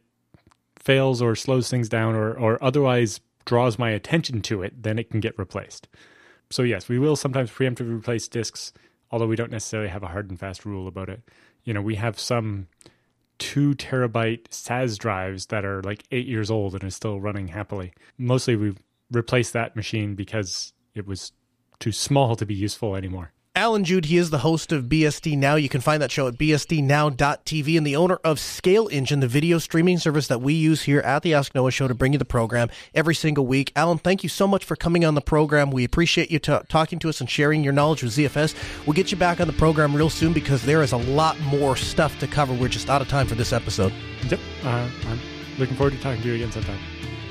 fails 0.87 1.21
or 1.21 1.35
slows 1.35 1.69
things 1.69 1.89
down 1.89 2.15
or, 2.15 2.31
or 2.33 2.63
otherwise 2.63 3.19
draws 3.43 3.77
my 3.77 3.89
attention 3.89 4.41
to 4.41 4.61
it, 4.61 4.81
then 4.81 4.97
it 4.97 5.09
can 5.09 5.19
get 5.19 5.37
replaced. 5.37 5.89
So, 6.49 6.63
yes, 6.63 6.87
we 6.87 6.97
will 6.97 7.17
sometimes 7.17 7.51
preemptively 7.51 7.97
replace 7.97 8.29
disks, 8.29 8.71
although 9.11 9.27
we 9.27 9.35
don't 9.35 9.51
necessarily 9.51 9.89
have 9.89 10.03
a 10.03 10.07
hard 10.07 10.29
and 10.29 10.39
fast 10.39 10.65
rule 10.65 10.87
about 10.87 11.09
it. 11.09 11.21
You 11.65 11.73
know, 11.73 11.81
we 11.81 11.95
have 11.95 12.17
some 12.17 12.67
two 13.37 13.75
terabyte 13.75 14.53
SAS 14.53 14.97
drives 14.97 15.47
that 15.47 15.65
are 15.65 15.83
like 15.83 16.05
eight 16.11 16.25
years 16.25 16.49
old 16.49 16.73
and 16.73 16.85
are 16.85 16.89
still 16.89 17.19
running 17.19 17.49
happily. 17.49 17.91
Mostly 18.17 18.55
we 18.55 18.73
replaced 19.11 19.51
that 19.51 19.75
machine 19.75 20.15
because 20.15 20.71
it 20.95 21.05
was 21.05 21.33
too 21.79 21.91
small 21.91 22.37
to 22.37 22.45
be 22.45 22.55
useful 22.55 22.95
anymore. 22.95 23.33
Allan 23.57 23.83
Jude, 23.83 24.05
he 24.05 24.17
is 24.17 24.29
the 24.29 24.37
host 24.37 24.71
of 24.71 24.83
BSD 24.83 25.35
Now. 25.35 25.55
You 25.55 25.67
can 25.67 25.81
find 25.81 25.99
that 26.03 26.11
show 26.11 26.27
at 26.27 26.35
bsdnow.tv 26.35 27.75
and 27.75 27.87
the 27.87 27.95
owner 27.95 28.19
of 28.23 28.37
ScaleEngine, 28.37 29.19
the 29.19 29.27
video 29.27 29.57
streaming 29.57 29.97
service 29.97 30.27
that 30.27 30.41
we 30.41 30.53
use 30.53 30.83
here 30.83 30.99
at 30.99 31.23
the 31.23 31.33
Ask 31.33 31.55
Noah 31.55 31.71
Show 31.71 31.87
to 31.87 31.95
bring 31.95 32.13
you 32.13 32.19
the 32.19 32.23
program 32.23 32.69
every 32.93 33.15
single 33.15 33.47
week. 33.47 33.71
Allan, 33.75 33.97
thank 33.97 34.21
you 34.21 34.29
so 34.29 34.47
much 34.47 34.63
for 34.63 34.75
coming 34.75 35.03
on 35.03 35.15
the 35.15 35.21
program. 35.21 35.71
We 35.71 35.83
appreciate 35.83 36.29
you 36.29 36.37
t- 36.37 36.55
talking 36.69 36.99
to 36.99 37.09
us 37.09 37.19
and 37.19 37.27
sharing 37.27 37.63
your 37.63 37.73
knowledge 37.73 38.03
with 38.03 38.11
ZFS. 38.11 38.53
We'll 38.85 38.93
get 38.93 39.09
you 39.09 39.17
back 39.17 39.41
on 39.41 39.47
the 39.47 39.53
program 39.53 39.95
real 39.95 40.11
soon 40.11 40.33
because 40.33 40.61
there 40.61 40.83
is 40.83 40.91
a 40.91 40.97
lot 40.97 41.39
more 41.39 41.75
stuff 41.75 42.19
to 42.19 42.27
cover. 42.27 42.53
We're 42.53 42.67
just 42.67 42.91
out 42.91 43.01
of 43.01 43.07
time 43.07 43.25
for 43.25 43.33
this 43.33 43.53
episode. 43.53 43.91
Yep. 44.29 44.39
Uh, 44.65 44.87
I'm 45.07 45.19
looking 45.57 45.75
forward 45.75 45.93
to 45.93 45.99
talking 45.99 46.21
to 46.21 46.27
you 46.27 46.35
again 46.35 46.51
sometime. 46.51 46.77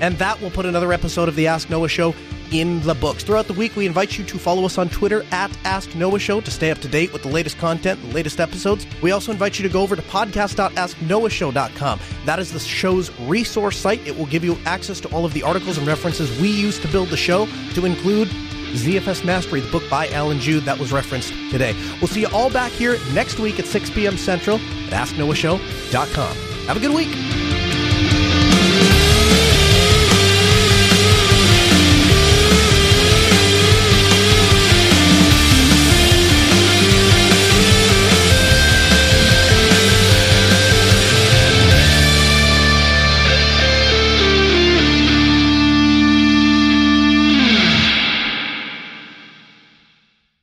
And 0.01 0.16
that 0.18 0.40
will 0.40 0.51
put 0.51 0.66
another 0.66 0.92
episode 0.92 1.28
of 1.28 1.36
the 1.36 1.47
Ask 1.47 1.70
Noah 1.70 1.88
Show 1.88 2.14
in 2.53 2.80
the 2.82 2.94
books. 2.94 3.24
Throughout 3.24 3.47
the 3.47 3.53
week, 3.55 3.76
we 3.76 3.86
invite 3.86 4.18
you 4.18 4.24
to 4.24 4.38
follow 4.38 4.64
us 4.64 4.78
on 4.78 4.88
Twitter 4.88 5.24
at 5.32 5.51
Ask 5.64 5.94
Noah 5.94 6.18
Show 6.18 6.40
to 6.40 6.51
stay 6.51 6.70
up 6.70 6.78
to 6.78 6.88
date 6.88 7.12
with 7.12 7.22
the 7.22 7.28
latest 7.28 7.59
content, 7.59 8.01
the 8.03 8.09
latest 8.14 8.40
episodes. 8.40 8.86
We 9.03 9.11
also 9.11 9.32
invite 9.32 9.59
you 9.59 9.62
to 9.66 9.72
go 9.72 9.82
over 9.82 9.97
to 9.97 10.03
podcast.asknoahshow.com. 10.03 12.01
That 12.24 12.38
is 12.38 12.53
the 12.53 12.61
show's 12.61 13.11
resource 13.20 13.76
site. 13.78 14.07
It 14.07 14.16
will 14.16 14.26
give 14.26 14.44
you 14.44 14.57
access 14.64 15.01
to 15.01 15.09
all 15.09 15.24
of 15.24 15.32
the 15.32 15.42
articles 15.42 15.78
and 15.78 15.86
references 15.86 16.30
we 16.40 16.49
use 16.49 16.78
to 16.80 16.88
build 16.88 17.09
the 17.09 17.16
show, 17.16 17.47
to 17.74 17.84
include 17.84 18.28
ZFS 18.76 19.24
Mastery, 19.24 19.61
the 19.61 19.70
book 19.70 19.88
by 19.88 20.09
Allan 20.11 20.38
Jude 20.40 20.64
that 20.64 20.78
was 20.78 20.92
referenced 20.92 21.32
today. 21.51 21.74
We'll 22.01 22.09
see 22.09 22.20
you 22.20 22.28
all 22.32 22.51
back 22.51 22.72
here 22.72 22.99
next 23.12 23.38
week 23.38 23.59
at 23.59 23.66
6 23.66 23.90
p.m. 23.90 24.18
Central 24.18 24.59
at 24.59 25.09
AskNoahShow.com. 25.09 26.36
Have 26.66 26.76
a 26.76 26.80
good 26.80 26.94
week. 26.94 27.66